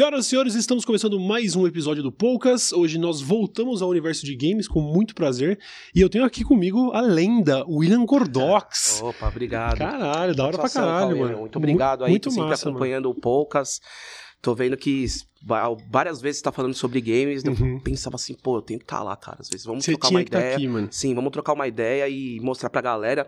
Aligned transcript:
Senhoras 0.00 0.24
e 0.24 0.28
senhores, 0.30 0.54
estamos 0.54 0.82
começando 0.82 1.20
mais 1.20 1.54
um 1.54 1.66
episódio 1.66 2.02
do 2.02 2.10
Poucas. 2.10 2.72
Hoje 2.72 2.96
nós 2.96 3.20
voltamos 3.20 3.82
ao 3.82 3.90
universo 3.90 4.24
de 4.24 4.34
games 4.34 4.66
com 4.66 4.80
muito 4.80 5.14
prazer. 5.14 5.60
E 5.94 6.00
eu 6.00 6.08
tenho 6.08 6.24
aqui 6.24 6.42
comigo 6.42 6.90
a 6.94 7.02
lenda, 7.02 7.66
William 7.68 8.06
Gordox. 8.06 9.02
Opa, 9.02 9.28
obrigado. 9.28 9.76
Caralho, 9.76 10.34
da 10.34 10.46
hora 10.46 10.56
pra 10.56 10.70
caralho, 10.70 11.18
mano. 11.18 11.38
Muito 11.40 11.58
obrigado 11.58 12.02
aí, 12.02 12.12
Muito 12.12 12.30
sempre 12.30 12.48
massa, 12.48 12.64
mano. 12.64 12.78
acompanhando 12.78 13.10
o 13.10 13.14
Poucas. 13.14 13.78
Tô 14.42 14.54
vendo 14.54 14.76
que 14.76 15.04
várias 15.90 16.20
vezes 16.20 16.40
tá 16.40 16.50
falando 16.52 16.74
sobre 16.74 17.00
games, 17.00 17.44
eu 17.44 17.52
Uhum. 17.52 17.78
pensava 17.80 18.16
assim, 18.16 18.34
pô, 18.34 18.56
eu 18.56 18.62
tenho 18.62 18.78
que 18.78 18.84
estar 18.84 19.02
lá, 19.02 19.14
cara. 19.16 19.38
Às 19.40 19.48
vezes 19.50 19.66
vamos 19.66 19.84
Você 19.84 19.92
trocar 19.92 20.08
uma 20.08 20.22
estar 20.22 20.38
ideia. 20.38 20.54
aqui, 20.56 20.68
mano. 20.68 20.88
Sim, 20.90 21.14
vamos 21.14 21.30
trocar 21.30 21.52
uma 21.52 21.66
ideia 21.68 22.08
e 22.08 22.38
mostrar 22.40 22.70
pra 22.70 22.80
galera 22.80 23.26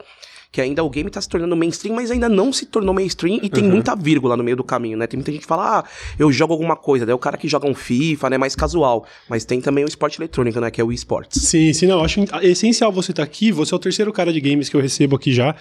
que 0.50 0.60
ainda 0.60 0.82
o 0.84 0.90
game 0.90 1.08
tá 1.10 1.20
se 1.20 1.28
tornando 1.28 1.56
mainstream, 1.56 1.94
mas 1.94 2.10
ainda 2.10 2.28
não 2.28 2.52
se 2.52 2.66
tornou 2.66 2.94
mainstream 2.94 3.40
e 3.42 3.48
tem 3.48 3.64
Uhum. 3.64 3.70
muita 3.70 3.94
vírgula 3.96 4.36
no 4.36 4.44
meio 4.44 4.56
do 4.56 4.64
caminho, 4.64 4.96
né? 4.98 5.06
Tem 5.06 5.16
muita 5.18 5.32
gente 5.32 5.42
que 5.42 5.46
fala, 5.46 5.80
ah, 5.80 5.84
eu 6.18 6.30
jogo 6.32 6.52
alguma 6.52 6.76
coisa, 6.76 7.04
daí 7.06 7.14
o 7.14 7.18
cara 7.18 7.36
que 7.38 7.48
joga 7.48 7.66
um 7.66 7.74
FIFA, 7.74 8.30
né, 8.30 8.38
mais 8.38 8.54
casual. 8.54 9.06
Mas 9.28 9.44
tem 9.44 9.60
também 9.60 9.84
o 9.84 9.88
esporte 9.88 10.18
eletrônico, 10.18 10.60
né, 10.60 10.70
que 10.70 10.80
é 10.80 10.84
o 10.84 10.92
esportes. 10.92 11.42
Sim, 11.42 11.72
sim, 11.72 11.86
não. 11.86 11.98
eu 11.98 12.04
Acho 12.04 12.20
essencial 12.42 12.90
você 12.92 13.12
estar 13.12 13.22
aqui. 13.22 13.50
Você 13.52 13.72
é 13.72 13.76
o 13.76 13.78
terceiro 13.78 14.12
cara 14.12 14.32
de 14.32 14.40
games 14.40 14.68
que 14.68 14.76
eu 14.76 14.80
recebo 14.80 15.16
aqui 15.16 15.32
já. 15.32 15.54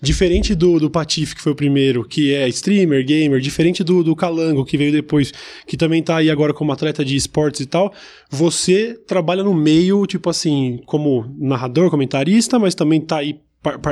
Diferente 0.00 0.54
do, 0.54 0.78
do 0.78 0.88
Patife, 0.88 1.34
que 1.34 1.42
foi 1.42 1.50
o 1.50 1.56
primeiro, 1.56 2.04
que 2.04 2.32
é 2.32 2.48
streamer, 2.48 3.04
gamer, 3.04 3.40
diferente 3.40 3.82
do, 3.82 4.04
do 4.04 4.14
Calango, 4.14 4.64
que 4.64 4.76
veio 4.76 4.92
depois, 4.92 5.32
que 5.66 5.76
também 5.76 6.00
tá 6.00 6.18
aí 6.18 6.30
agora 6.30 6.54
como 6.54 6.70
atleta 6.70 7.04
de 7.04 7.16
esportes 7.16 7.62
e 7.62 7.66
tal, 7.66 7.92
você 8.30 8.96
trabalha 9.08 9.42
no 9.42 9.52
meio, 9.52 10.06
tipo 10.06 10.30
assim, 10.30 10.80
como 10.86 11.34
narrador, 11.36 11.90
comentarista, 11.90 12.60
mas 12.60 12.76
também 12.76 13.00
tá 13.00 13.18
aí 13.18 13.40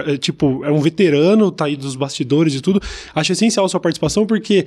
é, 0.07 0.17
tipo, 0.17 0.65
é 0.65 0.71
um 0.71 0.81
veterano, 0.81 1.51
tá 1.51 1.65
aí 1.65 1.77
dos 1.77 1.97
bastidores 1.97 2.55
e 2.55 2.61
tudo. 2.61 2.81
Acho 3.13 3.33
essencial 3.33 3.67
a 3.67 3.69
sua 3.69 3.81
participação 3.81 4.25
porque 4.25 4.65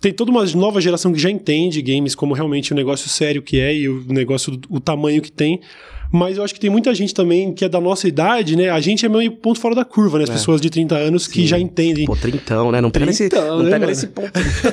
tem 0.00 0.12
toda 0.12 0.32
uma 0.32 0.44
nova 0.44 0.80
geração 0.80 1.12
que 1.12 1.20
já 1.20 1.30
entende 1.30 1.80
games 1.80 2.16
como 2.16 2.34
realmente 2.34 2.72
o 2.72 2.76
negócio 2.76 3.08
sério 3.08 3.42
que 3.42 3.60
é 3.60 3.74
e 3.74 3.88
o 3.88 4.04
negócio, 4.08 4.60
o 4.68 4.80
tamanho 4.80 5.22
que 5.22 5.30
tem. 5.30 5.60
Mas 6.12 6.36
eu 6.38 6.42
acho 6.44 6.52
que 6.52 6.58
tem 6.60 6.68
muita 6.70 6.92
gente 6.94 7.14
também 7.14 7.52
que 7.54 7.64
é 7.64 7.68
da 7.68 7.80
nossa 7.80 8.08
idade, 8.08 8.56
né? 8.56 8.68
A 8.70 8.80
gente 8.80 9.06
é 9.06 9.08
meio 9.08 9.30
ponto 9.32 9.60
fora 9.60 9.74
da 9.74 9.84
curva, 9.84 10.18
né? 10.18 10.24
As 10.24 10.30
pessoas 10.30 10.60
de 10.60 10.68
30 10.68 10.96
anos 10.96 11.26
que 11.28 11.42
Sim. 11.42 11.46
já 11.46 11.58
entendem. 11.58 12.04
Pô, 12.04 12.16
trintão, 12.16 12.72
né? 12.72 12.80
Não 12.80 12.90
pega 12.90 13.06
nesse, 13.06 13.28
Trintão, 13.28 13.58
não 13.58 13.64
né, 13.64 13.70
pega 13.70 13.86
nesse 13.86 14.08
ponto. 14.08 14.30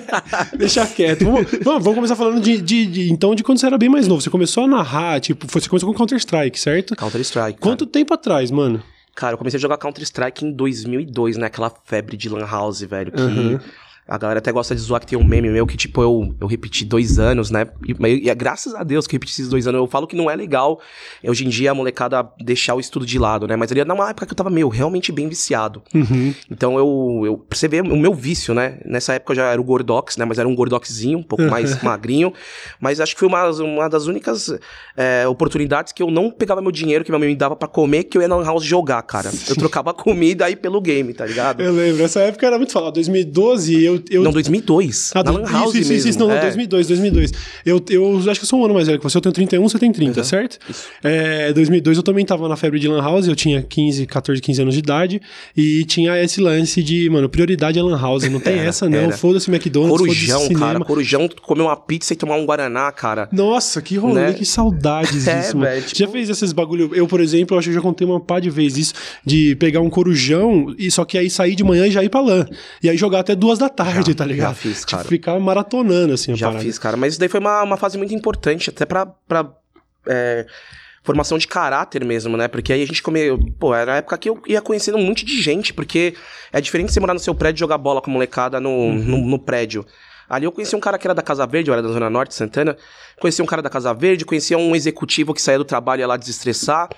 Deixa 0.57 0.85
quieto. 0.87 1.25
Vamos, 1.25 1.43
vamos, 1.63 1.83
vamos 1.83 1.95
começar 1.95 2.15
falando 2.15 2.41
de, 2.41 2.59
de- 2.61 2.85
de- 2.85 3.11
então 3.11 3.35
de 3.35 3.43
quando 3.43 3.59
você 3.59 3.65
era 3.67 3.77
bem 3.77 3.89
mais 3.89 4.07
novo. 4.07 4.21
Você 4.21 4.29
começou 4.29 4.63
a 4.63 4.67
narrar, 4.67 5.19
tipo, 5.19 5.45
você 5.47 5.69
começou 5.69 5.91
com 5.91 5.97
Counter-Strike, 5.97 6.59
certo? 6.59 6.95
Counter-Strike. 6.95 7.59
Quanto 7.59 7.85
tempo 7.85 8.13
atrás, 8.13 8.49
mano? 8.51 8.81
Cara, 9.15 9.33
eu 9.33 9.37
comecei 9.37 9.57
a 9.57 9.61
jogar 9.61 9.77
Counter-Strike 9.77 10.45
em 10.45 10.51
2002, 10.51 11.37
né? 11.37 11.47
Aquela 11.47 11.71
febre 11.85 12.15
de 12.17 12.29
Lan 12.29 12.45
House, 12.45 12.81
velho. 12.81 13.11
Que 13.11 13.21
Uhum. 13.21 13.59
A 14.07 14.17
galera 14.17 14.39
até 14.39 14.51
gosta 14.51 14.73
de 14.75 14.81
zoar 14.81 15.01
que 15.01 15.07
tem 15.07 15.17
um 15.17 15.23
meme 15.23 15.49
meu 15.49 15.65
que, 15.67 15.75
tipo, 15.77 16.01
eu, 16.01 16.35
eu 16.39 16.47
repeti 16.47 16.85
dois 16.85 17.19
anos, 17.19 17.51
né? 17.51 17.67
E, 17.87 17.95
mas- 17.99 18.19
e 18.23 18.29
é 18.29 18.35
graças 18.35 18.73
a 18.73 18.83
Deus 18.83 19.05
que 19.07 19.15
eu 19.15 19.17
repeti 19.17 19.33
esses 19.33 19.49
dois 19.49 19.67
anos. 19.67 19.79
Eu 19.79 19.87
falo 19.87 20.07
que 20.07 20.15
não 20.15 20.29
é 20.29 20.35
legal 20.35 20.79
hoje 21.23 21.45
em 21.45 21.49
dia 21.49 21.71
a 21.71 21.73
molecada 21.73 22.27
deixar 22.39 22.75
o 22.75 22.79
estudo 22.79 23.05
de 23.05 23.19
lado, 23.19 23.47
né? 23.47 23.55
Mas 23.55 23.71
ali 23.71 23.81
era 23.81 23.93
uma 23.93 24.09
época 24.09 24.25
que 24.25 24.31
eu 24.31 24.35
tava, 24.35 24.49
meu, 24.49 24.69
realmente 24.69 25.11
bem 25.11 25.27
viciado. 25.27 25.81
Uhum. 25.93 26.33
Então 26.49 26.77
eu, 26.77 27.21
eu 27.25 27.37
pra 27.37 27.57
você 27.57 27.67
ver 27.67 27.81
o 27.83 27.97
meu 27.97 28.13
vício, 28.13 28.53
né? 28.53 28.79
Nessa 28.85 29.13
época 29.13 29.33
eu 29.33 29.35
já 29.37 29.51
era 29.51 29.59
o 29.59 29.63
Gordox, 29.63 30.17
né? 30.17 30.25
Mas 30.25 30.39
era 30.39 30.47
um 30.47 30.55
Gordoxzinho, 30.55 31.19
um 31.19 31.23
pouco 31.23 31.43
mais 31.45 31.81
magrinho. 31.83 32.31
Mas 32.79 32.99
acho 32.99 33.13
que 33.13 33.19
foi 33.19 33.27
uma, 33.27 33.49
uma 33.51 33.89
das 33.89 34.05
únicas 34.07 34.53
é, 34.95 35.27
oportunidades 35.27 35.91
que 35.93 36.01
eu 36.01 36.09
não 36.09 36.31
pegava 36.31 36.61
meu 36.61 36.71
dinheiro 36.71 37.03
que 37.03 37.11
minha 37.11 37.19
mãe 37.19 37.29
me 37.29 37.35
dava 37.35 37.55
pra 37.55 37.67
comer, 37.67 38.03
que 38.05 38.17
eu 38.17 38.21
ia 38.21 38.27
na 38.27 38.41
House 38.43 38.63
jogar, 38.63 39.01
cara. 39.03 39.29
Eu 39.49 39.55
trocava 39.57 39.93
comida 39.93 40.45
aí 40.45 40.55
pelo 40.55 40.79
game, 40.81 41.13
tá 41.13 41.25
ligado? 41.25 41.61
Eu 41.61 41.73
lembro, 41.73 42.03
essa 42.03 42.19
época 42.21 42.45
era 42.45 42.57
muito 42.57 42.71
falado. 42.71 42.93
2012, 42.95 43.83
eu. 43.83 43.96
Eu 44.09 44.23
Não, 44.23 44.31
2002. 44.31 45.11
Ah, 45.15 45.23
na 45.23 45.31
Lan 45.31 45.41
House 45.51 45.69
isso, 45.75 45.77
isso, 45.81 45.91
mesmo. 45.93 46.09
isso, 46.09 46.19
não, 46.19 46.31
é. 46.31 46.41
2002, 46.41 46.87
2002. 46.87 47.31
Eu, 47.65 47.83
eu 47.89 48.17
acho 48.29 48.39
que 48.39 48.43
eu 48.45 48.47
sou 48.47 48.59
um 48.61 48.65
ano 48.65 48.73
mais 48.73 48.87
velho 48.87 48.99
que 48.99 49.03
você, 49.03 49.17
eu 49.17 49.21
tenho 49.21 49.33
31, 49.33 49.67
você 49.67 49.79
tem 49.79 49.91
30, 49.91 50.19
Uhum, 50.19 50.23
certo? 50.25 50.59
isso. 50.69 50.85
É, 51.03 51.51
2002 51.53 51.97
eu 51.97 52.03
também 52.03 52.25
tava 52.25 52.47
na 52.47 52.55
febre 52.55 52.79
de 52.79 52.87
Lan 52.87 53.01
House, 53.01 53.27
eu 53.27 53.35
tinha 53.35 53.61
15, 53.61 54.05
14, 54.05 54.41
15 54.41 54.61
anos 54.61 54.73
de 54.73 54.79
idade, 54.79 55.21
e 55.55 55.83
tinha 55.85 56.21
esse 56.21 56.39
lance 56.41 56.81
de, 56.83 57.09
mano, 57.09 57.27
prioridade 57.29 57.77
é 57.79 57.81
Lan 57.83 57.99
House, 57.99 58.23
não 58.29 58.39
tem 58.39 58.57
Era, 58.59 58.67
essa 58.69 58.89
não, 58.89 59.11
foda-se 59.11 59.49
McDonald's, 59.49 59.97
Corujão, 59.99 60.39
cinema. 60.41 60.59
cara. 60.59 60.79
Corujão, 60.85 61.29
comer 61.41 61.61
uma 61.63 61.75
pizza 61.75 62.13
e 62.13 62.15
tomar 62.15 62.35
um 62.35 62.45
Guaraná, 62.45 62.91
cara. 62.91 63.27
Nossa, 63.31 63.81
que 63.81 63.97
rolê, 63.97 64.21
Né? 64.21 64.33
que 64.33 64.45
saudades 64.45 65.27
É, 65.27 65.39
disso, 65.39 65.57
Você 65.57 65.81
tipo- 65.81 65.99
Já 65.99 66.07
fez 66.07 66.29
esses 66.29 66.51
bagulho? 66.53 66.89
Eu, 66.93 67.07
por 67.07 67.19
exemplo, 67.21 67.55
eu 67.55 67.59
acho 67.59 67.67
que 67.67 67.71
eu 67.71 67.75
já 67.75 67.81
contei 67.81 68.05
uma 68.07 68.19
pá 68.19 68.39
de 68.39 68.49
vezes 68.49 68.77
isso, 68.77 68.93
de 69.25 69.55
pegar 69.55 69.81
um 69.81 69.89
corujão, 69.89 70.73
e 70.77 70.89
só 70.91 71.03
que 71.05 71.17
aí 71.17 71.29
sair 71.29 71.55
de 71.55 71.63
manhã 71.63 71.87
e 71.87 71.91
já 71.91 72.03
ir 72.03 72.09
pra 72.09 72.21
lã. 72.21 72.45
E 72.81 72.89
aí 72.89 72.97
jogar 72.97 73.19
até 73.19 73.35
duas 73.35 73.57
da 73.59 73.69
tarde, 73.69 73.86
Já, 73.91 74.13
tá 74.15 74.25
ligado? 74.25 74.49
já 74.49 74.53
fiz, 74.55 74.79
Tipo, 74.81 74.91
cara. 74.97 75.03
ficar 75.07 75.39
maratonando, 75.39 76.13
assim, 76.13 76.31
a 76.31 76.35
Já 76.35 76.47
parada. 76.47 76.63
fiz, 76.63 76.77
cara. 76.79 76.97
Mas 76.97 77.13
isso 77.13 77.19
daí 77.19 77.29
foi 77.29 77.39
uma, 77.39 77.63
uma 77.63 77.77
fase 77.77 77.97
muito 77.97 78.13
importante, 78.13 78.69
até 78.69 78.85
pra. 78.85 79.05
pra 79.05 79.49
é, 80.07 80.45
formação 81.03 81.37
de 81.37 81.47
caráter 81.47 82.03
mesmo, 82.03 82.35
né? 82.35 82.47
Porque 82.49 82.73
aí 82.73 82.83
a 82.83 82.85
gente 82.85 83.01
comeu. 83.01 83.39
Pô, 83.59 83.73
era 83.73 83.93
a 83.93 83.95
época 83.97 84.17
que 84.17 84.29
eu 84.29 84.41
ia 84.45 84.61
conhecendo 84.61 84.97
um 84.97 85.03
monte 85.05 85.23
de 85.25 85.41
gente, 85.41 85.73
porque 85.73 86.13
é 86.51 86.59
diferente 86.59 86.91
você 86.91 86.99
morar 86.99 87.13
no 87.13 87.19
seu 87.19 87.33
prédio 87.33 87.59
e 87.59 87.61
jogar 87.61 87.77
bola 87.77 88.01
com 88.01 88.11
molecada 88.11 88.59
no, 88.59 88.69
Uhum. 88.69 88.95
no, 88.95 89.17
no 89.25 89.39
prédio. 89.39 89.85
Ali 90.29 90.43
eu 90.45 90.51
conheci 90.51 90.75
um 90.75 90.79
cara 90.81 90.97
que 90.97 91.07
era 91.07 91.15
da 91.15 91.21
Casa 91.21 91.47
Verde, 91.47 91.69
eu 91.69 91.73
era 91.73 91.81
da 91.81 91.87
Zona 91.87 92.09
Norte, 92.09 92.35
Santana. 92.35 92.75
Conheci 93.21 93.41
um 93.41 93.45
cara 93.45 93.61
da 93.61 93.69
Casa 93.69 93.93
Verde, 93.93 94.25
conhecia 94.25 94.57
um 94.57 94.75
executivo 94.75 95.33
que 95.33 95.41
saía 95.41 95.57
do 95.57 95.63
trabalho 95.63 96.01
e 96.01 96.03
ia 96.03 96.07
lá 96.07 96.17
desestressar. 96.17 96.89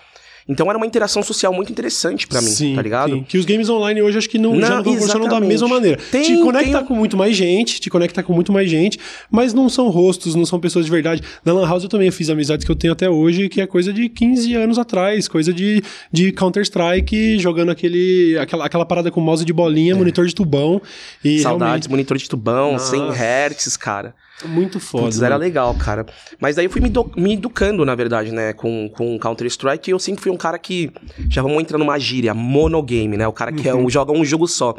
Então 0.48 0.68
era 0.70 0.78
uma 0.78 0.86
interação 0.86 1.22
social 1.22 1.54
muito 1.54 1.72
interessante 1.72 2.28
pra 2.28 2.42
mim, 2.42 2.48
Sim, 2.50 2.76
tá 2.76 2.82
ligado? 2.82 3.14
sim. 3.14 3.24
Que 3.28 3.38
os 3.38 3.46
games 3.46 3.70
online 3.70 4.02
hoje 4.02 4.18
acho 4.18 4.30
que 4.30 4.38
não, 4.38 4.54
Não, 4.56 4.62
já 4.62 4.70
não 4.70 4.78
estão 4.80 4.98
funcionando 4.98 5.30
da 5.30 5.40
mesma 5.40 5.68
maneira. 5.68 6.00
Tem- 6.12 6.24
te 6.24 6.38
conecta 6.42 6.78
tem- 6.80 6.88
com 6.88 6.96
muito 6.96 7.16
mais 7.18 7.36
gente, 7.36 7.80
te 7.80 7.90
conecta 7.90 8.24
com 8.24 8.34
muito 8.34 8.52
mais 8.52 8.70
gente, 8.70 8.98
mas 9.30 9.54
não 9.54 9.70
são 9.70 9.90
rostos, 9.90 10.36
não 10.36 10.46
são 10.46 10.60
pessoas 10.60 10.86
de 10.86 10.92
verdade. 10.92 11.22
Na 11.46 11.54
Lan 11.54 11.68
House 11.68 11.84
eu 11.84 11.90
também 11.90 12.10
fiz 12.12 12.30
amizades 12.30 12.66
que 12.66 12.72
eu 12.72 12.76
tenho 12.76 12.94
até 12.94 13.10
hoje, 13.10 13.50
que 13.50 13.62
é 13.62 13.68
coisa 13.68 13.92
de 13.94 14.10
15 14.10 14.54
anos 14.56 14.78
atrás, 14.80 15.28
coisa 15.28 15.54
de, 15.54 15.84
de 16.12 16.32
Counter-Strike, 16.32 17.38
jogando 17.40 17.70
aquele, 17.72 18.38
aquela, 18.40 18.66
aquela 18.66 18.86
parada 18.86 19.12
com 19.12 19.20
mouse 19.22 19.44
de 19.46 19.54
bolinha, 19.54 19.96
monitor 19.96 20.26
de 20.26 20.34
tubão. 20.36 20.82
E 21.24 21.40
Saudades, 21.40 21.88
monitor 21.88 22.18
de 22.18 22.28
tubão, 22.30 22.74
Nossa. 22.74 22.92
100 22.92 23.10
Hz, 23.12 23.78
cara. 23.78 24.14
Muito 24.46 24.80
foda. 24.80 25.06
Putz, 25.06 25.22
era 25.22 25.36
legal, 25.36 25.74
cara. 25.76 26.06
Mas 26.40 26.56
daí 26.56 26.66
eu 26.66 26.70
fui 26.72 26.82
me, 26.82 26.90
do- 26.90 27.12
me 27.18 27.34
educando, 27.34 27.84
na 27.86 27.96
verdade, 27.96 28.32
né, 28.32 28.54
com, 28.54 28.90
com 28.90 29.18
Counter-Strike. 29.20 29.90
E 29.90 29.94
eu 29.94 30.00
sempre 30.00 30.22
fui 30.22 30.32
um 30.32 30.38
cara 30.38 30.58
que. 30.58 30.92
Já 31.30 31.42
vamos 31.42 31.60
entrar 31.62 31.78
numa 31.78 31.98
gíria, 32.00 32.34
monogame, 32.34 33.18
né? 33.18 33.28
O 33.28 33.34
cara 33.34 33.52
que 33.52 33.68
é 33.68 33.74
Uhum. 33.74 33.86
um, 33.86 33.90
joga 33.90 34.12
um 34.12 34.24
jogo 34.24 34.48
só. 34.48 34.76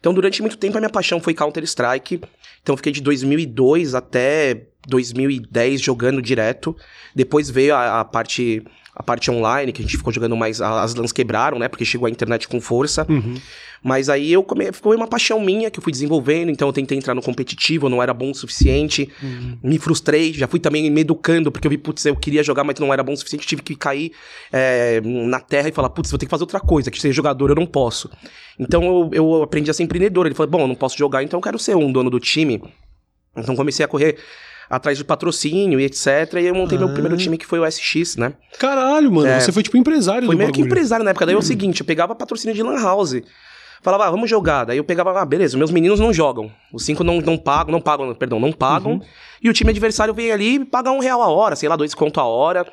Então, 0.00 0.14
durante 0.14 0.40
muito 0.42 0.56
tempo, 0.56 0.76
a 0.76 0.80
minha 0.80 0.90
paixão 0.90 1.20
foi 1.20 1.34
Counter-Strike. 1.34 2.20
Então, 2.62 2.72
eu 2.74 2.76
fiquei 2.76 2.92
de 2.92 3.00
2002 3.02 3.94
até 3.94 4.66
2010 4.86 5.80
jogando 5.80 6.22
direto. 6.22 6.76
Depois 7.14 7.50
veio 7.50 7.74
a, 7.74 8.00
a 8.00 8.04
parte. 8.04 8.62
A 8.98 9.02
parte 9.02 9.30
online, 9.30 9.72
que 9.72 9.80
a 9.80 9.84
gente 9.84 9.96
ficou 9.96 10.12
jogando 10.12 10.36
mais. 10.36 10.60
As 10.60 10.94
LANs 10.96 11.12
quebraram, 11.12 11.56
né? 11.56 11.68
Porque 11.68 11.84
chegou 11.84 12.06
a 12.06 12.10
internet 12.10 12.48
com 12.48 12.60
força. 12.60 13.06
Uhum. 13.08 13.34
Mas 13.82 14.08
aí 14.08 14.32
eu 14.32 14.42
come... 14.42 14.72
foi 14.72 14.96
uma 14.96 15.06
paixão 15.06 15.40
minha 15.40 15.70
que 15.70 15.78
eu 15.78 15.82
fui 15.82 15.92
desenvolvendo, 15.92 16.50
então 16.50 16.68
eu 16.68 16.72
tentei 16.72 16.98
entrar 16.98 17.14
no 17.14 17.22
competitivo, 17.22 17.86
eu 17.86 17.90
não 17.90 18.02
era 18.02 18.12
bom 18.12 18.30
o 18.30 18.34
suficiente. 18.34 19.08
Me 19.62 19.78
frustrei, 19.78 20.32
já 20.32 20.48
fui 20.48 20.58
também 20.58 20.90
me 20.90 21.00
educando, 21.02 21.52
porque 21.52 21.66
eu 21.66 21.70
vi, 21.70 21.78
putz, 21.78 22.04
eu 22.04 22.16
queria 22.16 22.42
jogar, 22.42 22.64
mas 22.64 22.78
não 22.80 22.92
era 22.92 23.02
bom 23.04 23.12
o 23.12 23.16
suficiente, 23.16 23.46
tive 23.46 23.62
que 23.62 23.76
cair 23.76 24.12
é, 24.52 25.00
na 25.00 25.38
terra 25.38 25.68
e 25.68 25.72
falar, 25.72 25.90
putz, 25.90 26.10
vou 26.10 26.18
ter 26.18 26.26
que 26.26 26.30
fazer 26.30 26.42
outra 26.42 26.58
coisa, 26.58 26.90
que 26.90 27.00
ser 27.00 27.12
jogador 27.12 27.50
eu 27.50 27.54
não 27.54 27.66
posso. 27.66 28.10
Então 28.58 28.82
eu, 28.82 29.10
eu 29.12 29.42
aprendi 29.44 29.70
a 29.70 29.74
ser 29.74 29.84
empreendedor. 29.84 30.26
Ele 30.26 30.34
falou, 30.34 30.50
bom, 30.50 30.60
eu 30.62 30.68
não 30.68 30.74
posso 30.74 30.98
jogar, 30.98 31.22
então 31.22 31.38
eu 31.38 31.42
quero 31.42 31.58
ser 31.58 31.76
um 31.76 31.92
dono 31.92 32.10
do 32.10 32.18
time. 32.18 32.60
Então 33.36 33.54
comecei 33.54 33.84
a 33.84 33.88
correr 33.88 34.18
atrás 34.70 34.96
de 34.98 35.04
patrocínio 35.04 35.80
e 35.80 35.84
etc. 35.84 36.34
E 36.40 36.46
eu 36.46 36.54
montei 36.54 36.76
Ah. 36.76 36.80
meu 36.82 36.90
primeiro 36.92 37.16
time, 37.16 37.36
que 37.38 37.46
foi 37.46 37.58
o 37.58 37.64
SX, 37.64 38.16
né? 38.16 38.34
Caralho, 38.58 39.10
mano, 39.10 39.28
É. 39.28 39.40
você 39.40 39.50
foi 39.52 39.62
tipo 39.62 39.76
empresário 39.76 40.26
Foi 40.26 40.36
meio 40.36 40.48
que 40.52 40.58
bagulho. 40.58 40.70
empresário 40.72 41.04
na 41.04 41.10
época. 41.10 41.26
Daí 41.26 41.34
é 41.34 41.38
o 41.38 41.42
seguinte, 41.42 41.80
eu 41.80 41.86
pegava 41.86 42.14
patrocínio 42.14 42.54
de 42.54 42.62
Lan 42.62 42.80
House. 42.82 43.20
Falava, 43.80 44.06
ah, 44.06 44.10
vamos 44.10 44.28
jogar. 44.28 44.64
Daí 44.64 44.76
eu 44.76 44.82
pegava, 44.84 45.20
ah, 45.20 45.24
beleza, 45.24 45.56
meus 45.56 45.70
meninos 45.70 46.00
não 46.00 46.12
jogam. 46.12 46.50
Os 46.72 46.84
cinco 46.84 47.04
não, 47.04 47.20
não 47.20 47.38
pagam, 47.38 47.70
não 47.70 47.80
pagam, 47.80 48.12
perdão, 48.12 48.40
não 48.40 48.50
pagam. 48.52 48.94
Uhum. 48.94 49.00
E 49.40 49.48
o 49.48 49.52
time 49.52 49.70
adversário 49.70 50.12
vem 50.12 50.32
ali 50.32 50.54
e 50.56 50.64
paga 50.64 50.90
um 50.90 50.98
real 50.98 51.22
a 51.22 51.28
hora, 51.28 51.54
sei 51.54 51.68
lá, 51.68 51.76
dois 51.76 51.94
conto 51.94 52.18
a 52.18 52.24
hora. 52.24 52.66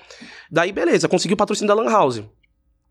Daí, 0.51 0.71
beleza, 0.71 1.07
consegui 1.07 1.35
o 1.35 1.37
patrocínio 1.37 1.67
da 1.73 1.79
Lan 1.79 1.91
House. 1.91 2.23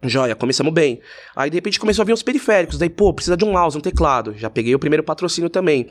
Joia, 0.08 0.34
começamos 0.34 0.72
bem. 0.72 1.00
Aí, 1.34 1.50
de 1.50 1.56
repente, 1.56 1.78
começou 1.80 2.02
a 2.02 2.06
vir 2.06 2.12
os 2.12 2.22
periféricos. 2.22 2.78
Daí, 2.78 2.88
pô, 2.90 3.12
precisa 3.12 3.36
de 3.36 3.44
um 3.44 3.52
mouse, 3.52 3.76
um 3.76 3.80
teclado. 3.80 4.34
Já 4.36 4.48
peguei 4.50 4.74
o 4.74 4.78
primeiro 4.78 5.02
patrocínio 5.02 5.48
também. 5.50 5.88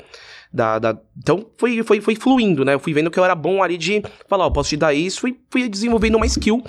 Da, 0.52 0.78
da... 0.78 0.96
Então, 1.18 1.48
foi, 1.58 1.82
foi, 1.82 2.00
foi 2.00 2.14
fluindo, 2.16 2.64
né? 2.64 2.76
Eu 2.76 2.80
fui 2.80 2.94
vendo 2.94 3.10
que 3.10 3.20
eu 3.20 3.26
era 3.26 3.34
bom 3.34 3.64
ali 3.64 3.76
de 3.76 4.04
falar, 4.30 4.46
ó, 4.46 4.50
posso 4.52 4.70
te 4.70 4.78
dar 4.78 4.94
isso. 4.94 5.20
Fui, 5.22 5.36
fui 5.50 5.68
desenvolvendo 5.68 6.14
uma 6.16 6.28
skill 6.28 6.62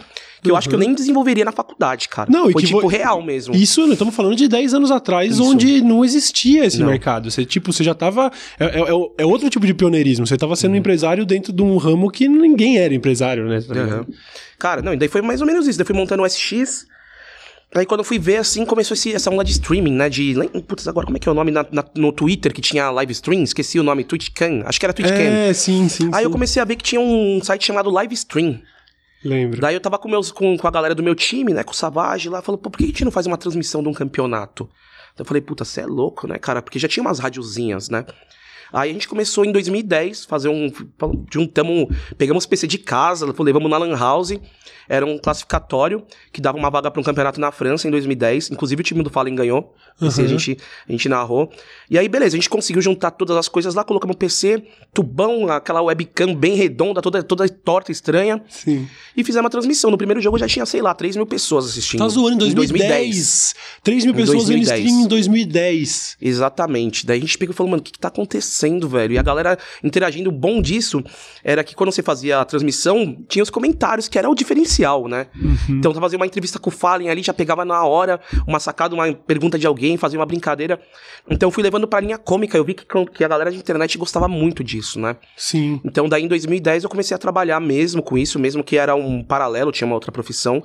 que 0.43 0.51
eu 0.51 0.57
acho 0.57 0.69
que 0.71 0.75
eu 0.75 0.79
nem 0.79 0.95
desenvolveria 0.95 1.45
na 1.45 1.53
faculdade, 1.53 2.09
cara. 2.09 2.31
Não, 2.31 2.49
e 2.49 2.53
foi, 2.53 2.63
tipo, 2.63 2.81
vo- 2.81 2.87
real 2.87 3.21
mesmo. 3.23 3.55
Isso, 3.55 3.83
estamos 3.93 4.15
falando 4.15 4.37
de 4.37 4.49
10 4.49 4.73
anos 4.75 4.91
atrás, 4.91 5.33
Isso. 5.35 5.45
onde 5.45 5.83
não 5.83 6.03
existia 6.05 6.65
esse 6.65 6.79
Não. 6.81 6.87
mercado. 6.87 7.31
Você, 7.31 7.45
tipo, 7.45 7.73
você 7.75 7.85
já 7.85 7.95
tava. 7.95 8.31
É, 8.59 8.65
é- 8.65 8.81
é- 8.81 9.11
é 9.19 9.27
outro 9.27 9.51
tipo 9.51 9.67
de 9.67 9.75
pioneirismo. 9.75 10.27
Você 10.27 10.37
tava 10.39 10.57
sendo 10.57 10.71
Uhum. 10.71 10.77
um 10.77 10.81
empresário 10.81 11.27
dentro 11.27 11.53
de 11.53 11.63
um 11.63 11.77
ramo 11.77 12.11
que 12.11 12.27
ninguém 12.27 12.79
era 12.79 12.95
empresário, 12.95 13.47
né? 13.49 13.59
Aham. 13.71 14.07
Cara, 14.59 14.81
não, 14.81 14.95
e 14.95 14.97
daí 14.97 15.09
foi 15.09 15.21
mais 15.21 15.43
ou 15.43 15.47
menos 15.47 15.67
isso. 15.67 15.79
Daí 15.79 15.87
fui 15.87 15.97
montando 15.97 16.23
o 16.23 16.27
SX. 16.27 16.87
Aí 17.75 17.87
quando 17.87 18.01
eu 18.01 18.05
fui 18.05 18.19
ver, 18.19 18.37
assim, 18.37 18.65
começou 18.65 18.95
esse, 18.95 19.13
essa 19.13 19.31
onda 19.31 19.45
de 19.45 19.53
streaming, 19.53 19.93
né? 19.93 20.09
De. 20.09 20.35
Putz, 20.67 20.87
agora 20.87 21.07
como 21.07 21.17
é 21.17 21.21
que 21.21 21.29
é 21.29 21.33
o 21.33 21.35
nome 21.35 21.51
na, 21.51 21.67
na, 21.71 21.85
no 21.97 22.13
Twitter 22.13 22.53
que 22.53 22.61
tinha 22.61 22.91
live 22.91 23.13
stream? 23.13 23.43
Esqueci 23.43 23.81
o 23.81 23.83
nome, 23.83 24.05
TwitchCam. 24.05 24.63
Acho 24.65 24.79
que 24.79 24.87
era 24.87 24.93
TwitchCam. 24.93 25.19
É, 25.19 25.53
sim, 25.53 25.89
sim. 25.89 26.11
Aí 26.13 26.21
sim. 26.21 26.25
eu 26.25 26.31
comecei 26.31 26.63
a 26.63 26.65
ver 26.65 26.77
que 26.77 26.85
tinha 26.85 27.01
um 27.01 27.41
site 27.43 27.67
chamado 27.67 27.91
Live 27.91 28.15
Stream. 28.15 28.61
Lembro. 29.25 29.61
Daí 29.61 29.75
eu 29.75 29.81
tava 29.81 29.99
com, 29.99 30.09
meus, 30.09 30.31
com, 30.31 30.57
com 30.57 30.69
a 30.69 30.71
galera 30.71 30.95
do 30.95 31.03
meu 31.03 31.15
time, 31.15 31.53
né? 31.55 31.65
Com 31.65 31.73
o 31.73 31.75
Savage 31.75 32.29
lá, 32.29 32.43
falou, 32.43 32.59
pô, 32.59 32.71
por 32.71 32.79
que 32.79 32.85
a 32.85 32.87
gente 32.89 33.05
não 33.05 33.11
faz 33.11 33.27
uma 33.27 33.39
transmissão 33.39 33.83
de 33.83 33.89
um 33.89 33.95
campeonato? 33.95 34.69
Eu 35.19 35.25
falei, 35.25 35.41
puta, 35.41 35.65
você 35.65 35.81
é 35.81 35.87
louco, 35.87 36.27
né, 36.27 36.39
cara? 36.39 36.61
Porque 36.61 36.79
já 36.79 36.89
tinha 36.89 37.03
umas 37.03 37.19
rádiozinhas, 37.19 37.89
né? 37.89 38.05
Aí 38.75 38.91
a 38.91 38.93
gente 38.93 39.07
começou 39.07 39.45
em 39.45 39.53
2010, 39.53 40.25
fazer 40.25 40.49
um. 40.49 40.71
Juntamos. 41.33 41.87
Pegamos 42.19 42.45
PC 42.45 42.67
de 42.67 42.79
casa, 42.79 43.33
levamos 43.39 43.71
na 43.71 43.79
Lan 43.79 43.97
House. 43.97 44.35
Era 44.89 45.07
um 45.07 45.17
classificatório 45.19 46.05
que 46.33 46.41
dava 46.41 46.59
uma 46.59 46.71
vaga 46.71 46.91
para 46.91 47.01
um 47.01 47.05
campeonato 47.05 47.41
na 47.41 47.51
França 47.51 47.89
em 47.89 47.91
2010. 47.91 48.51
Inclusive 48.51 48.81
o 48.81 48.85
time 48.85 49.03
do 49.03 49.11
Fallen 49.11 49.35
ganhou. 49.35 49.75
Uhum. 50.01 50.09
Esse 50.09 50.21
a 50.23 50.27
gente, 50.27 50.59
a 50.89 50.93
gente 50.93 51.09
narrou. 51.09 51.51
E 51.89 51.99
aí, 51.99 52.09
beleza, 52.09 52.37
a 52.37 52.39
gente 52.39 52.51
conseguiu 52.51 52.83
juntar 52.83 53.13
todas 53.13 53.37
as 53.37 53.49
coisas 53.49 53.75
lá, 53.75 53.85
colocamos 53.85 54.17
PC, 54.17 54.63
tubão, 54.93 55.49
aquela 55.49 55.81
webcam 55.81 56.35
bem 56.35 56.55
redonda, 56.55 57.01
toda, 57.01 57.23
toda 57.23 57.49
torta, 57.49 57.93
estranha. 57.93 58.43
Sim. 58.49 58.89
E 59.17 59.23
fizemos 59.23 59.45
uma 59.45 59.51
transmissão. 59.51 59.91
No 59.91 59.97
primeiro 59.97 60.21
jogo 60.21 60.37
já 60.37 60.49
tinha, 60.49 60.67
sei 60.67 60.83
lá, 60.83 60.93
3 60.95 61.17
mil 61.17 61.27
pessoas 61.27 61.67
assistindo. 61.67 62.01
Tá 62.01 62.09
zoando, 62.09 62.45
em 62.45 62.53
2010. 62.53 62.65
Em 62.65 62.89
2010. 62.89 63.55
3 63.83 64.05
mil 64.05 64.15
pessoas 64.15 64.49
vendo 64.49 64.63
stream 64.63 65.03
em 65.03 65.07
2010. 65.07 66.17
Exatamente. 66.21 67.07
Daí 67.07 67.19
a 67.19 67.21
gente 67.21 67.39
pegou 67.39 67.53
e 67.53 67.57
falou, 67.57 67.71
mano, 67.71 67.81
o 67.81 67.85
que, 67.85 67.93
que 67.93 67.99
tá 67.99 68.09
acontecendo, 68.09 68.64
velho? 68.89 69.15
E 69.15 69.19
a 69.19 69.23
galera 69.23 69.59
interagindo. 69.83 70.31
O 70.31 70.33
bom 70.33 70.61
disso 70.61 71.03
era 71.43 71.63
que 71.63 71.75
quando 71.75 71.93
você 71.93 72.03
fazia 72.03 72.41
a 72.41 72.45
transmissão, 72.45 73.17
tinha 73.29 73.43
os 73.43 73.51
comentários, 73.51 74.09
que 74.09 74.19
era 74.19 74.29
o 74.29 74.35
diferencial, 74.35 75.09
né? 75.09 75.27
Uhum. 75.35 75.57
Então, 75.79 75.95
fazia 75.95 76.17
uma 76.17 76.27
entrevista 76.27 76.59
com 76.59 76.71
o 76.71 76.73
Fallen 76.73 77.11
ali, 77.11 77.23
já 77.23 77.33
pegava 77.33 77.65
na 77.65 77.85
hora 77.85 78.21
uma 78.47 78.59
sacada, 78.61 78.95
uma 78.95 79.13
pergunta 79.13 79.59
de 79.59 79.67
alguém, 79.67 79.97
fazia 79.97 80.19
uma 80.19 80.27
brincadeira. 80.27 80.81
Então, 81.29 81.51
fui 81.51 81.63
levando 81.63 81.87
pra 81.87 82.01
linha 82.01 82.19
cômica. 82.19 82.57
Eu 82.57 82.65
vi 82.65 82.75
que, 82.75 82.85
que 82.85 83.25
a 83.25 83.29
galera 83.29 83.51
de 83.51 83.59
internet 83.59 83.97
gostava 83.99 84.29
muito 84.29 84.65
disso, 84.65 84.99
né? 84.99 85.17
Sim. 85.37 85.81
Então, 85.85 86.09
daí 86.09 86.25
em 86.25 86.29
2010 86.29 86.85
eu 86.85 86.91
comecei 86.91 87.15
a 87.15 87.19
trabalhar 87.19 87.61
mesmo 87.61 88.03
com 88.03 88.17
isso, 88.17 88.39
mesmo 88.39 88.63
que 88.63 88.77
era 88.77 88.95
um 88.95 89.23
paralelo, 89.23 89.73
tinha 89.73 89.87
uma 89.87 89.95
outra 89.95 90.13
profissão. 90.13 90.63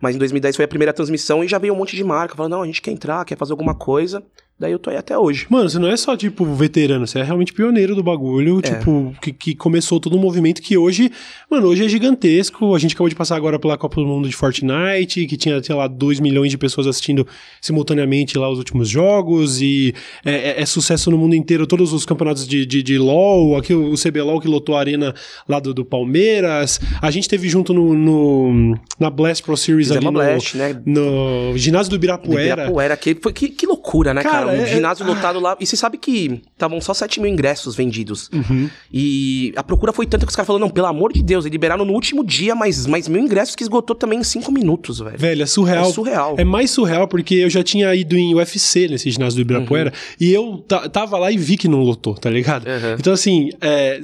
Mas 0.00 0.14
em 0.14 0.18
2010 0.18 0.56
foi 0.56 0.64
a 0.64 0.68
primeira 0.68 0.92
transmissão 0.92 1.42
e 1.42 1.48
já 1.48 1.58
veio 1.58 1.74
um 1.74 1.76
monte 1.76 1.96
de 1.96 2.04
marca 2.04 2.34
falando: 2.34 2.52
não, 2.52 2.62
a 2.62 2.66
gente 2.66 2.82
quer 2.82 2.90
entrar, 2.90 3.24
quer 3.24 3.36
fazer 3.36 3.52
alguma 3.52 3.74
coisa. 3.74 4.22
Daí 4.58 4.72
eu 4.72 4.78
tô 4.78 4.88
aí 4.88 4.96
até 4.96 5.18
hoje. 5.18 5.46
Mano, 5.50 5.68
você 5.68 5.78
não 5.78 5.90
é 5.90 5.96
só, 5.98 6.16
tipo, 6.16 6.42
veterano, 6.54 7.06
você 7.06 7.18
é 7.18 7.22
realmente 7.22 7.52
pioneiro 7.52 7.94
do 7.94 8.02
bagulho, 8.02 8.60
é. 8.60 8.62
tipo, 8.62 9.14
que, 9.20 9.30
que, 9.30 9.54
começou 9.54 10.00
todo 10.00 10.16
um 10.16 10.18
movimento 10.18 10.62
que 10.62 10.78
hoje, 10.78 11.12
mano, 11.50 11.66
hoje 11.66 11.84
é 11.84 11.88
gigantesco. 11.90 12.74
A 12.74 12.78
gente 12.78 12.94
acabou 12.94 13.10
de 13.10 13.14
passar 13.14 13.36
agora 13.36 13.58
pela 13.58 13.76
Copa 13.76 13.96
do 13.96 14.06
Mundo 14.06 14.26
de 14.26 14.34
Fortnite, 14.34 15.26
que 15.26 15.36
tinha, 15.36 15.62
sei 15.62 15.74
lá, 15.74 15.86
2 15.86 16.20
milhões 16.20 16.50
de 16.50 16.56
pessoas 16.56 16.86
assistindo 16.86 17.26
simultaneamente 17.60 18.38
lá 18.38 18.48
os 18.48 18.56
últimos 18.56 18.88
jogos, 18.88 19.60
e 19.60 19.94
é, 20.24 20.52
é, 20.52 20.62
é 20.62 20.64
sucesso 20.64 21.10
no 21.10 21.18
mundo 21.18 21.34
inteiro, 21.34 21.66
todos 21.66 21.92
os 21.92 22.06
campeonatos 22.06 22.48
de, 22.48 22.64
de, 22.64 22.82
de, 22.82 22.96
LoL, 22.96 23.58
aqui 23.58 23.74
o 23.74 23.92
CBLOL 23.92 24.40
que 24.40 24.48
lotou 24.48 24.74
a 24.74 24.80
arena 24.80 25.14
lá 25.46 25.60
do, 25.60 25.74
do 25.74 25.84
Palmeiras. 25.84 26.80
A 27.02 27.10
gente 27.10 27.28
teve 27.28 27.46
junto 27.50 27.74
no, 27.74 27.92
no 27.92 28.78
na 28.98 29.10
Blast 29.10 29.44
Pro 29.44 29.54
Series 29.54 29.88
Fizemos 29.88 30.06
ali 30.06 30.14
no, 30.14 30.18
Blast, 30.18 30.56
né? 30.56 30.82
no 30.86 31.58
ginásio 31.58 31.90
do 31.90 31.96
Ibirapuera. 31.96 32.56
Do 32.56 32.62
Ibirapuera, 32.62 32.96
que, 32.96 33.14
foi, 33.16 33.34
que, 33.34 33.50
que 33.50 33.66
loucura, 33.66 34.14
né, 34.14 34.22
cara? 34.22 34.45
cara? 34.45 34.45
Um 34.46 34.62
é, 34.62 34.66
ginásio 34.66 35.04
é... 35.04 35.08
lotado 35.08 35.40
lá. 35.40 35.56
E 35.60 35.66
você 35.66 35.76
sabe 35.76 35.98
que 35.98 36.42
estavam 36.52 36.80
só 36.80 36.94
7 36.94 37.20
mil 37.20 37.30
ingressos 37.30 37.74
vendidos. 37.74 38.30
Uhum. 38.32 38.68
E 38.92 39.52
a 39.56 39.62
procura 39.62 39.92
foi 39.92 40.06
tanta 40.06 40.24
que 40.24 40.30
os 40.30 40.36
caras 40.36 40.46
falaram: 40.46 40.66
não, 40.66 40.72
pelo 40.72 40.86
amor 40.86 41.12
de 41.12 41.22
Deus, 41.22 41.44
eles 41.44 41.52
liberaram 41.52 41.84
no 41.84 41.92
último 41.92 42.24
dia 42.24 42.54
mais, 42.54 42.86
mais 42.86 43.08
mil 43.08 43.22
ingressos 43.22 43.54
que 43.54 43.62
esgotou 43.62 43.96
também 43.96 44.20
em 44.20 44.24
5 44.24 44.50
minutos, 44.52 44.98
velho. 44.98 45.18
Velho, 45.18 45.42
é 45.42 45.46
surreal. 45.46 45.88
É 45.88 45.92
surreal. 45.92 46.34
É 46.38 46.44
mais 46.44 46.70
surreal 46.70 47.08
porque 47.08 47.34
eu 47.34 47.50
já 47.50 47.62
tinha 47.62 47.94
ido 47.94 48.16
em 48.16 48.34
UFC 48.34 48.88
nesse 48.88 49.10
ginásio 49.10 49.36
do 49.36 49.42
Ibirapuera 49.42 49.90
uhum. 49.90 50.16
e 50.20 50.32
eu 50.32 50.64
tava 50.92 51.18
lá 51.18 51.30
e 51.30 51.36
vi 51.36 51.56
que 51.56 51.68
não 51.68 51.80
lotou, 51.80 52.14
tá 52.14 52.30
ligado? 52.30 52.66
Uhum. 52.66 52.96
Então, 52.98 53.12
assim, 53.12 53.50
é, 53.60 54.00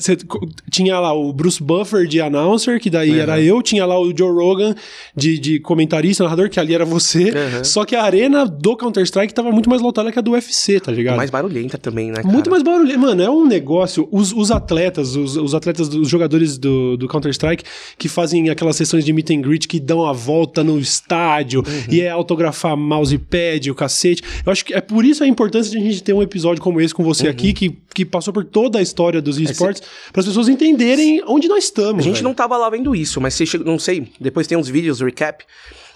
tinha 0.71 0.99
lá 0.99 1.13
o 1.13 1.33
Bruce 1.33 1.63
Buffer 1.63 2.07
de 2.07 2.21
announcer, 2.21 2.81
que 2.81 2.91
daí 2.91 3.19
era 3.19 3.41
eu, 3.41 3.63
tinha 3.63 3.85
lá 3.85 3.99
o 3.99 4.17
Joe 4.17 4.31
Rogan 4.31 4.75
de, 5.17 5.39
de 5.39 5.61
comentarista, 5.61 6.25
narrador, 6.25 6.49
que 6.49 6.61
ali 6.61 6.75
era 6.75 6.85
você. 6.85 7.33
Só 7.65 7.85
que 7.85 7.95
a 7.95 8.03
arena 8.03 8.45
do 8.47 8.77
Counter-Strike 8.77 9.35
tava 9.35 9.51
muito 9.51 9.69
mais 9.69 9.83
lotada 9.83 10.11
que 10.13 10.19
a 10.19 10.23
do 10.23 10.32
UFC, 10.33 10.81
tá 10.81 10.93
ligado? 10.93 11.17
Mais 11.17 11.31
barulhenta 11.31 11.79
também, 11.79 12.09
né? 12.11 12.17
Cara? 12.17 12.29
Muito 12.29 12.51
mais 12.51 12.63
barulhenta. 12.63 12.99
Mano, 12.99 13.23
é 13.23 13.31
um 13.31 13.47
negócio. 13.47 14.09
Os, 14.11 14.33
os 14.33 14.51
atletas, 14.51 15.17
os, 15.17 15.37
os 15.37 15.55
atletas, 15.55 15.89
os 15.89 16.09
jogadores 16.09 16.59
do, 16.59 16.97
do 16.97 17.09
Counter-Strike 17.09 17.65
que 17.99 18.09
fazem 18.09 18.51
aquelas 18.51 18.77
sessões 18.77 19.05
de 19.05 19.13
meet 19.13 19.31
and 19.31 19.41
greet 19.41 19.67
que 19.67 19.79
dão 19.81 20.05
a 20.05 20.13
volta 20.13 20.63
no 20.63 20.79
estádio 20.79 21.61
uhum. 21.61 21.95
e 21.95 22.01
é 22.01 22.11
autografar 22.11 22.77
mousepad, 22.77 23.71
o 23.71 23.75
cacete. 23.75 24.23
Eu 24.45 24.53
acho 24.53 24.65
que 24.65 24.75
é 24.75 24.81
por 24.81 25.05
isso 25.05 25.23
a 25.23 25.27
importância 25.27 25.71
de 25.71 25.79
a 25.79 25.81
gente 25.81 26.03
ter 26.03 26.13
um 26.13 26.23
episódio 26.23 26.63
como 26.63 26.81
esse 26.81 26.95
com 26.95 27.03
você 27.03 27.25
uhum. 27.25 27.31
aqui, 27.31 27.53
que, 27.53 27.77
que 27.95 28.05
passou 28.05 28.33
por 28.33 28.45
toda 28.45 28.79
a 28.79 28.83
história 28.83 29.21
dos 29.21 29.39
esportes, 29.39 29.83
para 30.13 30.21
as 30.21 30.27
pessoas 30.27 30.49
entenderem 30.49 31.23
onde 31.27 31.49
nós 31.49 31.65
estamos. 31.65 32.01
A 32.01 32.03
gente 32.03 32.15
velho. 32.15 32.25
não 32.25 32.35
tava 32.35 32.57
lá 32.57 32.69
vendo 32.71 32.95
isso, 32.95 33.21
mas 33.21 33.35
você 33.35 33.47
chega, 33.47 33.65
não 33.65 33.79
sei, 33.79 34.13
depois 34.21 34.47
tem 34.47 34.57
uns 34.57 34.69
vídeos, 34.69 35.01
recap 35.01 35.45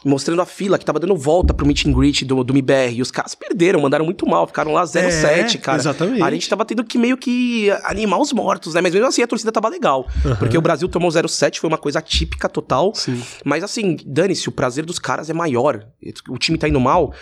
mostrando 0.06 0.40
a 0.40 0.46
fila 0.46 0.78
que 0.78 0.84
tava 0.84 1.00
dando 1.00 1.16
volta 1.16 1.52
pro 1.52 1.66
meet 1.66 1.84
and 1.86 1.92
greet 1.92 2.24
do, 2.24 2.42
do 2.44 2.52
MBR. 2.52 2.94
E 2.94 3.02
os 3.02 3.10
caras 3.10 3.34
perderam, 3.34 3.80
mandaram 3.80 4.04
muito 4.04 4.26
mal, 4.26 4.46
ficaram 4.46 4.72
lá 4.72 4.84
0-7, 4.84 5.56
é, 5.56 5.58
cara. 5.58 5.78
Exatamente. 5.78 6.22
A 6.22 6.30
gente 6.30 6.48
tava 6.48 6.64
tendo 6.64 6.84
que 6.84 6.96
meio 6.96 7.16
que 7.16 7.70
animar 7.82 8.18
os 8.18 8.32
mortos, 8.32 8.74
né? 8.74 8.80
Mas 8.80 8.94
mesmo 8.94 9.08
assim 9.08 9.22
a 9.22 9.26
torcida 9.26 9.50
tava 9.50 9.68
legal. 9.68 10.06
Uhum. 10.24 10.36
Porque 10.36 10.56
o 10.56 10.60
Brasil 10.60 10.88
tomou 10.88 11.10
0-7, 11.10 11.58
foi 11.58 11.68
uma 11.68 11.78
coisa 11.78 11.98
atípica 11.98 12.48
total. 12.48 12.94
Sim. 12.94 13.20
Mas 13.44 13.64
assim, 13.64 13.96
dane-se, 14.06 14.48
o 14.48 14.52
prazer 14.52 14.84
dos 14.86 14.98
caras 14.98 15.28
é 15.28 15.32
maior. 15.32 15.84
O 16.28 16.38
time 16.38 16.56
tá 16.56 16.68
indo 16.68 16.80
mal, 16.80 17.12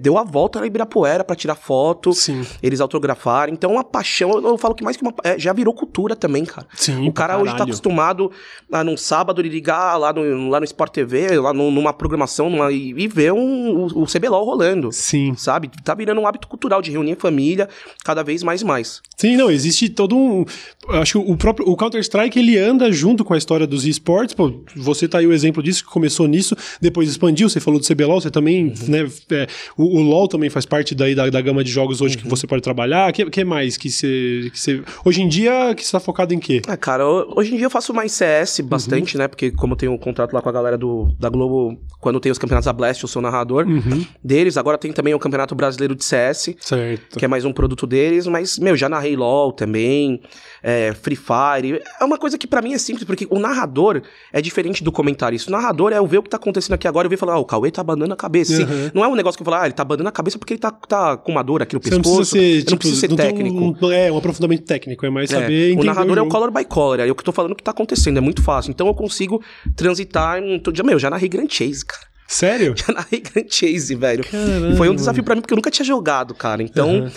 deu 0.00 0.18
a 0.18 0.24
volta 0.24 0.60
na 0.60 0.66
Ibirapuera 0.66 1.22
pra 1.22 1.36
tirar 1.36 1.54
foto, 1.54 2.12
Sim. 2.12 2.44
eles 2.62 2.80
autografaram. 2.80 3.52
Então 3.52 3.78
a 3.78 3.84
paixão, 3.84 4.13
eu 4.22 4.58
falo 4.58 4.74
que 4.74 4.84
mais 4.84 4.96
que 4.96 5.02
uma. 5.02 5.14
É, 5.22 5.38
já 5.38 5.52
virou 5.52 5.72
cultura 5.74 6.14
também, 6.14 6.44
cara. 6.44 6.66
Sim, 6.74 7.06
o 7.06 7.12
cara 7.12 7.38
hoje 7.38 7.56
tá 7.56 7.64
acostumado 7.64 8.30
a 8.72 8.84
num 8.84 8.96
sábado 8.96 9.40
ele 9.40 9.48
ligar 9.48 9.96
lá 9.96 10.12
no, 10.12 10.48
lá 10.48 10.60
no 10.60 10.64
Sport 10.64 10.92
TV, 10.92 11.38
lá 11.38 11.52
no, 11.52 11.70
numa 11.70 11.92
programação 11.92 12.50
numa, 12.50 12.70
e, 12.72 12.90
e 12.90 13.08
ver 13.08 13.32
um, 13.32 13.84
o, 13.84 14.02
o 14.02 14.06
CBLOL 14.06 14.44
rolando. 14.44 14.92
Sim. 14.92 15.34
Sabe? 15.36 15.70
Tá 15.82 15.94
virando 15.94 16.20
um 16.20 16.26
hábito 16.26 16.48
cultural 16.48 16.82
de 16.82 16.90
reunir 16.90 17.12
a 17.12 17.16
família 17.16 17.68
cada 18.04 18.22
vez 18.22 18.42
mais 18.42 18.62
e 18.62 18.64
mais. 18.64 19.02
Sim, 19.16 19.36
não, 19.36 19.50
existe 19.50 19.88
todo 19.88 20.16
um. 20.16 20.44
Acho 20.88 21.22
que 21.22 21.32
o 21.32 21.36
próprio 21.36 21.68
o 21.68 21.76
Counter-Strike 21.76 22.38
ele 22.38 22.58
anda 22.58 22.92
junto 22.92 23.24
com 23.24 23.32
a 23.32 23.38
história 23.38 23.66
dos 23.66 23.86
esportes. 23.86 24.34
Pô, 24.34 24.52
você 24.76 25.08
tá 25.08 25.18
aí 25.18 25.26
o 25.26 25.32
exemplo 25.32 25.62
disso, 25.62 25.84
que 25.84 25.90
começou 25.90 26.26
nisso, 26.26 26.56
depois 26.80 27.08
expandiu. 27.08 27.48
Você 27.48 27.60
falou 27.60 27.80
do 27.80 27.86
CBLOL, 27.86 28.20
você 28.20 28.30
também, 28.30 28.66
uhum. 28.66 28.88
né? 28.88 29.08
É, 29.30 29.46
o, 29.76 29.98
o, 29.98 30.02
LOL 30.02 30.28
também 30.28 30.50
faz 30.50 30.66
parte 30.66 30.94
daí 30.94 31.14
da, 31.14 31.30
da 31.30 31.40
gama 31.40 31.64
de 31.64 31.70
jogos 31.70 32.00
hoje 32.00 32.16
uhum. 32.16 32.22
que 32.22 32.28
você 32.28 32.46
pode 32.46 32.62
trabalhar. 32.62 33.10
O 33.10 33.12
que, 33.12 33.24
que 33.30 33.44
mais 33.44 33.76
que 33.76 33.90
você, 34.04 34.50
que 34.50 34.60
você. 34.60 34.82
Hoje 35.04 35.22
em 35.22 35.28
dia, 35.28 35.74
que 35.74 35.84
você 35.84 35.92
tá 35.92 36.00
focado 36.00 36.34
em 36.34 36.38
quê? 36.38 36.60
Ah, 36.66 36.76
cara, 36.76 37.06
hoje 37.06 37.54
em 37.54 37.56
dia 37.56 37.66
eu 37.66 37.70
faço 37.70 37.92
mais 37.94 38.12
CS 38.12 38.60
bastante, 38.60 39.16
uhum. 39.16 39.22
né? 39.22 39.28
Porque 39.28 39.50
como 39.50 39.72
eu 39.72 39.76
tenho 39.76 39.92
um 39.92 39.98
contrato 39.98 40.32
lá 40.32 40.42
com 40.42 40.48
a 40.48 40.52
galera 40.52 40.76
do, 40.76 41.14
da 41.18 41.28
Globo, 41.28 41.78
quando 42.00 42.20
tem 42.20 42.30
os 42.30 42.38
campeonatos 42.38 42.66
da 42.66 42.72
Blast, 42.72 43.02
eu 43.02 43.08
sou 43.08 43.22
narrador 43.22 43.66
uhum. 43.66 44.04
deles. 44.22 44.56
Agora 44.56 44.76
tem 44.76 44.92
também 44.92 45.14
o 45.14 45.18
Campeonato 45.18 45.54
Brasileiro 45.54 45.94
de 45.94 46.04
CS, 46.04 46.54
certo. 46.60 47.18
que 47.18 47.24
é 47.24 47.28
mais 47.28 47.44
um 47.44 47.52
produto 47.52 47.86
deles, 47.86 48.26
mas, 48.26 48.58
meu, 48.58 48.76
já 48.76 48.88
narrei 48.88 49.16
LOL 49.16 49.52
também, 49.52 50.20
é, 50.62 50.92
Free 50.94 51.16
Fire. 51.16 51.82
É 52.00 52.04
uma 52.04 52.18
coisa 52.18 52.36
que 52.36 52.46
para 52.46 52.60
mim 52.62 52.74
é 52.74 52.78
simples, 52.78 53.04
porque 53.04 53.26
o 53.30 53.38
narrador 53.38 54.02
é 54.32 54.40
diferente 54.40 54.82
do 54.84 54.92
comentarista. 54.92 55.50
O 55.50 55.52
narrador 55.52 55.92
é 55.92 55.98
eu 55.98 56.06
ver 56.06 56.18
o 56.18 56.22
que 56.22 56.30
tá 56.30 56.36
acontecendo 56.36 56.74
aqui 56.74 56.86
agora 56.86 57.06
e 57.06 57.10
ver 57.10 57.16
falar, 57.16 57.34
ah, 57.34 57.38
o 57.38 57.44
Cauê 57.44 57.70
tá 57.70 57.80
abanando 57.80 58.12
a 58.12 58.16
cabeça. 58.16 58.62
Uhum. 58.62 58.90
Não 58.94 59.04
é 59.04 59.08
um 59.08 59.14
negócio 59.14 59.36
que 59.36 59.42
eu 59.42 59.44
falo, 59.44 59.62
ah, 59.62 59.66
ele 59.66 59.74
tá 59.74 59.82
abanando 59.82 60.08
a 60.08 60.12
cabeça 60.12 60.38
porque 60.38 60.54
ele 60.54 60.60
tá, 60.60 60.70
tá 60.70 61.16
com 61.16 61.32
uma 61.32 61.42
dor 61.42 61.62
aqui 61.62 61.74
no 61.74 61.80
pescoço. 61.80 62.08
Não 62.08 62.16
precisa 62.16 62.30
ser, 62.30 62.58
tipo, 62.58 62.70
não 62.70 62.78
precisa 62.78 63.00
ser 63.00 63.14
técnico. 63.14 63.56
Um, 63.56 63.72
é, 63.94 64.12
um 64.12 64.18
aprofundamento 64.18 64.64
técnico, 64.64 65.04
é 65.06 65.10
mais 65.10 65.30
é, 65.32 65.40
saber. 65.40 65.78
O 65.78 65.84
narrador 65.84 66.16
o 66.16 66.20
é 66.20 66.22
o 66.22 66.28
color 66.28 66.50
by 66.50 66.64
color, 66.64 67.00
é 67.00 67.10
o 67.10 67.14
que 67.14 67.20
eu 67.20 67.24
tô 67.24 67.32
falando 67.32 67.54
que 67.54 67.62
tá 67.62 67.70
acontecendo, 67.70 68.18
é 68.18 68.20
muito 68.20 68.42
fácil. 68.42 68.70
Então 68.70 68.86
eu 68.86 68.94
consigo 68.94 69.42
transitar 69.76 70.42
em 70.42 70.58
todo 70.58 70.74
dia. 70.74 70.84
Meu, 70.84 70.98
já 70.98 71.10
narrei 71.10 71.28
Grand 71.28 71.48
Chase, 71.48 71.84
cara. 71.84 72.14
Sério? 72.26 72.74
Já 72.78 72.92
narrei 72.92 73.20
Grand 73.20 73.46
Chase, 73.48 73.94
velho. 73.94 74.24
Caramba. 74.24 74.68
E 74.68 74.76
foi 74.76 74.88
um 74.88 74.94
desafio 74.94 75.22
para 75.22 75.34
mim, 75.34 75.42
porque 75.42 75.52
eu 75.52 75.56
nunca 75.56 75.70
tinha 75.70 75.84
jogado, 75.84 76.34
cara. 76.34 76.62
Então, 76.62 77.02
uhum. 77.02 77.10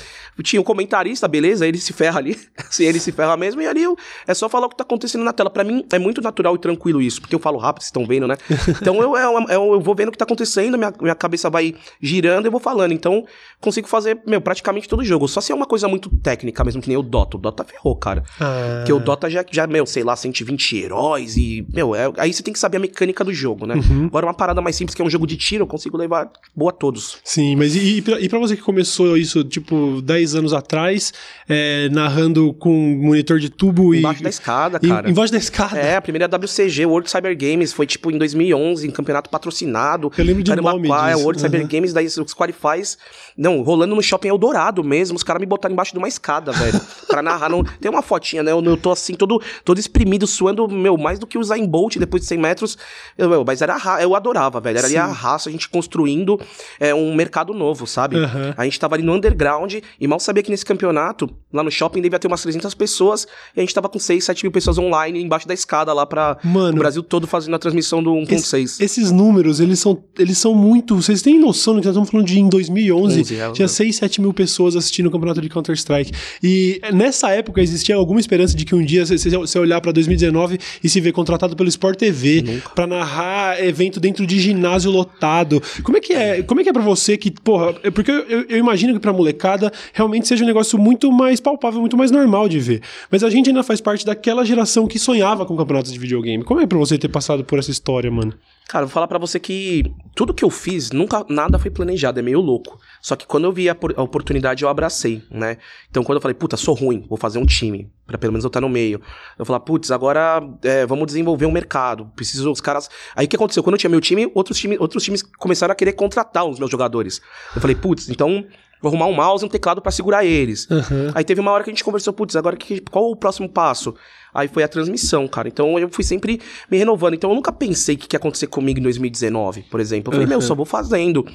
Tinha 0.43 0.61
um 0.61 0.63
comentarista, 0.63 1.27
beleza, 1.27 1.67
ele 1.67 1.77
se 1.77 1.93
ferra 1.93 2.19
ali. 2.19 2.37
se 2.69 2.83
ele 2.85 2.99
se 2.99 3.11
ferra 3.11 3.35
mesmo, 3.37 3.61
e 3.61 3.67
ali 3.67 3.83
eu, 3.83 3.97
é 4.25 4.33
só 4.33 4.47
falar 4.47 4.67
o 4.67 4.69
que 4.69 4.77
tá 4.77 4.83
acontecendo 4.83 5.23
na 5.23 5.33
tela. 5.33 5.49
para 5.49 5.63
mim, 5.63 5.85
é 5.91 5.99
muito 5.99 6.21
natural 6.21 6.55
e 6.55 6.59
tranquilo 6.59 7.01
isso, 7.01 7.21
porque 7.21 7.35
eu 7.35 7.39
falo 7.39 7.57
rápido, 7.57 7.81
vocês 7.83 7.89
estão 7.89 8.05
vendo, 8.05 8.27
né? 8.27 8.37
Então, 8.81 9.01
eu, 9.01 9.15
eu, 9.17 9.47
eu, 9.49 9.73
eu, 9.73 9.81
vou 9.81 9.95
vendo 9.95 10.09
o 10.09 10.11
que 10.11 10.17
tá 10.17 10.25
acontecendo, 10.25 10.77
minha, 10.77 10.93
minha 11.01 11.15
cabeça 11.15 11.49
vai 11.49 11.73
girando 12.01 12.45
e 12.45 12.47
eu 12.47 12.51
vou 12.51 12.59
falando. 12.59 12.91
Então, 12.91 13.25
consigo 13.59 13.87
fazer, 13.87 14.19
meu, 14.25 14.39
praticamente 14.39 14.87
todo 14.87 15.03
jogo. 15.03 15.27
Só 15.27 15.41
se 15.41 15.51
é 15.51 15.55
uma 15.55 15.65
coisa 15.65 15.87
muito 15.87 16.09
técnica 16.17 16.63
mesmo, 16.63 16.81
que 16.81 16.87
nem 16.87 16.97
o 16.97 17.01
Dota. 17.01 17.37
O 17.37 17.39
Dota 17.39 17.63
ferrou, 17.63 17.95
cara. 17.95 18.23
Ah. 18.39 18.77
Porque 18.79 18.93
o 18.93 18.99
Dota 18.99 19.29
já, 19.29 19.43
já, 19.49 19.67
meu, 19.67 19.85
sei 19.85 20.03
lá, 20.03 20.15
120 20.15 20.77
heróis 20.77 21.37
e, 21.37 21.65
meu, 21.73 21.95
é, 21.95 22.11
aí 22.17 22.31
você 22.31 22.43
tem 22.43 22.53
que 22.53 22.59
saber 22.59 22.77
a 22.77 22.79
mecânica 22.79 23.23
do 23.23 23.33
jogo, 23.33 23.65
né? 23.65 23.75
Uhum. 23.75 24.05
Agora, 24.05 24.25
uma 24.25 24.33
parada 24.33 24.61
mais 24.61 24.75
simples 24.75 24.95
que 24.95 25.01
é 25.01 25.05
um 25.05 25.09
jogo 25.09 25.25
de 25.25 25.37
tiro, 25.37 25.63
eu 25.63 25.67
consigo 25.67 25.97
levar 25.97 26.29
boa 26.55 26.71
a 26.71 26.73
todos. 26.73 27.17
Sim, 27.23 27.55
mas 27.55 27.75
e, 27.75 27.97
e 27.97 28.29
pra 28.29 28.39
você 28.39 28.55
que 28.55 28.61
começou 28.61 29.17
isso, 29.17 29.43
tipo, 29.43 30.01
10 30.01 30.26
anos 30.35 30.53
atrás, 30.53 31.13
é, 31.47 31.89
narrando 31.89 32.53
com 32.53 32.71
monitor 33.01 33.39
de 33.39 33.49
tubo 33.49 33.93
e... 33.93 33.99
Embaixo 33.99 34.23
da 34.23 34.29
escada, 34.29 34.79
cara. 34.79 35.07
Em, 35.07 35.11
embaixo 35.11 35.31
da 35.31 35.39
escada? 35.39 35.77
É, 35.77 35.95
a 35.95 36.01
primeira 36.01 36.27
WCG, 36.27 36.85
World 36.85 37.09
Cyber 37.09 37.37
Games, 37.37 37.73
foi 37.73 37.85
tipo 37.85 38.11
em 38.11 38.17
2011, 38.17 38.87
em 38.87 38.91
campeonato 38.91 39.29
patrocinado. 39.29 40.11
Eu 40.17 40.25
lembro 40.25 40.43
de 40.43 40.55
nome 40.55 40.87
qual, 40.87 41.05
disso. 41.05 41.11
É, 41.11 41.15
World 41.15 41.37
Uhum. 41.37 41.49
Cyber 41.49 41.67
Games, 41.67 41.93
daí 41.93 42.05
os 42.05 42.33
qualifies... 42.33 42.97
Não, 43.37 43.61
rolando 43.61 43.95
no 43.95 44.01
Shopping 44.01 44.29
Eldorado 44.29 44.83
mesmo, 44.83 45.15
os 45.15 45.23
caras 45.23 45.39
me 45.39 45.45
botaram 45.45 45.73
embaixo 45.73 45.91
de 45.91 45.99
uma 45.99 46.07
escada, 46.07 46.51
velho. 46.51 46.81
pra 47.07 47.21
narrar. 47.21 47.49
Não, 47.49 47.63
tem 47.63 47.89
uma 47.89 48.01
fotinha, 48.01 48.41
né? 48.41 48.51
Eu, 48.51 48.63
eu 48.63 48.75
tô 48.75 48.91
assim, 48.91 49.13
todo, 49.13 49.41
todo 49.63 49.79
exprimido, 49.79 50.25
suando, 50.25 50.67
meu, 50.67 50.97
mais 50.97 51.19
do 51.19 51.27
que 51.27 51.37
o 51.37 51.43
Zayn 51.43 51.67
Bolt 51.67 51.97
depois 51.97 52.23
de 52.23 52.27
100 52.27 52.37
metros. 52.39 52.77
Eu, 53.17 53.29
meu, 53.29 53.43
mas 53.45 53.61
era 53.61 53.75
a 53.75 54.01
eu 54.01 54.15
adorava, 54.15 54.59
velho. 54.59 54.77
Era 54.77 54.87
ali 54.87 54.95
Sim. 54.95 54.99
a 54.99 55.05
raça, 55.05 55.49
a 55.49 55.51
gente 55.51 55.69
construindo 55.69 56.39
é, 56.79 56.93
um 56.93 57.13
mercado 57.13 57.53
novo, 57.53 57.85
sabe? 57.85 58.17
Uhum. 58.17 58.53
A 58.57 58.63
gente 58.63 58.79
tava 58.79 58.95
ali 58.95 59.03
no 59.03 59.13
underground 59.13 59.75
e 59.99 60.07
mal 60.07 60.16
sabia 60.19 60.43
que 60.43 60.49
nesse 60.51 60.65
campeonato, 60.65 61.29
lá 61.51 61.63
no 61.63 61.71
shopping, 61.71 62.01
devia 62.01 62.19
ter 62.19 62.27
umas 62.27 62.41
300 62.41 62.73
pessoas 62.73 63.25
e 63.55 63.59
a 63.59 63.61
gente 63.61 63.73
tava 63.73 63.89
com 63.89 63.99
6, 63.99 64.23
7 64.23 64.43
mil 64.43 64.51
pessoas 64.51 64.77
online 64.77 65.21
embaixo 65.21 65.47
da 65.47 65.53
escada 65.53 65.93
lá 65.93 66.05
pra 66.05 66.37
Mano. 66.43 66.75
o 66.75 66.79
Brasil 66.79 67.03
todo 67.03 67.27
fazendo 67.27 67.55
a 67.55 67.59
transmissão 67.59 68.01
do 68.01 68.11
1.6. 68.13 68.81
Esses 68.81 69.11
números, 69.11 69.59
eles 69.59 69.79
são, 69.79 70.01
eles 70.17 70.37
são 70.37 70.53
muito. 70.55 70.95
Vocês 70.95 71.21
têm 71.21 71.39
noção 71.39 71.73
do 71.75 71.81
que 71.81 71.87
nós 71.87 71.93
estamos 71.95 72.09
falando 72.09 72.25
de 72.27 72.39
em 72.39 72.47
2011? 72.49 73.19
11, 73.21 73.35
é, 73.39 73.51
tinha 73.51 73.67
6, 73.67 73.95
7 73.95 74.21
mil 74.21 74.33
pessoas 74.33 74.75
assistindo 74.75 75.07
o 75.07 75.11
campeonato 75.11 75.41
de 75.41 75.49
Counter-Strike. 75.49 76.11
E 76.43 76.79
nessa 76.93 77.29
época 77.31 77.61
existia 77.61 77.95
alguma 77.95 78.19
esperança 78.19 78.55
de 78.55 78.65
que 78.65 78.73
um 78.75 78.83
dia 78.83 79.05
você, 79.05 79.17
você 79.17 79.59
olhar 79.59 79.79
pra 79.81 79.91
2019 79.91 80.57
e 80.83 80.89
se 80.89 80.99
ver 81.01 81.11
contratado 81.11 81.55
pelo 81.55 81.69
Sport 81.69 81.97
TV 81.97 82.61
pra 82.75 82.87
narrar 82.87 83.63
evento 83.63 83.99
dentro 83.99 84.25
de 84.25 84.39
ginásio 84.39 84.91
lotado. 84.91 85.61
Como 85.83 85.97
é 85.97 85.99
que 86.01 86.13
é? 86.13 86.41
Como 86.43 86.61
é 86.61 86.63
que 86.63 86.69
é 86.69 86.73
pra 86.73 86.81
você 86.81 87.17
que, 87.17 87.31
porra, 87.31 87.75
é 87.83 87.91
porque 87.91 88.11
eu, 88.11 88.19
eu- 88.27 88.45
eu 88.49 88.57
imagino 88.57 88.93
que 88.93 88.99
pra 88.99 89.11
molecada 89.13 89.71
realmente 89.93 90.06
seja 90.27 90.43
um 90.43 90.47
negócio 90.47 90.77
muito 90.77 91.11
mais 91.11 91.39
palpável, 91.39 91.79
muito 91.79 91.97
mais 91.97 92.11
normal 92.11 92.47
de 92.47 92.59
ver. 92.59 92.81
Mas 93.11 93.23
a 93.23 93.29
gente 93.29 93.49
ainda 93.49 93.63
faz 93.63 93.81
parte 93.81 94.05
daquela 94.05 94.45
geração 94.45 94.87
que 94.87 94.99
sonhava 94.99 95.45
com 95.45 95.55
campeonatos 95.55 95.91
de 95.91 95.99
videogame. 95.99 96.43
Como 96.43 96.61
é 96.61 96.67
pra 96.67 96.77
você 96.77 96.97
ter 96.97 97.09
passado 97.09 97.43
por 97.43 97.59
essa 97.59 97.71
história, 97.71 98.09
mano? 98.11 98.33
Cara, 98.67 98.85
vou 98.85 98.91
falar 98.91 99.07
pra 99.07 99.17
você 99.17 99.39
que 99.39 99.85
tudo 100.13 100.33
que 100.33 100.43
eu 100.43 100.49
fiz, 100.49 100.91
nunca 100.91 101.25
nada 101.29 101.57
foi 101.57 101.71
planejado, 101.71 102.19
é 102.19 102.21
meio 102.21 102.41
louco. 102.41 102.77
Só 103.01 103.15
que 103.15 103.25
quando 103.25 103.45
eu 103.45 103.51
vi 103.53 103.69
a, 103.69 103.77
a 103.95 104.03
oportunidade, 104.03 104.61
eu 104.61 104.67
abracei, 104.67 105.23
né? 105.31 105.57
Então 105.89 106.03
quando 106.03 106.17
eu 106.17 106.21
falei, 106.21 106.35
puta, 106.35 106.57
sou 106.57 106.75
ruim, 106.75 107.05
vou 107.07 107.17
fazer 107.17 107.39
um 107.39 107.45
time, 107.45 107.89
pra 108.05 108.17
pelo 108.17 108.33
menos 108.33 108.43
eu 108.43 108.49
estar 108.49 108.59
no 108.59 108.67
meio. 108.67 108.99
Eu 109.39 109.45
falei, 109.45 109.61
putz, 109.61 109.89
agora 109.89 110.43
é, 110.63 110.85
vamos 110.85 111.05
desenvolver 111.07 111.45
um 111.45 111.51
mercado, 111.51 112.11
preciso 112.13 112.51
os 112.51 112.59
caras. 112.59 112.89
Aí 113.15 113.25
o 113.25 113.29
que 113.29 113.37
aconteceu? 113.37 113.63
Quando 113.63 113.75
eu 113.75 113.79
tinha 113.79 113.89
meu 113.89 114.01
time, 114.01 114.29
outros, 114.35 114.57
time, 114.57 114.77
outros 114.77 115.01
times 115.01 115.23
começaram 115.23 115.71
a 115.71 115.75
querer 115.75 115.93
contratar 115.93 116.43
os 116.43 116.59
meus 116.59 116.69
jogadores. 116.69 117.21
Eu 117.55 117.61
falei, 117.61 117.75
putz, 117.75 118.09
então 118.09 118.45
vou 118.81 118.89
arrumar 118.89 119.07
um 119.07 119.13
mouse 119.13 119.43
e 119.43 119.47
um 119.47 119.49
teclado 119.49 119.81
pra 119.81 119.91
segurar 119.91 120.23
eles. 120.25 120.67
Aham. 120.69 121.11
Aí 121.15 121.23
teve 121.23 121.41
uma 121.41 121.51
hora 121.51 121.63
que 121.63 121.69
a 121.69 121.73
gente 121.73 121.83
conversou, 121.83 122.13
putz, 122.13 122.35
agora 122.35 122.55
que, 122.55 122.79
qual 122.81 123.09
o 123.11 123.15
próximo 123.15 123.47
passo? 123.49 123.93
Aí 124.33 124.47
foi 124.47 124.61
a 124.63 124.67
transmissão, 124.67 125.27
cara. 125.27 125.47
Então 125.47 125.79
eu 125.79 125.89
fui 125.89 126.03
sempre 126.03 126.39
me 126.69 126.77
renovando. 126.77 127.15
Então 127.15 127.29
eu 127.31 127.35
nunca 127.35 127.51
pensei 127.51 127.95
o 127.95 127.97
que, 127.97 128.07
que 128.07 128.15
ia 128.15 128.19
acontecer 128.19 128.47
comigo 128.47 128.79
em 128.79 128.83
2019, 128.83 129.63
por 129.63 129.79
exemplo. 129.79 130.09
Eu 130.11 130.13
falei, 130.13 130.27
meu, 130.27 130.37
Uhum. 130.37 130.41
só 130.41 130.53
vou 130.53 130.65
fazendo. 130.65 131.25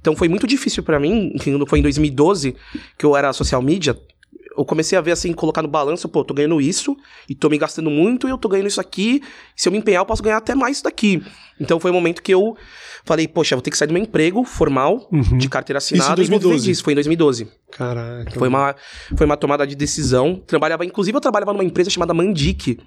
Então 0.00 0.16
foi 0.16 0.28
muito 0.28 0.46
difícil 0.46 0.82
pra 0.82 0.98
mim, 0.98 1.34
quando 1.42 1.66
foi 1.66 1.80
em 1.80 1.82
2012, 1.82 2.56
que 2.96 3.04
eu 3.04 3.14
era 3.16 3.32
social 3.32 3.60
media. 3.60 3.98
Eu 4.56 4.64
comecei 4.64 4.96
a 4.96 5.02
ver 5.02 5.10
assim, 5.12 5.34
colocar 5.34 5.60
no 5.60 5.68
balanço, 5.68 6.08
pô, 6.08 6.24
tô 6.24 6.32
ganhando 6.32 6.58
isso 6.62 6.96
e 7.28 7.34
tô 7.34 7.50
me 7.50 7.58
gastando 7.58 7.90
muito 7.90 8.26
e 8.26 8.30
eu 8.30 8.38
tô 8.38 8.48
ganhando 8.48 8.68
isso 8.68 8.80
aqui. 8.80 9.20
Se 9.54 9.68
eu 9.68 9.72
me 9.72 9.76
empenhar, 9.76 10.00
eu 10.00 10.06
posso 10.06 10.22
ganhar 10.22 10.38
até 10.38 10.54
mais 10.54 10.76
isso 10.76 10.84
daqui. 10.84 11.22
Então 11.60 11.80
foi 11.80 11.90
o 11.90 11.94
momento 11.94 12.22
que 12.22 12.32
eu 12.32 12.56
falei, 13.04 13.26
poxa, 13.28 13.54
vou 13.54 13.62
ter 13.62 13.70
que 13.70 13.78
sair 13.78 13.88
do 13.88 13.94
meu 13.94 14.02
emprego 14.02 14.44
formal, 14.44 15.08
Uhum. 15.12 15.38
de 15.38 15.48
carteira 15.48 15.78
assinada 15.78 16.20
em 16.20 16.24
e 16.24 16.28
vou 16.28 16.38
viver 16.38 16.48
2012? 16.50 16.64
disso. 16.66 16.82
Foi 16.84 16.92
em 16.92 16.96
2012. 16.96 17.48
Caraca. 17.70 18.30
Foi 18.38 18.48
uma, 18.48 18.74
foi 19.16 19.26
uma 19.26 19.36
tomada 19.36 19.66
de 19.66 19.74
decisão. 19.76 20.42
Trabalhava, 20.46 20.84
inclusive, 20.84 21.16
eu 21.16 21.20
trabalhava 21.20 21.52
numa 21.52 21.64
empresa 21.64 21.88
chamada 21.90 22.12
Mandic, 22.14 22.78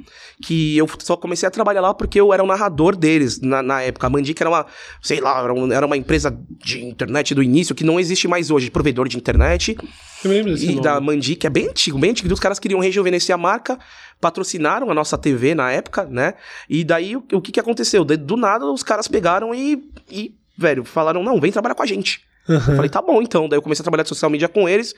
que 0.44 0.78
eu 0.78 0.88
só 1.00 1.16
comecei 1.16 1.48
a 1.48 1.52
trabalhar 1.52 1.82
lá 1.82 1.94
porque 1.94 2.20
eu 2.20 2.34
era 2.34 2.44
o 2.44 2.48
narrador 2.48 2.96
deles 2.96 3.40
na, 3.42 3.62
na 3.62 3.82
época. 3.82 4.08
A 4.08 4.10
Mandic 4.10 4.42
era 4.42 4.50
uma, 4.50 4.66
sei 5.02 5.20
lá, 5.22 5.42
era, 5.44 5.54
um- 5.54 5.72
era 5.72 5.86
uma 5.86 5.98
empresa 5.98 6.38
de 6.64 6.84
internet 6.84 7.34
do 7.34 7.42
início 7.44 7.74
que 7.74 7.84
não 7.84 8.00
existe 8.00 8.28
mais 8.28 8.52
hoje, 8.52 8.70
provedor 8.70 9.08
de 9.08 9.18
internet. 9.18 9.78
Eu 10.24 10.32
lembro 10.32 10.52
desse 10.52 10.66
E 10.66 10.70
nome. 10.70 10.82
da 10.82 11.00
Mandic, 11.00 11.46
é 11.46 11.50
bem 11.50 11.70
antigo, 11.70 11.98
bem 11.98 12.12
antigo. 12.12 12.34
Os 12.34 12.40
caras 12.40 12.60
queriam 12.60 12.80
rejuvenescer 12.82 13.34
a 13.34 13.38
marca, 13.38 13.80
patrocinaram 14.20 14.90
a 14.90 14.94
nossa 14.94 15.18
TV 15.18 15.56
na 15.56 15.72
época, 15.72 16.04
né? 16.06 16.34
E 16.70 16.84
daí 16.84 17.16
o, 17.16 17.24
o 17.34 17.42
que, 17.42 17.52
que 17.52 17.60
aconteceu? 17.60 18.04
De- 18.04 18.18
do 18.18 18.36
nada 18.36 18.66
os 18.66 18.84
caras 18.84 19.08
pegaram 19.08 19.54
e, 19.56 19.84
e, 20.12 20.34
velho, 20.58 20.84
falaram: 20.84 21.24
não, 21.24 21.40
vem 21.40 21.52
trabalhar 21.52 21.76
com 21.76 21.84
a 21.84 21.86
gente. 21.88 22.22
Eu 22.48 22.60
falei, 22.60 22.90
tá 22.90 23.02
bom, 23.02 23.22
então. 23.22 23.48
Daí 23.48 23.58
eu 23.58 23.62
comecei 23.62 23.82
a 23.82 23.86
trabalhar 23.86 24.04
de 24.04 24.10
social 24.10 24.30
media 24.32 24.48
com 24.50 24.68
eles. 24.68 24.96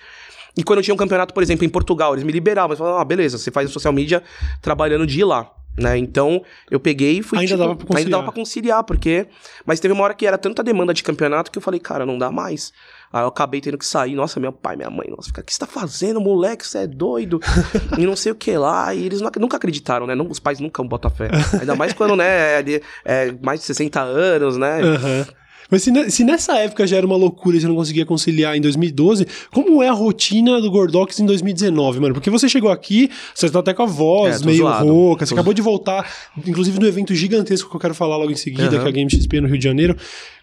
E 0.55 0.63
quando 0.63 0.79
eu 0.79 0.83
tinha 0.83 0.93
um 0.93 0.97
campeonato, 0.97 1.33
por 1.33 1.43
exemplo, 1.43 1.65
em 1.65 1.69
Portugal, 1.69 2.13
eles 2.13 2.23
me 2.23 2.31
liberavam. 2.31 2.69
Eles 2.71 2.79
falavam, 2.79 2.99
ah, 3.01 3.05
beleza, 3.05 3.37
você 3.37 3.51
faz 3.51 3.69
social 3.71 3.91
media 3.93 4.23
trabalhando 4.61 5.05
de 5.05 5.19
ir 5.19 5.23
lá. 5.25 5.51
Né? 5.77 5.97
Então, 5.97 6.43
eu 6.69 6.79
peguei 6.79 7.19
e 7.19 7.21
fui. 7.23 7.39
Ainda 7.39 7.55
dava 7.57 7.75
pra 7.75 7.83
Ainda 7.83 7.87
conciliar. 7.95 8.11
dava 8.11 8.23
pra 8.23 8.31
conciliar, 8.33 8.83
porque. 8.83 9.27
Mas 9.65 9.79
teve 9.79 9.93
uma 9.93 10.03
hora 10.03 10.13
que 10.13 10.25
era 10.25 10.37
tanta 10.37 10.61
demanda 10.63 10.93
de 10.93 11.03
campeonato 11.03 11.49
que 11.51 11.57
eu 11.57 11.61
falei, 11.61 11.79
cara, 11.79 12.05
não 12.05 12.17
dá 12.17 12.31
mais. 12.31 12.73
Aí 13.13 13.23
eu 13.23 13.27
acabei 13.27 13.59
tendo 13.61 13.77
que 13.77 13.85
sair. 13.85 14.15
Nossa, 14.15 14.39
meu 14.39 14.51
pai, 14.53 14.75
minha 14.75 14.89
mãe, 14.89 15.07
nossa, 15.09 15.27
fica, 15.27 15.41
o 15.41 15.43
que 15.43 15.53
você 15.53 15.59
tá 15.59 15.67
fazendo, 15.67 16.21
moleque? 16.21 16.65
Você 16.65 16.79
é 16.79 16.87
doido? 16.87 17.39
e 17.97 18.05
não 18.05 18.15
sei 18.15 18.31
o 18.31 18.35
que 18.35 18.55
lá. 18.57 18.93
E 18.95 19.05
eles 19.05 19.19
não- 19.21 19.31
nunca 19.39 19.57
acreditaram, 19.57 20.07
né? 20.07 20.15
Não- 20.15 20.27
os 20.29 20.39
pais 20.39 20.59
nunca 20.59 20.81
botam 20.83 21.11
fé. 21.11 21.29
Ainda 21.59 21.75
mais 21.75 21.93
quando, 21.93 22.15
né, 22.15 22.59
é, 22.59 22.61
de- 22.63 22.81
é 23.03 23.33
mais 23.41 23.59
de 23.59 23.65
60 23.65 23.99
anos, 24.01 24.57
né? 24.57 24.81
Aham. 24.81 25.25
Mas 25.69 25.83
se, 25.83 26.11
se 26.11 26.25
nessa 26.25 26.57
época 26.57 26.85
já 26.85 26.97
era 26.97 27.05
uma 27.05 27.15
loucura 27.15 27.55
e 27.55 27.61
você 27.61 27.65
não 27.67 27.75
conseguia 27.75 28.05
conciliar 28.05 28.57
em 28.57 28.59
2012, 28.61 29.25
como 29.53 29.81
é 29.81 29.87
a 29.87 29.93
rotina 29.93 30.59
do 30.59 30.69
Gordox 30.69 31.17
em 31.21 31.25
2019, 31.25 32.01
mano? 32.01 32.13
Porque 32.13 32.29
você 32.29 32.49
chegou 32.49 32.69
aqui, 32.69 33.09
você 33.33 33.49
tá 33.49 33.59
até 33.59 33.73
com 33.73 33.83
a 33.83 33.85
voz 33.85 34.41
É, 34.41 34.45
meio 34.45 34.57
zoado. 34.57 34.85
rouca, 34.85 35.25
você 35.25 35.33
acabou 35.33 35.53
de 35.53 35.61
voltar, 35.61 36.11
inclusive 36.45 36.77
no 36.77 36.85
evento 36.85 37.15
gigantesco 37.15 37.69
que 37.69 37.75
eu 37.77 37.79
quero 37.79 37.95
falar 37.95 38.17
logo 38.17 38.31
em 38.31 38.35
seguida, 38.35 38.67
Aham. 38.67 38.79
que 38.79 38.85
é 38.85 38.89
a 38.89 38.91
Game 38.91 39.09
XP 39.09 39.39
no 39.39 39.47
Rio 39.47 39.57
de 39.57 39.63
Janeiro. 39.63 39.95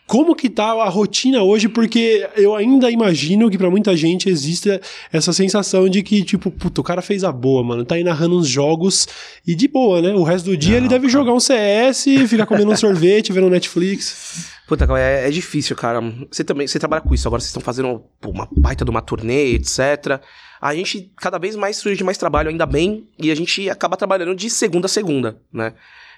Como 0.08 0.34
que 0.34 0.48
tá 0.48 0.72
a 0.72 0.88
rotina 0.88 1.42
hoje? 1.42 1.68
Porque 1.68 2.26
eu 2.34 2.56
ainda 2.56 2.90
imagino 2.90 3.50
que 3.50 3.58
pra 3.58 3.68
muita 3.68 3.94
gente 3.94 4.26
exista 4.26 4.80
essa 5.12 5.34
sensação 5.34 5.86
de 5.86 6.02
que, 6.02 6.24
tipo, 6.24 6.50
puta, 6.50 6.80
o 6.80 6.84
cara 6.84 7.02
fez 7.02 7.24
a 7.24 7.30
boa, 7.30 7.62
mano. 7.62 7.84
Tá 7.84 7.96
aí 7.96 8.02
narrando 8.02 8.38
uns 8.38 8.48
jogos 8.48 9.06
e 9.46 9.54
de 9.54 9.68
boa, 9.68 10.00
né? 10.00 10.14
O 10.14 10.22
resto 10.22 10.46
do 10.46 10.56
dia 10.56 10.78
ele 10.78 10.88
deve 10.88 11.10
jogar 11.10 11.34
um 11.34 11.38
CS, 11.38 12.06
ficar 12.26 12.46
comendo 12.46 12.72
um 12.72 12.76
sorvete, 12.78 13.34
vendo 13.34 13.50
Netflix. 13.50 14.50
Puta, 14.66 14.86
cara, 14.86 14.98
é, 14.98 15.28
é 15.28 15.30
difícil, 15.30 15.76
cara. 15.76 16.00
Você 16.30 16.42
também, 16.42 16.66
você 16.66 16.78
trabalha 16.78 17.02
com 17.02 17.12
isso, 17.12 17.28
agora 17.28 17.42
vocês 17.42 17.50
estão 17.50 17.60
fazendo 17.60 18.02
pô, 18.18 18.30
uma 18.30 18.48
baita 18.50 18.86
de 18.86 18.90
uma 18.90 19.02
turnê, 19.02 19.52
etc. 19.56 20.22
A 20.58 20.74
gente 20.74 21.12
cada 21.18 21.36
vez 21.36 21.54
mais 21.54 21.76
surge 21.76 22.02
mais 22.02 22.16
trabalho, 22.16 22.48
ainda 22.48 22.64
bem, 22.64 23.06
e 23.18 23.30
a 23.30 23.34
gente 23.34 23.68
acaba 23.68 23.94
trabalhando 23.94 24.34
de 24.34 24.48
segunda 24.48 24.86
a 24.86 24.88
segunda, 24.88 25.38
né? 25.52 25.74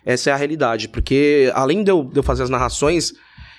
Essa 0.07 0.31
é 0.31 0.33
a 0.33 0.37
realidade, 0.37 0.89
porque 0.89 1.51
além 1.55 1.83
de 1.83 1.91
eu, 1.91 2.05
de 2.05 2.19
eu 2.19 2.23
fazer 2.23 2.45
as 2.45 2.51
narrações, 2.51 3.13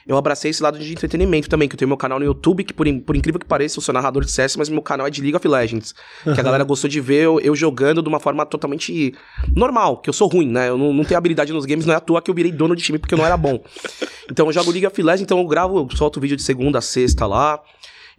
eu 0.08 0.18
abracei 0.18 0.52
esse 0.52 0.62
lado 0.62 0.80
de 0.80 0.92
entretenimento 0.92 1.50
também, 1.50 1.68
que 1.68 1.76
eu 1.76 1.78
tenho 1.78 1.90
meu 1.90 1.98
canal 1.98 2.20
no 2.20 2.26
YouTube, 2.26 2.64
que 2.64 2.74
por, 2.74 2.86
por 3.02 3.16
incrível 3.16 3.40
que 3.40 3.46
pareça, 3.46 3.78
eu 3.78 3.82
sou 3.82 3.94
narrador 3.94 4.26
de 4.26 4.32
CS, 4.32 4.56
mas 4.56 4.70
meu 4.70 4.82
canal 4.82 5.08
é 5.08 5.10
de 5.10 5.22
League 5.22 5.36
of 5.36 5.48
Legends. 5.48 5.94
Que 6.24 6.40
a 6.40 6.44
galera 6.44 6.64
gostou 6.64 6.90
de 6.90 7.00
ver 7.00 7.24
eu, 7.24 7.40
eu 7.40 7.56
jogando 7.56 8.02
de 8.02 8.10
uma 8.10 8.20
forma 8.20 8.46
totalmente 8.46 9.14
normal, 9.56 9.98
que 9.98 10.10
eu 10.10 10.14
sou 10.14 10.28
ruim, 10.28 10.48
né? 10.48 10.70
Eu 10.70 10.78
não, 10.78 10.92
não 10.92 11.04
tenho 11.04 11.18
habilidade 11.18 11.54
nos 11.54 11.66
games, 11.66 11.86
não 11.86 11.94
é 11.94 11.98
à 11.98 12.00
toa 12.00 12.22
que 12.22 12.30
eu 12.30 12.36
virei 12.36 12.52
dono 12.52 12.76
de 12.76 12.84
time 12.84 12.98
porque 12.98 13.14
eu 13.14 13.18
não 13.18 13.26
era 13.26 13.38
bom. 13.38 13.64
Então 14.30 14.48
eu 14.48 14.54
jogo 14.54 14.72
League 14.72 14.88
of 14.88 15.02
Legends, 15.02 15.22
então 15.22 15.40
eu 15.40 15.48
gravo, 15.48 15.78
eu 15.78 15.98
solto 15.98 16.20
vídeo 16.20 16.36
de 16.36 16.44
segunda 16.44 16.80
a 16.80 16.82
sexta 16.82 17.26
lá. 17.26 17.62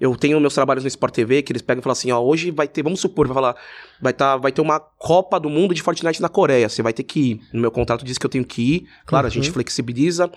Eu 0.01 0.17
tenho 0.17 0.41
meus 0.41 0.55
trabalhos 0.55 0.83
no 0.83 0.89
Sport 0.89 1.15
TV, 1.15 1.43
que 1.43 1.53
eles 1.53 1.63
pegam 1.63 1.81
e 1.81 1.83
falam 1.83 1.93
assim, 1.93 2.11
ó, 2.11 2.21
hoje 2.21 2.51
vai 2.51 2.67
ter, 2.67 2.83
vamos 2.83 3.01
supor, 3.01 3.29
vai 3.29 3.35
falar, 3.35 3.57
vai, 4.01 4.13
tá, 4.13 4.37
vai 4.37 4.51
ter 4.51 4.61
uma 4.61 4.81
Copa 4.81 5.39
do 5.39 5.49
Mundo 5.49 5.73
de 5.75 5.81
Fortnite 5.81 6.21
na 6.21 6.29
Coreia, 6.29 6.69
você 6.69 6.83
vai 6.83 6.93
ter 6.93 7.05
que 7.05 7.21
ir. 7.21 7.41
No 7.53 7.61
meu 7.61 7.71
contrato 7.71 8.05
diz 8.05 8.19
que 8.19 8.27
eu 8.27 8.31
tenho 8.31 8.45
que 8.45 8.63
ir, 8.63 8.89
claro, 9.07 9.29
a 9.29 9.31
gente 9.31 9.51
flexibiliza. 9.53 10.29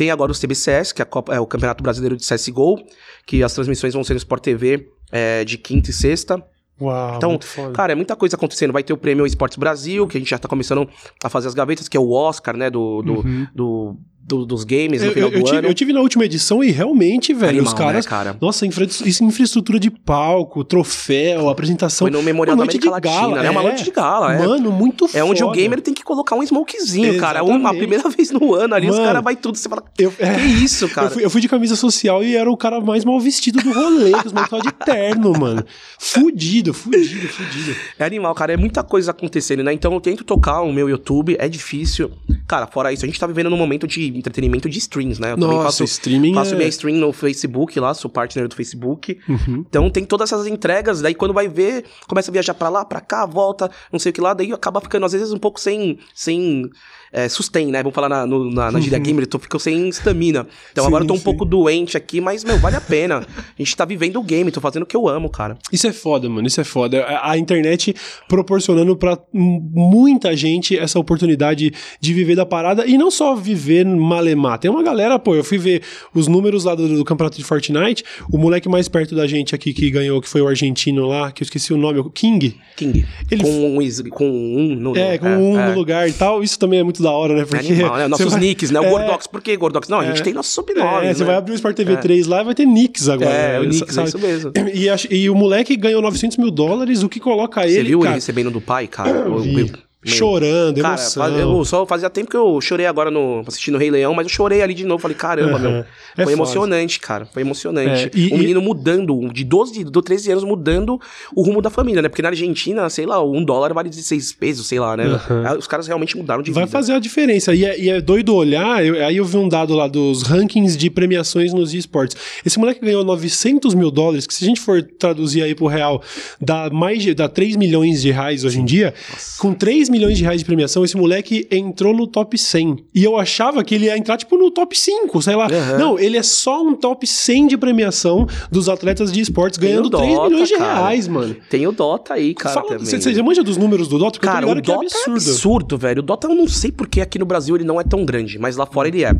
Tem 0.00 0.10
agora 0.10 0.32
o 0.32 0.34
CBCS, 0.34 0.94
que 0.94 1.02
é, 1.02 1.04
a 1.04 1.06
Copa- 1.06 1.34
é 1.34 1.38
o 1.38 1.46
Campeonato 1.46 1.82
Brasileiro 1.82 2.16
de 2.16 2.24
CSGO, 2.26 2.78
que 3.26 3.42
as 3.42 3.52
transmissões 3.52 3.92
vão 3.92 4.02
ser 4.02 4.14
no 4.14 4.16
Sport 4.16 4.42
TV 4.42 4.88
é, 5.12 5.44
de 5.44 5.58
quinta 5.58 5.90
e 5.90 5.92
sexta. 5.92 6.42
Uau, 6.80 7.16
Então. 7.18 7.38
Cara, 7.74 7.92
é 7.92 7.94
muita 7.94 8.16
coisa 8.16 8.34
acontecendo. 8.34 8.72
Vai 8.72 8.82
ter 8.82 8.94
o 8.94 8.96
prêmio 8.96 9.26
Esportes 9.26 9.58
Brasil, 9.58 10.06
que 10.08 10.16
a 10.16 10.20
gente 10.20 10.30
já 10.30 10.38
tá 10.38 10.48
começando 10.48 10.88
a 11.22 11.28
fazer 11.28 11.48
as 11.48 11.52
gavetas, 11.54 11.86
que 11.86 11.98
é 11.98 12.00
o 12.00 12.12
Oscar, 12.12 12.56
né, 12.56 12.70
do, 12.70 13.02
do, 13.02 13.22
do- 13.54 13.96
do- 14.22 14.46
dos 14.46 14.62
games 14.64 15.00
no 15.02 15.08
eu, 15.08 15.12
final 15.12 15.28
eu- 15.30 15.34
eu 15.34 15.40
do 15.40 15.44
tive, 15.46 15.58
ano. 15.58 15.68
eu 15.68 15.74
tive 15.74 15.92
na 15.92 16.00
última 16.00 16.24
edição 16.24 16.62
e 16.62 16.70
realmente, 16.70 17.32
velho, 17.34 17.50
Animal, 17.58 17.66
os 17.72 17.74
caras. 17.78 18.04
né, 18.04 18.08
cara? 18.10 18.36
Nossa, 18.40 18.64
infra, 18.66 18.84
infraestrutura 19.20 19.80
de 19.80 19.90
palco, 19.90 20.62
troféu, 20.62 21.48
apresentação. 21.48 22.04
Foi 22.06 22.10
no 22.10 22.22
Memorial 22.22 22.54
uma 22.54 22.64
da 22.64 22.70
América 22.70 22.84
de 22.84 22.90
Latina, 22.90 23.12
gala, 23.20 23.42
né? 23.42 23.50
Uma 23.50 23.60
é. 23.60 23.64
noite 23.64 23.84
de 23.84 23.90
gala, 23.90 24.34
é. 24.34 24.38
Mano, 24.46 24.70
muito 24.70 25.08
foda. 25.08 25.18
É 25.18 25.24
onde 25.24 25.42
o 25.42 25.50
gamer 25.50 25.80
tem 25.80 25.92
que 25.92 26.04
colocar 26.04 26.36
um 26.36 26.42
smokezinho, 26.42 27.18
cara. 27.18 27.42
Uma, 27.42 27.54
a 27.54 27.56
Exatamente. 27.56 27.78
primeira 27.78 28.08
vez 28.10 28.30
no 28.30 28.54
ano 28.54 28.74
ali, 28.74 28.88
os 28.88 28.94
Mano, 28.96 29.06
caras 29.08 29.24
vai 29.24 29.34
tudo. 29.36 29.56
Você 29.58 29.68
fala, 29.68 29.82
Eu, 29.98 30.12
é, 30.18 30.34
que 30.34 30.40
isso, 30.64 30.88
cara? 30.90 31.08
eu, 31.08 31.10
fui, 31.10 31.24
eu 31.24 31.30
fui 31.30 31.40
de 31.40 31.48
camisa 31.48 31.74
social 31.74 32.22
e 32.22 32.36
era 32.36 32.50
o 32.50 32.56
cara 32.56 32.80
mais 32.80 33.04
mal 33.04 33.18
vestido 33.18 33.60
do 33.60 33.72
rolê, 33.72 34.10
os 34.14 34.26
estavam 34.26 34.60
de 34.60 34.72
terno, 34.84 35.32
mano. 35.38 35.64
Fudido, 35.98 36.72
fudido, 36.72 37.28
fudido. 37.28 37.76
É 37.98 38.04
animal, 38.04 38.34
cara. 38.34 38.52
É 38.52 38.56
muita 38.56 38.82
coisa 38.82 39.10
acontecendo, 39.10 39.62
né? 39.62 39.72
Então 39.72 39.92
eu 39.92 40.00
tento 40.00 40.24
tocar 40.24 40.60
o 40.62 40.72
meu 40.72 40.88
YouTube, 40.88 41.36
é 41.38 41.48
difícil. 41.48 42.10
Cara, 42.46 42.66
fora 42.66 42.92
isso, 42.92 43.04
a 43.04 43.08
gente 43.08 43.18
tá 43.18 43.26
vivendo 43.26 43.50
num 43.50 43.56
momento 43.56 43.86
de 43.86 44.09
entretenimento 44.16 44.68
de 44.68 44.78
streams, 44.78 45.20
né? 45.20 45.32
Eu 45.32 45.36
também 45.38 45.56
Nossa, 45.56 45.66
faço, 45.66 45.84
streaming 45.84 46.34
faço 46.34 46.54
é- 46.54 46.56
minha 46.56 46.68
stream 46.68 46.96
no 46.98 47.12
Facebook 47.12 47.78
lá, 47.80 47.92
sou 47.94 48.10
partner 48.10 48.48
do 48.48 48.54
Facebook. 48.54 49.18
Então 49.48 49.88
tem 49.90 50.04
todas 50.04 50.32
essas 50.32 50.46
entregas, 50.46 51.00
daí 51.00 51.14
quando 51.14 51.34
vai 51.34 51.48
ver, 51.48 51.84
começa 52.08 52.30
a 52.30 52.32
viajar 52.32 52.54
pra 52.54 52.68
lá, 52.68 52.84
pra 52.84 53.00
cá, 53.00 53.24
volta, 53.26 53.70
não 53.92 53.98
sei 53.98 54.10
o 54.10 54.12
que 54.12 54.20
lá, 54.20 54.34
daí 54.34 54.52
acaba 54.52 54.80
ficando 54.80 55.06
às 55.06 55.12
vezes 55.12 55.32
um 55.32 55.38
pouco 55.38 55.60
sem, 55.60 55.98
sem 56.14 56.68
é, 57.12 57.28
sustain, 57.28 57.66
né? 57.66 57.82
Vamos 57.82 57.94
falar 57.94 58.08
na, 58.08 58.26
no- 58.26 58.50
na, 58.50 58.70
na 58.70 58.80
gíria 58.80 58.98
gamer, 59.00 59.24
eu 59.24 59.28
tô, 59.28 59.38
fico 59.38 59.58
sem 59.58 59.88
estamina. 59.88 60.46
Então 60.72 60.84
Sim, 60.84 60.88
agora 60.88 61.04
eu 61.04 61.08
tô 61.08 61.14
um 61.14 61.18
sim. 61.18 61.24
pouco 61.24 61.44
doente 61.44 61.96
aqui, 61.96 62.20
mas, 62.20 62.44
meu, 62.44 62.58
vale 62.58 62.76
a 62.76 62.80
pena. 62.80 63.18
A 63.18 63.42
gente 63.58 63.76
tá 63.76 63.84
vivendo 63.84 64.16
o 64.18 64.22
game, 64.22 64.50
tô 64.50 64.60
fazendo 64.60 64.82
o 64.84 64.86
que 64.86 64.96
eu 64.96 65.08
amo, 65.08 65.28
cara. 65.28 65.58
Isso 65.72 65.86
é 65.86 65.92
foda, 65.92 66.28
mano. 66.28 66.46
Isso 66.46 66.60
é 66.60 66.64
foda. 66.64 67.02
A, 67.04 67.32
a 67.32 67.38
internet 67.38 67.94
proporcionando 68.28 68.96
pra 68.96 69.18
m- 69.34 69.60
muita 69.72 70.36
gente 70.36 70.78
essa 70.78 70.98
oportunidade 70.98 71.72
de 72.00 72.14
viver 72.14 72.36
da 72.36 72.46
parada 72.46 72.86
e 72.86 72.96
não 72.96 73.10
só 73.10 73.34
viver 73.34 73.84
malemar. 74.00 74.58
Tem 74.58 74.70
uma 74.70 74.82
galera, 74.82 75.18
pô, 75.18 75.34
eu 75.34 75.44
fui 75.44 75.58
ver 75.58 75.82
os 76.14 76.26
números 76.26 76.64
lá 76.64 76.74
do, 76.74 76.88
do 76.88 77.04
campeonato 77.04 77.36
de 77.38 77.44
Fortnite. 77.44 78.02
O 78.32 78.38
moleque 78.38 78.68
mais 78.68 78.88
perto 78.88 79.14
da 79.14 79.26
gente 79.26 79.54
aqui 79.54 79.72
que 79.72 79.90
ganhou, 79.90 80.20
que 80.20 80.28
foi 80.28 80.40
o 80.40 80.48
argentino 80.48 81.06
lá, 81.06 81.30
que 81.30 81.42
eu 81.42 81.44
esqueci 81.44 81.72
o 81.72 81.76
nome, 81.76 81.98
o 82.00 82.10
King. 82.10 82.56
King. 82.76 83.06
Ele- 83.30 83.42
Com, 83.42 83.76
um, 83.78 84.10
com 84.10 84.30
um 84.30 84.74
no 84.74 84.96
É, 84.96 85.18
com 85.18 85.26
é, 85.28 85.36
um 85.36 85.58
é. 85.60 85.68
no 85.70 85.74
lugar 85.74 86.08
e 86.08 86.12
tal. 86.12 86.42
Isso 86.42 86.58
também 86.58 86.80
é 86.80 86.82
muito 86.82 87.02
da 87.02 87.10
hora, 87.10 87.34
né? 87.34 87.42
É 87.42 87.44
Porque 87.44 87.72
animal, 87.72 87.96
né? 87.96 88.02
você 88.04 88.08
Nossos 88.08 88.32
vai- 88.32 88.40
nicks, 88.40 88.70
né? 88.70 88.80
O 88.80 88.84
É, 88.84 88.90
Gordox. 88.90 89.26
Por 89.26 89.40
que 89.42 89.56
Gordox? 89.56 89.88
Não, 89.88 90.00
a 90.00 90.06
gente 90.06 90.22
tem 90.22 90.32
nossos 90.32 90.52
sobrenome. 90.52 91.06
É, 91.06 91.14
você 91.14 91.20
né? 91.20 91.26
vai 91.26 91.36
abrir 91.36 91.52
o 91.52 91.54
Sport 91.56 91.76
TV 91.76 91.96
3 91.96 92.26
lá 92.26 92.40
e 92.40 92.44
vai 92.44 92.54
ter 92.54 92.64
Nicks 92.66 93.08
agora. 93.08 93.30
É, 93.30 93.58
o 93.58 93.62
né? 93.62 93.68
Nicks, 93.68 93.88
é 93.90 93.92
Sabe? 93.92 94.08
isso 94.08 94.18
mesmo. 94.18 94.52
E, 94.74 94.88
ach- 94.88 95.06
e 95.10 95.28
o 95.28 95.34
moleque 95.34 95.76
ganhou 95.76 96.00
900 96.00 96.36
mil 96.38 96.50
dólares, 96.50 97.02
o 97.02 97.08
que 97.08 97.18
coloca 97.20 97.62
Você 97.62 97.78
ele, 97.78 97.88
viu 97.90 97.98
cara, 98.00 98.10
ele 98.12 98.14
recebendo 98.16 98.50
do 98.50 98.60
pai, 98.60 98.86
cara? 98.86 99.10
Eu- 99.10 99.38
vi, 99.40 99.70
meu, 100.04 100.14
chorando, 100.14 100.80
Cara, 100.80 100.94
emoção. 100.94 101.22
faz- 101.22 101.38
eu 101.38 101.64
só 101.64 101.84
fazia 101.86 102.08
tempo 102.08 102.30
que 102.30 102.36
eu 102.36 102.58
chorei 102.60 102.86
agora 102.86 103.10
no 103.10 103.42
assistindo 103.46 103.76
Rei 103.76 103.90
Leão, 103.90 104.14
mas 104.14 104.26
eu 104.26 104.30
chorei 104.32 104.62
ali 104.62 104.72
de 104.72 104.84
novo. 104.86 105.00
Falei, 105.02 105.16
caramba, 105.16 105.56
Aham. 105.58 105.58
meu. 105.70 105.70
É 105.80 105.84
foi 106.16 106.24
foda. 106.24 106.32
emocionante, 106.32 106.98
cara. 107.00 107.26
Foi 107.26 107.42
emocionante. 107.42 108.04
É, 108.06 108.10
e- 108.14 108.32
o 108.32 108.38
menino 108.38 108.62
mudando, 108.62 109.28
de 109.32 109.44
12, 109.44 109.84
de 109.84 110.02
13 110.02 110.30
anos, 110.32 110.42
mudando 110.44 110.98
o 111.36 111.42
rumo 111.42 111.60
da 111.60 111.68
família, 111.68 112.00
né? 112.00 112.08
Porque 112.08 112.22
na 112.22 112.28
Argentina, 112.30 112.88
sei 112.88 113.04
lá, 113.04 113.22
um 113.22 113.44
dólar 113.44 113.74
vale 113.74 113.90
16 113.90 114.32
pesos, 114.32 114.66
sei 114.66 114.80
lá, 114.80 114.96
né? 114.96 115.04
Aí 115.46 115.58
Os 115.58 115.66
caras 115.66 115.86
realmente 115.86 116.16
mudaram 116.16 116.42
de 116.42 116.50
Vai 116.50 116.64
vida. 116.64 116.72
fazer 116.72 116.94
a 116.94 116.98
diferença. 116.98 117.54
E 117.54 117.64
é, 117.66 117.78
e 117.78 117.90
é 117.90 118.00
doido 118.00 118.34
olhar. 118.34 118.82
eu- 118.84 119.04
aí 119.06 119.18
eu 119.18 119.24
vi 119.26 119.36
um 119.36 119.48
dado 119.48 119.74
lá 119.74 119.86
dos 119.86 120.22
rankings 120.22 120.76
de 120.78 120.88
premiações 120.88 121.52
nos 121.52 121.74
esportes. 121.74 122.16
Esse 122.44 122.58
moleque 122.58 122.80
ganhou 122.80 123.04
900 123.04 123.74
mil 123.74 123.90
dólares, 123.90 124.26
que 124.26 124.32
se 124.32 124.44
a 124.44 124.46
gente 124.46 124.60
for 124.60 124.82
traduzir 124.82 125.42
aí 125.42 125.54
pro 125.54 125.66
real, 125.66 126.02
dá 126.40 126.70
mais 126.70 127.02
de, 127.02 127.12
dá 127.14 127.28
3 127.28 127.54
milhões 127.56 128.00
de 128.00 128.10
reais 128.10 128.44
hoje 128.44 128.58
em 128.60 128.64
dia. 128.64 128.94
Com 129.38 129.52
3 129.52 129.89
milhões 129.90 130.16
de 130.16 130.24
reais 130.24 130.40
de 130.40 130.44
premiação, 130.44 130.84
esse 130.84 130.96
moleque 130.96 131.46
entrou 131.50 131.94
no 131.94 132.06
top 132.06 132.36
100. 132.38 132.84
E 132.94 133.04
eu 133.04 133.16
achava 133.18 133.62
que 133.64 133.74
ele 133.74 133.86
ia 133.86 133.96
entrar, 133.98 134.16
tipo, 134.16 134.36
no 134.36 134.50
top 134.50 134.76
5, 134.76 135.20
sei 135.22 135.34
lá. 135.36 135.46
Aham. 135.46 135.78
Não, 135.78 135.98
ele 135.98 136.16
é 136.16 136.22
só 136.22 136.62
um 136.62 136.74
top 136.74 137.06
100 137.06 137.48
de 137.48 137.58
premiação 137.58 138.26
dos 138.50 138.68
atletas 138.68 139.10
de 139.12 139.20
esportes, 139.20 139.58
Tem 139.58 139.68
ganhando 139.70 139.86
o 139.86 139.90
3 139.90 140.14
Dota, 140.14 140.28
milhões 140.30 140.48
de 140.48 140.54
cara. 140.56 140.74
reais, 140.74 141.08
mano. 141.08 141.36
Tem 141.48 141.66
o 141.66 141.72
Dota 141.72 142.14
aí, 142.14 142.34
cara, 142.34 142.54
Fala- 142.54 142.68
também. 142.68 142.84
Você 142.86 143.00
você 143.00 143.22
manja 143.22 143.42
dos 143.42 143.56
números 143.56 143.88
do 143.88 143.98
Dota? 143.98 144.18
Cara, 144.20 144.46
o 144.46 144.54
ligado 144.54 144.80
Dota 144.82 144.84
é 144.84 144.86
absurdo. 144.86 145.10
é 145.18 145.30
absurdo, 145.30 145.78
velho. 145.78 145.98
O 146.00 146.02
Dota 146.02 146.26
eu 146.28 146.34
não 146.34 146.46
sei 146.48 146.70
porque 146.70 147.00
aqui 147.00 147.18
no 147.18 147.26
Brasil 147.26 147.54
ele 147.56 147.64
não 147.64 147.80
é 147.80 147.84
tão 147.84 148.04
grande, 148.04 148.38
mas 148.38 148.56
lá 148.56 148.66
fora 148.66 148.88
ele 148.88 149.04
é. 149.04 149.12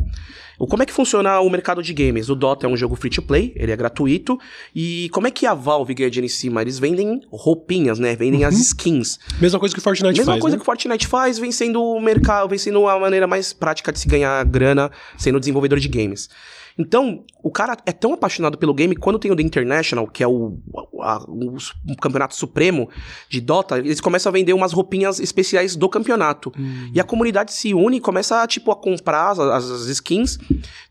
Como 0.68 0.82
é 0.82 0.84
que 0.84 0.92
funciona 0.92 1.40
o 1.40 1.48
mercado 1.48 1.82
de 1.82 1.94
games? 1.94 2.28
O 2.28 2.34
Dota 2.34 2.66
é 2.66 2.68
um 2.68 2.76
jogo 2.76 2.94
free 2.94 3.08
to 3.08 3.22
play, 3.22 3.50
ele 3.56 3.72
é 3.72 3.76
gratuito. 3.76 4.38
E 4.76 5.08
como 5.10 5.26
é 5.26 5.30
que 5.30 5.46
a 5.46 5.54
Valve 5.54 5.94
ganha 5.94 6.10
dinheiro 6.10 6.26
em 6.26 6.28
cima? 6.28 6.60
Eles 6.60 6.78
vendem 6.78 7.22
roupinhas, 7.32 7.98
né? 7.98 8.14
Vendem 8.14 8.44
as 8.44 8.58
skins. 8.58 9.18
Mesma 9.40 9.58
coisa 9.58 9.74
que 9.74 9.78
o 9.78 9.82
Fortnite 9.82 10.18
Mesma 10.18 10.32
faz, 10.34 10.40
coisa 10.42 10.58
né? 10.58 10.59
Que 10.60 10.62
o 10.62 10.64
Fortnite 10.64 11.06
faz, 11.06 11.38
vem 11.38 11.50
sendo 11.50 11.82
o 11.82 12.00
mercado, 12.00 12.48
vem 12.48 12.58
sendo 12.58 12.86
a 12.86 12.98
maneira 12.98 13.26
mais 13.26 13.52
prática 13.52 13.90
de 13.90 13.98
se 13.98 14.06
ganhar 14.06 14.44
grana 14.44 14.90
sendo 15.18 15.40
desenvolvedor 15.40 15.80
de 15.80 15.88
games. 15.88 16.28
Então, 16.78 17.24
o 17.42 17.50
cara 17.50 17.76
é 17.86 17.92
tão 17.92 18.12
apaixonado 18.12 18.56
pelo 18.58 18.72
game, 18.74 18.94
quando 18.96 19.18
tem 19.18 19.30
o 19.30 19.36
The 19.36 19.42
International, 19.42 20.06
que 20.06 20.22
é 20.22 20.28
o, 20.28 20.58
a- 21.00 21.24
o, 21.28 21.56
o 21.88 21.96
campeonato 22.00 22.34
supremo 22.34 22.88
de 23.28 23.40
Dota, 23.40 23.78
eles 23.78 24.00
começam 24.00 24.30
a 24.30 24.32
vender 24.32 24.52
umas 24.52 24.72
roupinhas 24.72 25.20
especiais 25.20 25.76
do 25.76 25.88
campeonato. 25.88 26.52
Hum. 26.58 26.90
E 26.94 27.00
a 27.00 27.04
comunidade 27.04 27.52
se 27.52 27.72
une 27.74 27.96
e 27.96 28.00
começa, 28.00 28.46
tipo, 28.46 28.70
a 28.70 28.76
comprar 28.76 29.30
as, 29.32 29.38
as- 29.38 29.86
skins, 29.88 30.38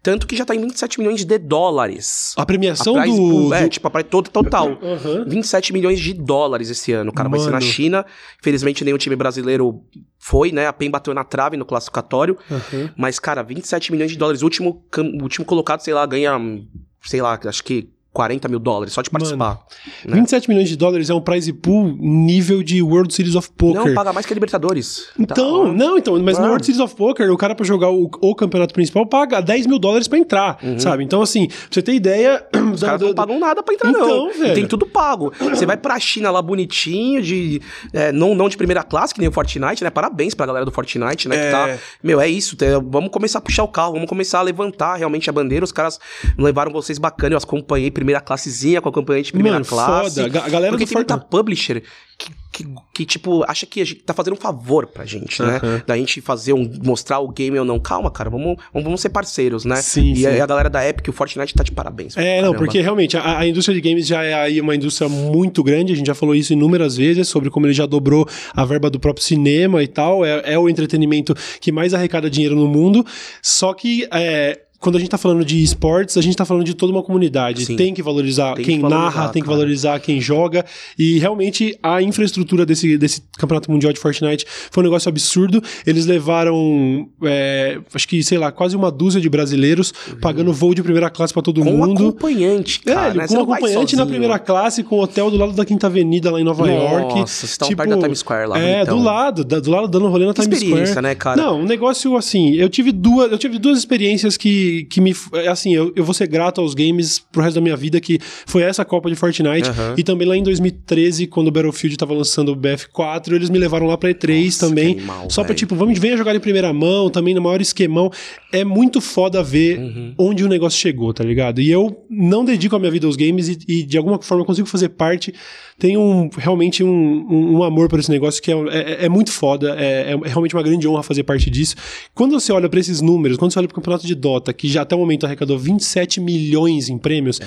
tanto 0.04 0.28
que 0.28 0.36
já 0.36 0.46
tá 0.46 0.54
em 0.56 0.60
27 0.62 1.00
milhões 1.00 1.24
de 1.26 1.38
dólares. 1.38 2.34
A 2.38 2.46
premiação 2.46 2.98
a 2.98 3.06
do, 3.06 3.54
é, 3.54 3.64
do- 3.64 3.70
tipo, 3.70 3.88
a 3.88 3.92
prize 3.92 4.10
total. 4.10 4.44
total. 4.44 4.80
Aham. 4.82 5.26
27 5.28 5.74
milhões 5.74 6.00
de 6.00 6.14
dólares 6.14 6.70
esse 6.70 6.92
ano. 6.92 7.12
O 7.12 7.14
cara 7.14 7.30
vai 7.30 7.40
ser 7.40 7.46
na 7.48 7.52
Mano. 7.54 7.62
China. 7.64 8.06
Infelizmente, 8.40 8.84
nenhum 8.84 8.98
time 8.98 9.16
brasileiro 9.16 9.82
foi, 10.20 10.52
né? 10.52 10.68
A 10.68 10.74
PEN 10.74 10.92
bateu 10.92 11.14
na 11.14 11.24
trave 11.24 11.56
no 11.56 11.66
classificatório. 11.66 12.38
Aham. 12.52 12.94
Mas, 12.96 13.18
cara, 13.18 13.42
27 13.42 13.92
milhões 13.92 14.12
de 14.12 14.18
dólares. 14.18 14.42
O 14.42 14.46
último, 14.46 14.86
o 14.98 15.24
último 15.24 15.46
colocado, 15.46 15.80
sei 15.80 15.94
lá, 15.94 16.06
ganha, 16.06 16.38
hum, 16.38 16.68
sei 17.02 17.22
lá, 17.22 17.40
acho 17.46 17.64
que 17.64 17.90
40 18.12 18.48
mil 18.48 18.60
dólares 18.60 18.94
só 18.94 19.02
de 19.02 19.10
participar. 19.10 19.60
né? 20.06 20.16
27 20.16 20.50
milhões 20.50 20.68
de 20.68 20.76
dólares 20.76 21.10
é 21.10 21.14
um 21.14 21.22
prize 21.22 21.54
pool 21.54 21.96
nível 22.00 22.64
de 22.64 22.82
World 22.82 23.14
Series 23.14 23.36
of 23.36 23.50
Poker. 23.56 23.86
Não, 23.86 23.94
paga 23.94 24.12
mais 24.12 24.26
que 24.26 24.34
a 24.34 24.36
Libertadores. 24.36 25.08
Então, 25.18 25.66
Tá. 25.68 25.72
não, 25.74 25.98
então, 25.98 26.20
mas 26.22 26.38
no 26.38 26.46
Ah. 26.46 26.50
World 26.50 26.66
Series 26.66 26.82
of 26.82 26.96
Poker, 26.96 27.32
o 27.32 27.38
cara 27.38 27.54
pra 27.56 27.66
jogar 27.66 27.90
o, 27.92 28.10
o 28.22 28.36
campeonato 28.36 28.74
principal 28.74 29.06
paga 29.06 29.40
10 29.42 29.68
mil 29.68 29.78
dólares 29.80 30.08
pra 30.08 30.18
entrar, 30.18 30.58
sabe? 30.80 31.04
Então, 31.04 31.22
assim, 31.22 31.48
pra 31.48 31.56
você 31.72 31.82
ter 31.82 31.94
ideia. 31.94 32.46
Uhum. 32.56 32.72
Os 32.80 32.82
caras 32.84 33.02
não 33.02 33.14
pagam 33.14 33.40
nada 33.40 33.62
pra 33.64 33.74
entrar, 33.74 33.90
Então, 33.90 34.08
não. 34.28 34.34
velho. 34.34 34.54
Tem 34.56 34.66
tudo 34.68 34.86
pago. 34.86 35.32
Você 35.40 35.66
vai 35.66 35.78
pra 35.78 36.00
China 36.00 36.32
lá 36.32 36.42
bonitinho, 36.42 37.22
de. 37.22 37.62
é, 37.94 38.12
não, 38.12 38.34
não 38.36 38.50
de 38.50 38.58
primeira 38.58 38.84
classe, 38.84 39.14
que 39.14 39.20
nem 39.20 39.30
o 39.30 39.32
Fortnite, 39.32 39.84
né? 39.84 39.90
Parabéns 39.90 40.34
pra 40.34 40.46
galera 40.46 40.66
do 40.66 40.72
Fortnite, 40.72 41.28
né? 41.30 41.36
É. 41.36 41.46
Que 41.46 41.52
tá. 41.52 41.84
Meu, 42.04 42.20
é 42.20 42.28
isso. 42.28 42.56
te- 42.56 42.66
vamos 42.90 43.10
começar 43.12 43.40
a 43.40 43.42
puxar 43.42 43.64
o 43.64 43.68
carro, 43.68 43.94
vamos 43.94 44.10
começar 44.10 44.40
a 44.40 44.42
levantar 44.42 44.96
realmente 44.96 45.30
a 45.30 45.34
bandeira. 45.34 45.64
Os 45.64 45.72
caras 45.72 46.00
levaram 46.38 46.72
vocês 46.72 46.98
bacana. 46.98 47.34
Eu 47.36 47.38
acompanhei 47.38 47.92
primeira 48.00 48.22
classezinha 48.22 48.82
com 48.82 48.90
acompanhante 48.90 49.28
de 49.28 49.32
primeira 49.34 49.58
Mano, 49.58 49.66
classe. 49.66 50.16
foda. 50.22 50.26
A 50.40 50.50
galera 50.50 50.72
porque 50.72 50.86
do 50.86 50.88
tem 50.90 50.98
muita 50.98 51.14
Fortnite- 51.16 51.30
publisher 51.30 51.84
que, 52.18 52.32
que, 52.52 52.66
que, 52.94 53.06
tipo, 53.06 53.46
acha 53.48 53.66
que 53.66 53.80
a 53.82 53.86
gente 53.86 54.02
tá 54.02 54.14
fazendo 54.14 54.34
um 54.34 54.38
favor 54.38 54.88
pra 54.88 55.06
gente, 55.06 55.42
né? 55.42 55.62
Da 55.88 55.96
gente 55.96 56.20
fazer 56.20 56.52
um. 56.52 56.70
mostrar 56.84 57.20
o 57.20 57.30
game 57.30 57.58
ou 57.58 57.64
não. 57.64 57.80
Calma, 57.80 58.12
cara, 58.12 58.30
vamos, 58.30 58.58
vamos, 58.74 58.84
vamos 58.84 59.00
ser 59.02 59.08
parceiros, 59.10 59.64
né? 59.64 59.78
Sim, 59.78 60.12
e 60.12 60.18
sim. 60.18 60.26
a, 60.26 60.44
a 60.44 60.46
galera 60.48 60.70
da 60.70 60.86
Epic, 60.86 61.08
o 61.08 61.14
Fortnite 61.14 61.54
tá 61.54 61.64
de 61.64 61.72
parabéns. 61.72 62.18
É, 62.18 62.38
não, 62.42 62.52
Caramba. 62.52 62.58
porque 62.58 62.82
realmente 62.82 63.16
a, 63.16 63.40
a 63.40 63.48
indústria 63.48 63.74
de 63.74 63.88
games 63.88 64.06
já 64.06 64.22
é 64.24 64.34
aí 64.34 64.60
uma 64.60 64.76
indústria 64.76 65.08
muito 65.08 65.64
grande, 65.64 65.94
a 65.94 65.96
gente 65.96 66.08
já 66.08 66.16
falou 66.16 66.36
isso 66.36 66.52
inúmeras 66.52 66.98
vezes, 66.98 67.28
sobre 67.30 67.50
como 67.50 67.66
ele 67.68 67.74
já 67.74 67.86
dobrou 67.86 68.28
a 68.54 68.66
verba 68.66 68.90
do 68.90 69.00
próprio 69.00 69.24
cinema 69.24 69.82
e 69.82 69.88
tal, 69.88 70.26
é, 70.26 70.42
é 70.54 70.60
o 70.60 70.68
entretenimento 70.68 71.34
que 71.62 71.72
mais 71.72 71.94
arrecada 71.94 72.30
dinheiro 72.30 72.56
no 72.56 72.68
mundo, 72.68 73.06
só 73.42 73.74
que 73.74 74.06
é, 74.12 74.60
quando 74.80 74.96
a 74.96 75.00
gente 75.00 75.10
tá 75.10 75.18
falando 75.18 75.44
de 75.44 75.62
esportes, 75.62 76.16
a 76.18 76.22
gente 76.22 76.38
tá 76.38 76.46
falando 76.46 76.64
de 76.64 76.74
toda 76.74 76.92
uma 76.94 77.04
comunidade. 77.04 77.66
Sim. 77.66 77.76
Tem 77.76 77.94
que 77.94 78.02
valorizar 78.02 78.54
Tem 78.56 78.64
que 78.64 78.72
quem 78.72 78.80
valorizar, 78.80 79.04
narra, 79.06 79.30
tem 79.30 79.42
que 79.42 79.46
cara. 79.48 79.58
valorizar 79.58 80.00
quem 80.00 80.22
joga. 80.22 80.66
E 80.98 81.20
realmente 81.20 81.78
a 81.84 82.02
infraestrutura 82.02 82.66
desse, 82.66 82.98
desse 82.98 83.22
campeonato 83.38 83.70
mundial 83.70 83.92
de 83.92 84.00
Fortnite 84.00 84.46
foi 84.72 84.82
um 84.82 84.86
negócio 84.86 85.10
absurdo. 85.10 85.62
Eles 85.86 86.06
levaram, 86.06 87.08
é, 87.24 87.80
acho 87.94 88.08
que, 88.08 88.24
sei 88.24 88.38
lá, 88.38 88.52
quase 88.52 88.76
uma 88.76 88.92
dúzia 88.92 89.20
de 89.20 89.30
brasileiros 89.30 89.94
pagando 90.22 90.54
voo 90.54 90.74
de 90.74 90.82
primeira 90.82 91.10
classe 91.10 91.34
pra 91.34 91.42
todo 91.42 91.62
Com 91.62 91.70
um 91.72 91.78
mundo. 91.78 92.08
acompanhante, 92.08 92.82
É, 92.86 92.94
cara. 92.94 93.10
ele 93.10 93.18
né? 93.18 93.28
com 93.28 93.34
Você 93.34 93.38
um 93.38 93.44
acompanhante 93.44 93.96
na 93.96 94.06
primeira 94.06 94.40
classe, 94.40 94.84
com 94.84 95.00
hotel 95.00 95.30
do 95.30 95.38
lado 95.38 95.54
da 95.54 95.66
Quinta 95.66 95.88
Avenida 95.88 96.32
lá 96.32 96.40
em 96.40 96.44
Nova 96.44 96.66
York. 96.70 97.08
Tipo, 97.08 97.20
Nossa, 97.20 97.34
vocês 97.34 97.52
estavam 97.52 97.76
perto 97.76 97.90
da 97.90 97.98
Times 98.02 98.20
Square 98.20 98.48
lá, 98.48 98.60
É, 98.60 98.76
bonitão. 98.78 98.98
do 98.98 99.04
lado, 99.04 99.44
do 99.44 99.72
lado 99.72 99.88
dando 99.88 100.08
rolê 100.08 100.26
na 100.26 100.34
Que 100.34 100.42
Times 100.42 100.58
experiência, 100.62 100.88
Square. 100.94 101.04
né, 101.04 101.16
cara? 101.16 101.42
Não, 101.42 101.60
um 101.62 101.66
negócio 101.66 102.16
assim, 102.16 102.54
eu 102.56 102.70
tive 102.70 102.92
duas, 102.92 103.32
eu 103.32 103.38
tive 103.38 103.58
duas 103.60 103.78
experiências 103.78 104.38
que, 104.38 104.69
que 104.90 105.02
me, 105.02 105.14
assim, 105.50 105.74
eu, 105.76 105.92
eu 105.96 106.04
vou 106.04 106.14
ser 106.14 106.28
grato 106.28 106.62
aos 106.62 106.74
games 106.74 107.20
pro 107.20 107.42
resto 107.42 107.56
da 107.56 107.62
minha 107.62 107.76
vida, 107.76 108.00
que 108.00 108.20
foi 108.46 108.62
essa 108.64 108.84
Copa 108.86 109.10
de 109.10 109.16
Fortnite, 109.16 109.70
Aham. 109.70 109.96
e 109.98 110.04
também 110.04 110.28
lá 110.28 110.36
em 110.38 110.44
2013, 110.44 111.28
quando 111.28 111.48
o 111.48 111.52
Battlefield 111.52 111.98
tava 111.98 112.14
lançando 112.14 112.52
o 112.52 112.56
BF4, 112.56 113.34
eles 113.34 113.50
me 113.50 113.58
levaram 113.58 113.86
lá 113.88 113.98
pra 113.98 114.10
E3 114.12 114.46
Nossa, 114.46 114.68
também, 114.68 114.94
animal, 114.94 115.30
só 115.30 115.42
pra 115.42 115.50
velho. 115.50 115.58
tipo, 115.60 115.76
vamos, 115.76 115.98
venha 116.00 116.16
jogar 116.18 116.36
em 116.36 116.40
primeira 116.40 116.72
mão, 116.74 117.10
também 117.10 117.34
no 117.34 117.42
maior 117.42 117.62
esquemão, 117.62 118.12
é 118.52 118.64
muito 118.64 119.02
foda 119.02 119.42
ver 119.44 119.80
Uhum. 119.80 120.14
onde 120.18 120.44
o 120.44 120.48
negócio 120.48 120.80
chegou, 120.80 121.14
tá 121.14 121.24
ligado? 121.24 121.62
E 121.62 121.70
eu 121.70 122.06
não 122.10 122.44
dedico 122.46 122.76
a 122.76 122.80
minha 122.80 122.92
vida 122.92 123.06
aos 123.08 123.16
games 123.16 123.48
e, 123.50 123.58
e 123.68 123.84
de 123.84 123.98
alguma 123.98 124.22
forma 124.22 124.42
eu 124.42 124.46
consigo 124.46 124.68
fazer 124.68 124.90
parte. 124.90 125.34
Tenho 125.80 126.02
um, 126.02 126.30
realmente 126.38 126.84
um, 126.84 126.90
um, 126.90 127.58
um 127.58 127.64
amor 127.64 127.88
por 127.88 128.00
esse 128.00 128.12
negócio 128.12 128.42
que 128.42 128.52
é, 128.52 128.56
é, 128.70 129.06
é 129.06 129.10
muito 129.10 129.32
foda. 129.32 129.76
É, 129.80 130.12
é 130.12 130.28
realmente 130.28 130.56
uma 130.56 130.62
grande 130.62 130.88
honra 130.88 131.02
fazer 131.02 131.24
parte 131.24 131.50
disso. 131.50 131.76
Quando 132.14 132.40
você 132.40 132.52
olha 132.52 132.68
pra 132.68 132.80
esses 132.80 133.02
números, 133.02 133.38
quando 133.38 133.52
você 133.52 133.60
olha 133.60 133.68
pro 133.68 133.76
campeonato 133.76 134.06
de 134.06 134.14
Dota, 134.14 134.52
que 134.54 134.68
já 134.68 134.82
até 134.82 134.96
o 134.96 135.00
momento 135.00 135.26
arrecadou 135.26 135.58
27 135.58 136.20
milhões 136.20 136.90
em 136.90 136.98
prêmios, 136.98 137.40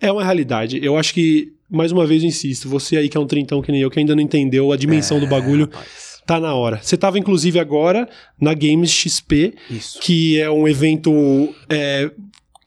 é, 0.00 0.10
uma 0.10 0.24
realidade. 0.24 0.78
Eu 0.82 0.96
acho 0.96 1.12
que, 1.12 1.52
mais 1.68 1.90
uma 1.90 2.06
vez 2.06 2.22
eu 2.22 2.28
insisto, 2.28 2.68
você 2.68 2.96
aí 2.96 3.08
que 3.08 3.16
é 3.16 3.20
um 3.20 3.26
trintão 3.26 3.60
que 3.60 3.72
nem 3.72 3.80
eu, 3.80 3.90
que 3.90 3.98
ainda 3.98 4.14
não 4.14 4.22
entendeu 4.22 4.70
a 4.70 4.76
dimensão 4.76 5.18
do 5.18 5.26
bagulho. 5.26 5.68
É, 5.72 5.76
rapaz. 5.76 6.10
Tá 6.26 6.38
na 6.38 6.54
hora. 6.54 6.78
Você 6.80 6.96
tava, 6.96 7.18
inclusive, 7.18 7.58
agora 7.58 8.08
na 8.40 8.54
Games 8.54 8.90
XP, 8.90 9.52
Isso. 9.68 9.98
que 9.98 10.40
é 10.40 10.48
um 10.48 10.68
evento. 10.68 11.52
é, 11.68 12.08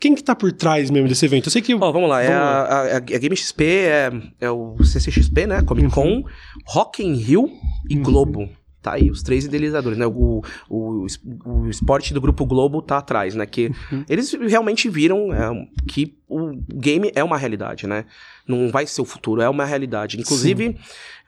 Quem 0.03 0.15
que 0.15 0.21
tá 0.21 0.35
por 0.35 0.51
trás 0.51 0.91
mesmo 0.91 1.07
desse 1.07 1.23
evento? 1.25 1.47
Eu 1.47 1.51
sei 1.53 1.61
que. 1.61 1.73
Ó, 1.73 1.91
vamos 1.93 2.09
lá. 2.09 2.21
É 2.21 2.27
Vamos 2.27 2.41
a, 2.43 2.61
a, 2.65 2.97
a 2.97 2.99
Game 2.99 3.37
XP, 3.37 3.63
é, 3.63 4.11
é 4.41 4.51
o 4.51 4.75
CCXP, 4.83 5.47
né? 5.47 5.61
Comic 5.61 5.89
Con, 5.91 6.05
Uhum. 6.05 6.23
Rock 6.65 7.01
in 7.01 7.13
Rio 7.13 7.49
e 7.89 7.95
Globo. 7.95 8.49
Tá 8.81 8.95
aí, 8.95 9.09
os 9.09 9.23
três 9.23 9.45
idealizadores, 9.45 9.97
né? 9.97 10.05
O, 10.05 10.43
o, 10.69 11.05
o 11.45 11.69
esporte 11.69 12.13
do 12.13 12.19
Grupo 12.19 12.45
Globo 12.45 12.81
tá 12.81 12.97
atrás, 12.97 13.33
né? 13.33 13.45
Que 13.45 13.71
uhum. 13.89 14.03
eles 14.09 14.33
realmente 14.33 14.89
viram 14.89 15.33
é, 15.33 15.67
que 15.87 16.17
o 16.27 16.51
game 16.51 17.09
é 17.15 17.23
uma 17.23 17.37
realidade, 17.37 17.87
né? 17.87 18.03
Não 18.45 18.69
vai 18.69 18.85
ser 18.85 19.01
o 19.01 19.05
futuro, 19.05 19.41
é 19.41 19.47
uma 19.47 19.63
realidade. 19.63 20.19
Inclusive. 20.19 20.75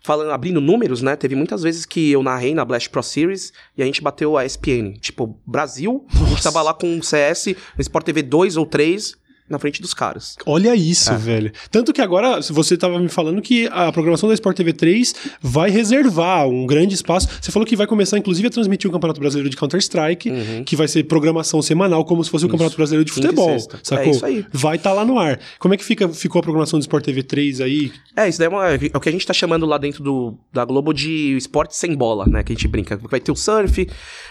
Falando, 0.05 0.31
abrindo 0.31 0.61
números, 0.61 1.01
né? 1.01 1.15
Teve 1.15 1.35
muitas 1.35 1.63
vezes 1.63 1.85
que 1.85 2.11
eu 2.11 2.21
narrei 2.21 2.53
na 2.53 2.63
Blast 2.63 2.89
Pro 2.89 3.01
Series 3.01 3.51
e 3.75 3.81
a 3.81 3.85
gente 3.85 4.01
bateu 4.01 4.37
a 4.37 4.45
ESPN. 4.45 4.93
Tipo, 4.99 5.37
Brasil, 5.45 6.05
Nossa. 6.13 6.25
a 6.25 6.29
gente 6.29 6.43
tava 6.43 6.61
lá 6.61 6.73
com 6.73 6.97
o 6.97 7.03
CS, 7.03 7.47
no 7.75 7.81
Sport 7.81 8.05
TV 8.05 8.21
2 8.21 8.55
ou 8.55 8.65
3 8.65 9.24
na 9.49 9.59
frente 9.59 9.81
dos 9.81 9.93
caras. 9.93 10.35
Olha 10.45 10.75
isso, 10.75 11.11
é. 11.11 11.17
velho. 11.17 11.51
Tanto 11.69 11.93
que 11.93 12.01
agora, 12.01 12.41
você 12.41 12.73
estava 12.73 12.99
me 12.99 13.09
falando 13.09 13.41
que 13.41 13.67
a 13.71 13.91
programação 13.91 14.27
da 14.27 14.33
Sport 14.33 14.57
TV 14.57 14.73
3 14.73 15.13
vai 15.41 15.69
reservar 15.69 16.47
um 16.47 16.65
grande 16.65 16.95
espaço. 16.95 17.27
Você 17.39 17.51
falou 17.51 17.65
que 17.65 17.75
vai 17.75 17.85
começar, 17.85 18.17
inclusive, 18.17 18.47
a 18.47 18.51
transmitir 18.51 18.89
o 18.89 18.93
Campeonato 18.93 19.19
Brasileiro 19.19 19.49
de 19.49 19.55
Counter-Strike, 19.55 20.29
uhum. 20.31 20.63
que 20.63 20.75
vai 20.75 20.87
ser 20.87 21.03
programação 21.03 21.61
semanal, 21.61 22.03
como 22.05 22.23
se 22.23 22.29
fosse 22.29 22.43
isso. 22.43 22.47
o 22.47 22.51
Campeonato 22.51 22.75
Brasileiro 22.75 23.05
de 23.05 23.11
Futebol. 23.11 23.59
Sacou? 23.83 24.05
É 24.05 24.09
isso 24.09 24.25
aí. 24.25 24.45
Vai 24.51 24.77
estar 24.77 24.89
tá 24.89 24.95
lá 24.95 25.05
no 25.05 25.19
ar. 25.19 25.39
Como 25.59 25.73
é 25.73 25.77
que 25.77 25.83
fica, 25.83 26.09
ficou 26.09 26.39
a 26.39 26.43
programação 26.43 26.79
do 26.79 26.81
Sport 26.81 27.05
TV 27.05 27.21
3 27.21 27.61
aí? 27.61 27.91
É, 28.15 28.27
isso 28.27 28.39
daí 28.39 28.47
é, 28.47 28.49
uma, 28.49 28.67
é 28.71 28.97
o 28.97 28.99
que 28.99 29.09
a 29.09 29.11
gente 29.11 29.21
está 29.21 29.33
chamando 29.33 29.65
lá 29.65 29.77
dentro 29.77 30.03
do, 30.03 30.35
da 30.51 30.65
Globo 30.65 30.91
de 30.91 31.37
esporte 31.37 31.75
sem 31.75 31.95
bola, 31.95 32.25
né? 32.25 32.43
Que 32.43 32.51
a 32.51 32.55
gente 32.55 32.67
brinca. 32.67 32.97
Vai 32.97 33.19
ter 33.19 33.31
o 33.31 33.35
surf, 33.35 33.87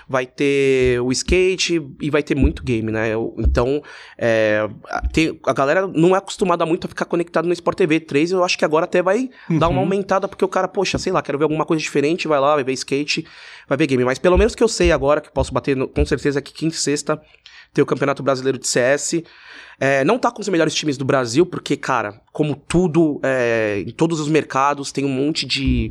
vai 0.09 0.27
ter 0.27 1.01
o 1.01 1.13
skate 1.13 1.81
e 2.01 2.11
vai 2.11 2.23
ter 2.23 2.35
muito 2.35 2.65
game, 2.65 2.91
né? 2.91 3.11
Então, 3.39 3.81
é, 4.19 4.69
tem, 5.13 5.39
a 5.47 5.53
galera 5.53 5.87
não 5.87 6.15
é 6.15 6.19
acostumada 6.19 6.65
muito 6.67 6.87
a 6.87 6.89
ficar 6.89 7.05
conectado 7.05 7.47
no 7.47 7.53
Sport 7.53 7.77
TV 7.77 8.01
3, 8.01 8.33
eu 8.33 8.45
acho 8.45 8.59
que 8.59 8.65
agora 8.65 8.85
até 8.85 9.03
vai 9.03 9.31
uhum. 9.49 9.59
dar 9.59 9.69
uma 9.69 9.81
aumentada, 9.81 10.27
porque 10.29 10.45
o 10.45 10.49
cara, 10.49 10.69
poxa, 10.69 10.99
sei 10.99 11.13
lá, 11.13 11.23
quero 11.23 11.39
ver 11.39 11.45
alguma 11.45 11.65
coisa 11.65 11.83
diferente, 11.83 12.27
vai 12.29 12.41
lá, 12.41 12.55
vai 12.55 12.65
ver 12.65 12.73
skate, 12.73 13.27
vai 13.69 13.79
ver 13.79 13.87
game. 13.87 14.05
Mas 14.05 14.19
pelo 14.19 14.37
menos 14.39 14.55
que 14.55 14.63
eu 14.63 14.69
sei 14.69 14.93
agora, 14.93 15.21
que 15.21 15.31
posso 15.31 15.53
bater 15.53 15.77
no, 15.77 15.89
com 15.89 16.05
certeza 16.05 16.41
que 16.41 16.53
quinta 16.53 16.75
e 16.75 16.79
sexta 16.79 17.21
tem 17.73 17.83
o 17.83 17.87
Campeonato 17.87 18.23
Brasileiro 18.23 18.59
de 18.59 18.69
CS. 18.69 19.23
É, 19.79 20.05
não 20.05 20.19
tá 20.19 20.31
com 20.31 20.41
os 20.41 20.49
melhores 20.49 20.75
times 20.75 20.97
do 20.97 21.05
Brasil, 21.05 21.45
porque, 21.45 21.77
cara, 21.77 22.21
como 22.33 22.55
tudo, 22.55 23.21
é, 23.23 23.83
em 23.87 23.91
todos 23.91 24.21
os 24.21 24.29
mercados, 24.29 24.93
tem 24.93 25.05
um 25.05 25.09
monte 25.09 25.47
de 25.47 25.91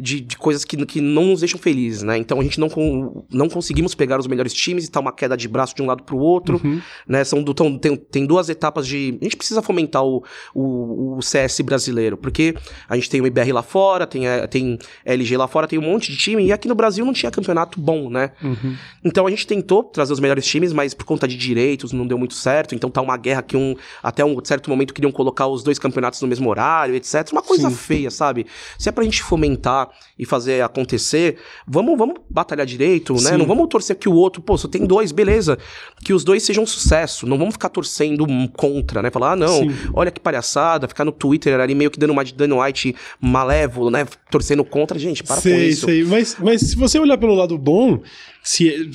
de, 0.00 0.20
de 0.20 0.36
coisas 0.36 0.64
que, 0.64 0.76
que 0.86 1.00
não 1.00 1.26
nos 1.26 1.40
deixam 1.40 1.60
felizes, 1.60 2.02
né? 2.02 2.16
Então 2.16 2.40
a 2.40 2.42
gente 2.42 2.58
não, 2.58 2.68
com, 2.68 3.24
não 3.30 3.48
conseguimos 3.48 3.94
pegar 3.94 4.18
os 4.18 4.26
melhores 4.26 4.52
times 4.52 4.86
e 4.86 4.90
tá 4.90 4.98
uma 4.98 5.12
queda 5.12 5.36
de 5.36 5.46
braço 5.46 5.74
de 5.74 5.82
um 5.82 5.86
lado 5.86 6.02
pro 6.02 6.16
outro, 6.16 6.60
uhum. 6.64 6.80
né? 7.06 7.22
São 7.22 7.42
do, 7.42 7.52
tão, 7.52 7.78
tem, 7.78 7.94
tem 7.96 8.26
duas 8.26 8.48
etapas 8.48 8.86
de. 8.86 9.18
A 9.20 9.24
gente 9.24 9.36
precisa 9.36 9.60
fomentar 9.60 10.02
o, 10.02 10.24
o, 10.54 11.18
o, 11.18 11.22
CS 11.22 11.60
brasileiro, 11.60 12.16
porque 12.16 12.54
a 12.88 12.96
gente 12.96 13.10
tem 13.10 13.20
o 13.20 13.26
IBR 13.26 13.52
lá 13.52 13.62
fora, 13.62 14.06
tem, 14.06 14.26
é, 14.26 14.46
tem 14.46 14.78
LG 15.04 15.36
lá 15.36 15.46
fora, 15.46 15.68
tem 15.68 15.78
um 15.78 15.82
monte 15.82 16.10
de 16.10 16.16
time, 16.16 16.46
e 16.46 16.52
aqui 16.52 16.66
no 16.66 16.74
Brasil 16.74 17.04
não 17.04 17.12
tinha 17.12 17.30
campeonato 17.30 17.78
bom, 17.78 18.08
né? 18.08 18.32
Uhum. 18.42 18.76
Então 19.04 19.26
a 19.26 19.30
gente 19.30 19.46
tentou 19.46 19.84
trazer 19.84 20.12
os 20.12 20.20
melhores 20.20 20.46
times, 20.46 20.72
mas 20.72 20.94
por 20.94 21.04
conta 21.04 21.28
de 21.28 21.36
direitos 21.36 21.92
não 21.92 22.06
deu 22.06 22.18
muito 22.18 22.34
certo, 22.34 22.74
então 22.74 22.90
tá 22.90 23.00
uma 23.00 23.16
guerra 23.20 23.42
que 23.42 23.56
um. 23.56 23.76
Até 24.02 24.24
um 24.24 24.36
certo 24.44 24.68
momento 24.70 24.92
queriam 24.94 25.12
colocar 25.12 25.46
os 25.46 25.62
dois 25.62 25.78
campeonatos 25.78 26.20
no 26.20 26.28
mesmo 26.28 26.48
horário, 26.48 26.94
etc. 26.94 27.28
Uma 27.32 27.42
coisa 27.42 27.68
Sim. 27.68 27.76
feia, 27.76 28.10
sabe? 28.10 28.46
Se 28.78 28.88
é 28.88 28.92
pra 28.92 29.04
gente 29.04 29.22
fomentar 29.22 29.88
e 30.18 30.24
fazer 30.24 30.62
acontecer, 30.62 31.38
vamos, 31.66 31.96
vamos 31.96 32.16
batalhar 32.28 32.66
direito, 32.66 33.14
né? 33.14 33.30
Sim. 33.30 33.36
Não 33.36 33.46
vamos 33.46 33.68
torcer 33.68 33.96
que 33.96 34.08
o 34.08 34.14
outro, 34.14 34.42
pô, 34.42 34.56
só 34.56 34.68
tem 34.68 34.84
dois, 34.84 35.12
beleza. 35.12 35.58
Que 36.04 36.12
os 36.12 36.24
dois 36.24 36.42
sejam 36.42 36.64
um 36.64 36.66
sucesso. 36.66 37.26
Não 37.26 37.38
vamos 37.38 37.54
ficar 37.54 37.68
torcendo 37.68 38.26
contra, 38.56 39.02
né? 39.02 39.10
Falar, 39.10 39.32
ah, 39.32 39.36
não, 39.36 39.58
Sim. 39.58 39.70
olha 39.94 40.10
que 40.10 40.20
palhaçada, 40.20 40.88
ficar 40.88 41.04
no 41.04 41.12
Twitter 41.12 41.60
ali 41.60 41.74
meio 41.74 41.90
que 41.90 41.98
dando 41.98 42.10
uma 42.10 42.24
de 42.24 42.34
Dana 42.34 42.62
White 42.62 42.94
malévolo, 43.20 43.90
né? 43.90 44.06
Torcendo 44.30 44.64
contra, 44.64 44.98
gente, 44.98 45.22
para 45.22 45.36
sei, 45.36 45.52
com 45.52 45.60
isso. 45.60 45.86
Sei, 45.86 46.04
mas, 46.04 46.36
mas 46.38 46.60
se 46.60 46.76
você 46.76 46.98
olhar 46.98 47.18
pelo 47.18 47.34
lado 47.34 47.56
bom, 47.58 48.00
se, 48.42 48.90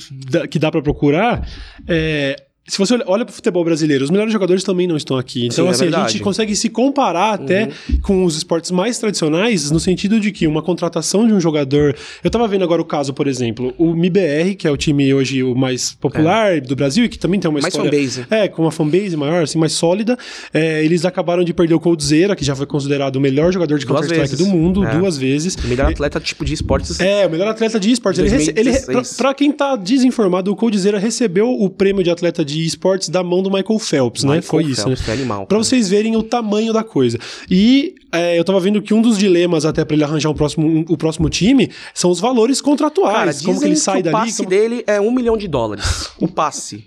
que 0.50 0.58
dá 0.58 0.70
para 0.70 0.82
procurar, 0.82 1.48
é, 1.88 2.36
se 2.68 2.78
você 2.78 2.94
olha 3.06 3.24
para 3.24 3.32
o 3.32 3.34
futebol 3.34 3.64
brasileiro, 3.64 4.02
os 4.02 4.10
melhores 4.10 4.32
jogadores 4.32 4.64
também 4.64 4.88
não 4.88 4.96
estão 4.96 5.16
aqui. 5.16 5.46
Então, 5.46 5.64
Sim, 5.64 5.68
é 5.68 5.70
assim, 5.70 5.94
é 5.94 5.96
a 5.96 6.08
gente 6.08 6.22
consegue 6.22 6.54
se 6.56 6.68
comparar 6.68 7.34
até 7.34 7.64
uhum. 7.64 8.00
com 8.02 8.24
os 8.24 8.36
esportes 8.36 8.72
mais 8.72 8.98
tradicionais, 8.98 9.70
no 9.70 9.78
sentido 9.78 10.18
de 10.18 10.32
que 10.32 10.46
uma 10.46 10.60
contratação 10.60 11.26
de 11.26 11.32
um 11.32 11.40
jogador. 11.40 11.94
Eu 12.24 12.28
estava 12.28 12.48
vendo 12.48 12.64
agora 12.64 12.82
o 12.82 12.84
caso, 12.84 13.14
por 13.14 13.28
exemplo, 13.28 13.72
o 13.78 13.94
MIBR, 13.94 14.56
que 14.58 14.66
é 14.66 14.70
o 14.70 14.76
time 14.76 15.14
hoje 15.14 15.44
o 15.44 15.54
mais 15.54 15.92
popular 15.94 16.56
é. 16.56 16.60
do 16.60 16.74
Brasil 16.74 17.04
e 17.04 17.08
que 17.08 17.18
também 17.18 17.38
tem 17.38 17.48
uma 17.48 17.60
mais 17.60 17.72
história. 17.72 17.90
Fanbase. 17.90 18.26
É, 18.30 18.48
com 18.48 18.62
uma 18.62 18.72
fanbase 18.72 19.16
maior, 19.16 19.44
assim, 19.44 19.58
mais 19.58 19.72
sólida. 19.72 20.18
É, 20.52 20.84
eles 20.84 21.04
acabaram 21.04 21.44
de 21.44 21.54
perder 21.54 21.74
o 21.74 21.80
Coldzera, 21.80 22.34
que 22.34 22.44
já 22.44 22.56
foi 22.56 22.66
considerado 22.66 23.16
o 23.16 23.20
melhor 23.20 23.52
jogador 23.52 23.78
de 23.78 23.86
Counter-Strike 23.86 24.36
do 24.36 24.46
mundo, 24.46 24.84
é. 24.84 24.98
duas 24.98 25.16
vezes. 25.16 25.54
O 25.54 25.68
melhor 25.68 25.92
atleta 25.92 26.18
tipo 26.18 26.44
de 26.44 26.54
esportes. 26.54 26.98
É, 26.98 27.26
o 27.26 27.30
melhor 27.30 27.46
atleta 27.46 27.78
de 27.78 27.92
esportes. 27.92 28.18
Ele, 28.18 28.52
ele, 28.56 28.80
pra, 28.80 29.02
pra, 29.16 29.34
quem 29.34 29.52
tá 29.52 29.76
desinformado, 29.76 30.50
o 30.50 30.56
Coldzera 30.56 30.98
recebeu 30.98 31.48
o 31.48 31.70
prêmio 31.70 32.02
de 32.02 32.10
atleta 32.10 32.44
de 32.44 32.55
de 32.56 32.64
esportes 32.64 33.08
da 33.08 33.22
mão 33.22 33.42
do 33.42 33.50
Michael 33.50 33.78
Phelps, 33.78 34.24
né? 34.24 34.36
Michael 34.36 34.40
né? 34.40 34.42
Foi 34.42 34.64
Phelps, 34.64 34.78
isso, 34.78 34.88
né? 34.88 35.14
É 35.14 35.18
animal. 35.18 35.46
Pra 35.46 35.58
vocês 35.58 35.88
verem 35.88 36.16
o 36.16 36.22
tamanho 36.22 36.72
da 36.72 36.82
coisa. 36.82 37.18
E 37.50 37.94
é, 38.10 38.38
eu 38.38 38.44
tava 38.44 38.58
vendo 38.60 38.80
que 38.80 38.94
um 38.94 39.02
dos 39.02 39.18
dilemas 39.18 39.64
até 39.66 39.84
para 39.84 39.94
ele 39.94 40.04
arranjar 40.04 40.30
um 40.30 40.34
próximo, 40.34 40.66
um, 40.66 40.84
o 40.88 40.96
próximo 40.96 41.28
time 41.28 41.70
são 41.92 42.10
os 42.10 42.18
valores 42.18 42.60
contratuais. 42.60 43.14
Cara, 43.14 43.34
como 43.44 43.60
que 43.60 43.66
ele 43.66 43.76
sai 43.76 43.98
que 43.98 44.04
dali? 44.04 44.16
O 44.16 44.18
passe 44.20 44.36
como... 44.38 44.48
dele 44.48 44.84
é 44.86 45.00
um 45.00 45.10
milhão 45.10 45.36
de 45.36 45.46
dólares. 45.46 46.10
o 46.18 46.26
passe. 46.26 46.86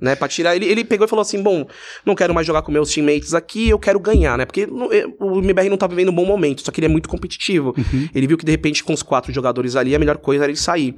né, 0.00 0.14
pra 0.14 0.28
tirar. 0.28 0.56
Ele, 0.56 0.66
ele 0.66 0.84
pegou 0.84 1.06
e 1.06 1.10
falou 1.10 1.22
assim: 1.22 1.42
bom, 1.42 1.66
não 2.04 2.14
quero 2.14 2.34
mais 2.34 2.46
jogar 2.46 2.62
com 2.62 2.72
meus 2.72 2.92
teammates 2.92 3.34
aqui, 3.34 3.68
eu 3.68 3.78
quero 3.78 4.00
ganhar, 4.00 4.38
né? 4.38 4.46
Porque 4.46 4.66
no, 4.66 4.88
o 5.20 5.38
MBR 5.38 5.68
não 5.68 5.76
tá 5.76 5.86
vivendo 5.86 6.08
um 6.08 6.14
bom 6.14 6.24
momento, 6.24 6.62
só 6.62 6.70
que 6.70 6.80
ele 6.80 6.86
é 6.86 6.90
muito 6.90 7.08
competitivo. 7.08 7.74
Uhum. 7.76 8.08
Ele 8.14 8.26
viu 8.26 8.38
que 8.38 8.44
de 8.44 8.52
repente 8.52 8.82
com 8.82 8.92
os 8.92 9.02
quatro 9.02 9.32
jogadores 9.32 9.76
ali 9.76 9.94
a 9.94 9.98
melhor 9.98 10.16
coisa 10.16 10.44
era 10.44 10.50
ele 10.50 10.58
sair. 10.58 10.94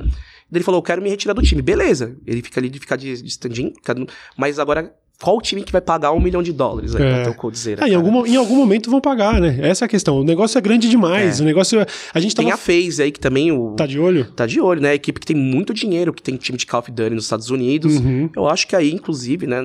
Ele 0.52 0.64
falou: 0.64 0.78
eu 0.78 0.82
quero 0.82 1.02
me 1.02 1.10
retirar 1.10 1.34
do 1.34 1.42
time. 1.42 1.62
Beleza. 1.62 2.16
Ele 2.26 2.42
fica 2.42 2.60
ali 2.60 2.68
de 2.68 2.78
ficar 2.78 2.96
de, 2.96 3.22
de 3.22 3.28
stand-in, 3.28 3.72
mas 4.36 4.58
agora 4.58 4.92
qual 5.20 5.36
o 5.36 5.40
time 5.40 5.64
que 5.64 5.72
vai 5.72 5.80
pagar 5.80 6.12
um 6.12 6.20
milhão 6.20 6.42
de 6.42 6.52
dólares 6.52 6.94
aí 6.94 7.02
é. 7.02 7.14
pra 7.14 7.24
ter 7.24 7.30
o 7.30 7.34
Coldzera? 7.34 7.84
Ah, 7.84 7.88
em, 7.88 7.94
algum, 7.94 8.24
em 8.24 8.36
algum 8.36 8.54
momento 8.54 8.88
vão 8.88 9.00
pagar, 9.00 9.40
né? 9.40 9.58
Essa 9.60 9.84
é 9.84 9.86
a 9.86 9.88
questão. 9.88 10.20
O 10.20 10.24
negócio 10.24 10.56
é 10.56 10.60
grande 10.60 10.88
demais. 10.88 11.40
É. 11.40 11.42
O 11.42 11.46
negócio. 11.46 11.80
É, 11.80 11.86
a 12.14 12.20
gente 12.20 12.36
tava... 12.36 12.46
Tem 12.46 12.54
a 12.54 12.56
FaZe 12.56 13.02
aí 13.02 13.10
que 13.10 13.18
também. 13.18 13.50
O... 13.50 13.74
Tá 13.74 13.84
de 13.84 13.98
olho? 13.98 14.26
Tá 14.32 14.46
de 14.46 14.60
olho, 14.60 14.80
né? 14.80 14.90
A 14.90 14.94
equipe 14.94 15.18
que 15.18 15.26
tem 15.26 15.36
muito 15.36 15.74
dinheiro, 15.74 16.12
que 16.12 16.22
tem 16.22 16.36
time 16.36 16.56
de 16.56 16.64
Call 16.66 16.80
of 16.80 16.92
Duty 16.92 17.10
nos 17.10 17.24
Estados 17.24 17.50
Unidos. 17.50 17.96
Uhum. 17.96 18.30
Eu 18.34 18.48
acho 18.48 18.68
que 18.68 18.76
aí, 18.76 18.92
inclusive, 18.92 19.46
né? 19.46 19.60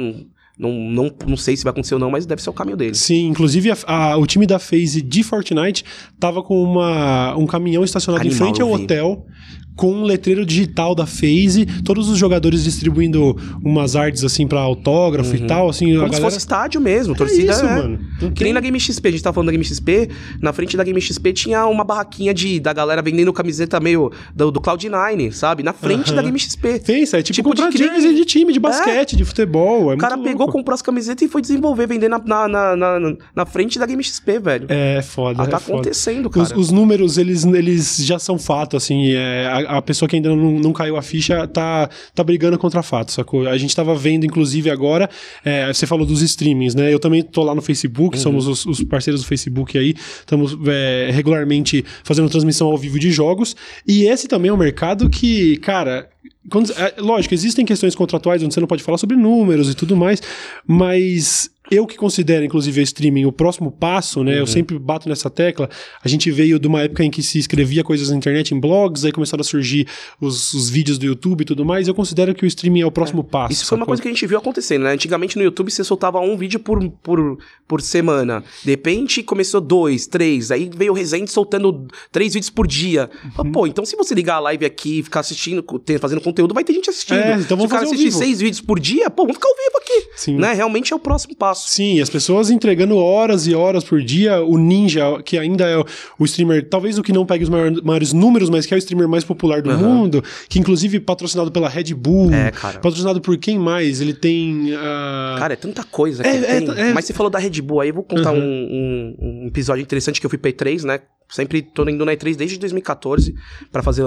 Não, 0.57 0.71
não, 0.71 1.11
não 1.27 1.37
sei 1.37 1.55
se 1.55 1.63
vai 1.63 1.71
acontecer 1.71 1.95
ou 1.95 1.99
não, 1.99 2.11
mas 2.11 2.25
deve 2.25 2.41
ser 2.41 2.49
o 2.49 2.53
caminho 2.53 2.77
dele. 2.77 2.93
Sim, 2.95 3.27
inclusive 3.27 3.71
a, 3.71 3.77
a, 3.87 4.17
o 4.17 4.25
time 4.25 4.45
da 4.45 4.59
FaZe 4.59 5.01
de 5.01 5.23
Fortnite 5.23 5.83
tava 6.19 6.43
com 6.43 6.61
uma, 6.61 7.35
um 7.35 7.47
caminhão 7.47 7.83
estacionado 7.83 8.21
Animal, 8.21 8.35
em 8.35 8.39
frente 8.39 8.61
ao 8.61 8.71
hotel 8.71 9.25
com 9.75 9.91
um 9.91 10.03
letreiro 10.03 10.45
digital 10.45 10.93
da 10.93 11.05
FaZe, 11.05 11.65
todos 11.83 12.09
os 12.09 12.17
jogadores 12.17 12.63
distribuindo 12.63 13.35
umas 13.63 13.95
artes 13.95 14.23
assim 14.23 14.47
para 14.47 14.59
autógrafo 14.59 15.31
uhum. 15.31 15.43
e 15.43 15.47
tal, 15.47 15.69
assim, 15.69 15.85
como 15.85 15.97
galera... 15.97 16.15
se 16.15 16.21
fosse 16.21 16.37
estádio 16.37 16.81
mesmo, 16.81 17.15
torcida, 17.15 17.51
é 17.51 17.55
isso, 17.55 17.65
é. 17.65 17.75
mano. 17.75 17.99
Não 18.21 18.29
que 18.29 18.35
tem... 18.35 18.45
nem 18.45 18.53
na 18.53 18.59
Game 18.59 18.79
XP, 18.79 19.07
a 19.07 19.11
gente 19.11 19.23
tava 19.23 19.33
falando 19.33 19.47
da 19.47 19.51
Game 19.51 19.65
XP, 19.65 20.09
na 20.41 20.53
frente 20.53 20.77
da 20.77 20.83
Game 20.83 20.99
XP 20.99 21.33
tinha 21.33 21.65
uma 21.65 21.83
barraquinha 21.83 22.33
de 22.33 22.59
da 22.59 22.73
galera 22.73 23.01
vendendo 23.01 23.33
camiseta 23.33 23.79
meio 23.79 24.11
do, 24.35 24.51
do 24.51 24.61
Cloud9, 24.61 25.31
sabe? 25.31 25.63
Na 25.63 25.73
frente 25.73 26.11
uhum. 26.11 26.15
da 26.15 26.21
Game 26.21 26.39
XP. 26.39 26.79
Fez, 26.79 27.13
é 27.13 27.21
tipo, 27.21 27.53
tipo 27.53 27.69
de 27.71 27.77
jersey 27.77 28.13
de 28.13 28.25
time, 28.25 28.53
de 28.53 28.59
basquete, 28.59 29.13
é. 29.13 29.17
de 29.17 29.25
futebol, 29.25 29.91
é 29.91 29.95
O 29.95 29.97
cara 29.97 30.17
pegou, 30.17 30.47
comprou 30.47 30.73
as 30.73 30.81
camisetas 30.81 31.27
e 31.27 31.31
foi 31.31 31.41
desenvolver, 31.41 31.87
vender 31.87 32.09
na, 32.09 32.19
na, 32.19 32.47
na, 32.47 32.75
na, 32.75 33.15
na 33.35 33.45
frente 33.45 33.79
da 33.79 33.85
Game 33.85 34.03
XP, 34.03 34.39
velho. 34.39 34.67
É, 34.69 35.01
foda. 35.01 35.43
Ah, 35.43 35.47
tá 35.47 35.57
é 35.57 35.59
acontecendo, 35.59 36.29
cara. 36.29 36.43
Os, 36.45 36.51
os, 36.51 36.71
números, 36.71 37.17
eles, 37.17 37.43
eles 37.43 37.97
já 37.97 38.19
são 38.19 38.37
fato, 38.37 38.77
assim, 38.77 39.11
é, 39.13 39.47
a, 39.47 39.57
a 39.67 39.81
pessoa 39.81 40.07
que 40.07 40.15
ainda 40.15 40.29
não 40.29 40.43
não, 40.43 40.59
não 40.59 40.73
caiu 40.73 40.97
a 40.97 41.01
ficha, 41.01 41.47
tá, 41.47 41.89
tá 42.13 42.23
brigando 42.23 42.57
contra 42.57 42.83
fato, 42.83 43.11
sacou? 43.11 43.47
A 43.47 43.57
gente 43.57 43.75
tava 43.75 43.95
vendo, 43.95 44.25
inclusive, 44.25 44.69
agora, 44.69 45.09
é, 45.43 45.71
você 45.71 45.87
falou 45.87 46.05
dos 46.05 46.21
streamings, 46.21 46.75
né? 46.75 46.93
Eu 46.93 46.99
também 46.99 47.23
tô 47.23 47.43
lá 47.43 47.55
no 47.55 47.61
Facebook, 47.61 48.17
uhum. 48.17 48.23
somos 48.23 48.47
os, 48.47 48.65
os, 48.65 48.83
parceiros 48.83 49.21
do 49.21 49.27
Facebook 49.27 49.77
aí, 49.77 49.95
estamos 50.19 50.57
é, 50.67 51.09
regularmente 51.11 51.83
fazendo 52.03 52.29
transmissão 52.29 52.67
ao 52.67 52.77
vivo 52.77 52.99
de 52.99 53.11
jogos, 53.11 53.55
e 53.87 54.03
esse 54.05 54.27
também 54.27 54.49
é 54.49 54.53
um 54.53 54.57
mercado 54.57 55.09
que, 55.09 55.57
cara, 55.57 56.09
quando, 56.49 56.71
é, 56.73 56.95
lógico, 56.97 57.33
existem 57.33 57.65
questões 57.65 57.95
contratuais 57.95 58.43
onde 58.43 58.53
você 58.53 58.59
não 58.59 58.67
pode 58.67 58.83
falar 58.83 58.97
sobre 58.97 59.15
números 59.15 59.69
e 59.69 59.75
tudo 59.75 59.95
mais, 59.95 60.21
mas 60.67 61.49
eu 61.73 61.85
que 61.87 61.97
considero, 61.97 62.45
inclusive, 62.45 62.79
o 62.79 62.83
streaming 62.83 63.25
o 63.25 63.31
próximo 63.31 63.71
passo, 63.71 64.23
né? 64.23 64.33
Uhum. 64.33 64.37
Eu 64.39 64.47
sempre 64.47 64.77
bato 64.77 65.09
nessa 65.09 65.29
tecla. 65.29 65.69
A 66.03 66.07
gente 66.07 66.29
veio 66.31 66.59
de 66.59 66.67
uma 66.67 66.81
época 66.81 67.03
em 67.03 67.11
que 67.11 67.21
se 67.23 67.39
escrevia 67.39 67.83
coisas 67.83 68.09
na 68.09 68.15
internet 68.15 68.53
em 68.53 68.59
blogs, 68.59 69.05
aí 69.05 69.11
começaram 69.11 69.41
a 69.41 69.43
surgir 69.43 69.87
os, 70.19 70.53
os 70.53 70.69
vídeos 70.69 70.97
do 70.97 71.05
YouTube 71.05 71.41
e 71.41 71.45
tudo 71.45 71.65
mais. 71.65 71.87
Eu 71.87 71.95
considero 71.95 72.33
que 72.33 72.45
o 72.45 72.47
streaming 72.47 72.81
é 72.81 72.85
o 72.85 72.91
próximo 72.91 73.21
é. 73.21 73.31
passo. 73.31 73.53
Isso 73.53 73.65
foi 73.65 73.77
uma 73.77 73.85
coisa 73.85 74.01
que 74.01 74.07
a 74.07 74.11
gente 74.11 74.25
viu 74.25 74.37
acontecendo, 74.37 74.83
né? 74.83 74.91
Antigamente 74.93 75.37
no 75.37 75.43
YouTube 75.43 75.71
você 75.71 75.83
soltava 75.83 76.19
um 76.19 76.37
vídeo 76.37 76.59
por, 76.59 76.87
por, 76.89 77.39
por 77.67 77.81
semana. 77.81 78.43
De 78.63 78.71
repente 78.71 79.23
começou 79.23 79.61
dois, 79.61 80.07
três. 80.07 80.51
Aí 80.51 80.69
veio 80.75 80.91
o 80.91 80.95
Resende 80.95 81.31
soltando 81.31 81.87
três 82.11 82.33
vídeos 82.33 82.49
por 82.49 82.67
dia. 82.67 83.09
Uhum. 83.37 83.51
Pô, 83.51 83.67
então 83.67 83.85
se 83.85 83.95
você 83.95 84.13
ligar 84.13 84.35
a 84.35 84.39
live 84.39 84.65
aqui 84.65 84.99
e 84.99 85.03
ficar 85.03 85.21
assistindo, 85.21 85.63
fazendo 85.99 86.21
conteúdo, 86.21 86.53
vai 86.53 86.63
ter 86.63 86.73
gente 86.73 86.89
assistindo. 86.89 87.17
É, 87.17 87.35
então 87.35 87.57
vamos 87.57 87.71
se 87.71 87.77
fazer 87.77 87.85
assistir 87.85 88.11
seis 88.11 88.39
vídeos 88.39 88.61
por 88.61 88.79
dia, 88.79 89.09
pô, 89.09 89.23
vamos 89.23 89.37
ficar 89.37 89.49
ao 89.49 89.55
vivo 89.55 89.77
aqui, 89.77 90.09
Sim. 90.15 90.37
né? 90.37 90.53
Realmente 90.53 90.93
é 90.93 90.95
o 90.95 90.99
próximo 90.99 91.35
passo. 91.35 91.62
Sim, 91.65 92.01
as 92.01 92.09
pessoas 92.09 92.49
entregando 92.49 92.97
horas 92.97 93.47
e 93.47 93.55
horas 93.55 93.83
por 93.83 94.01
dia. 94.01 94.41
O 94.43 94.57
Ninja, 94.57 95.21
que 95.23 95.37
ainda 95.37 95.65
é 95.65 95.77
o 96.19 96.25
streamer, 96.25 96.67
talvez 96.69 96.97
o 96.97 97.03
que 97.03 97.13
não 97.13 97.25
pegue 97.25 97.43
os 97.43 97.49
maior- 97.49 97.71
maiores 97.83 98.11
números, 98.13 98.49
mas 98.49 98.65
que 98.65 98.73
é 98.73 98.77
o 98.77 98.79
streamer 98.79 99.07
mais 99.07 99.23
popular 99.23 99.61
do 99.61 99.69
Aham. 99.71 99.77
mundo, 99.87 100.23
que 100.49 100.59
inclusive 100.59 100.99
patrocinado 100.99 101.51
pela 101.51 101.69
Red 101.69 101.93
Bull. 101.93 102.31
É, 102.33 102.51
cara. 102.51 102.79
Patrocinado 102.79 103.21
por 103.21 103.37
quem 103.37 103.57
mais? 103.57 104.01
Ele 104.01 104.13
tem. 104.13 104.73
ah, 104.75 105.35
Cara, 105.39 105.53
é 105.53 105.57
tanta 105.57 105.83
coisa 105.83 106.21
É, 106.25 106.35
é, 106.57 106.89
é. 106.89 106.93
Mas 106.93 107.05
você 107.05 107.13
falou 107.13 107.29
da 107.29 107.39
Red 107.39 107.61
Bull 107.61 107.81
aí, 107.81 107.89
eu 107.89 107.95
vou 107.95 108.03
contar 108.03 108.31
Uhum. 108.33 108.39
um, 108.39 109.15
um- 109.21 109.43
um 109.43 109.47
episódio 109.47 109.81
interessante 109.81 110.19
que 110.19 110.25
eu 110.25 110.29
fui 110.29 110.37
pra 110.37 110.51
E3, 110.51 110.83
né? 110.83 110.99
Sempre 111.29 111.61
tô 111.61 111.87
indo 111.89 112.05
na 112.05 112.13
E3 112.13 112.35
desde 112.35 112.59
2014 112.59 113.33
pra 113.71 113.81
fazer 113.81 114.03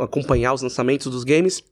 acompanhar 0.00 0.54
os 0.54 0.62
lançamentos 0.62 1.08
dos 1.10 1.24
games. 1.24 1.62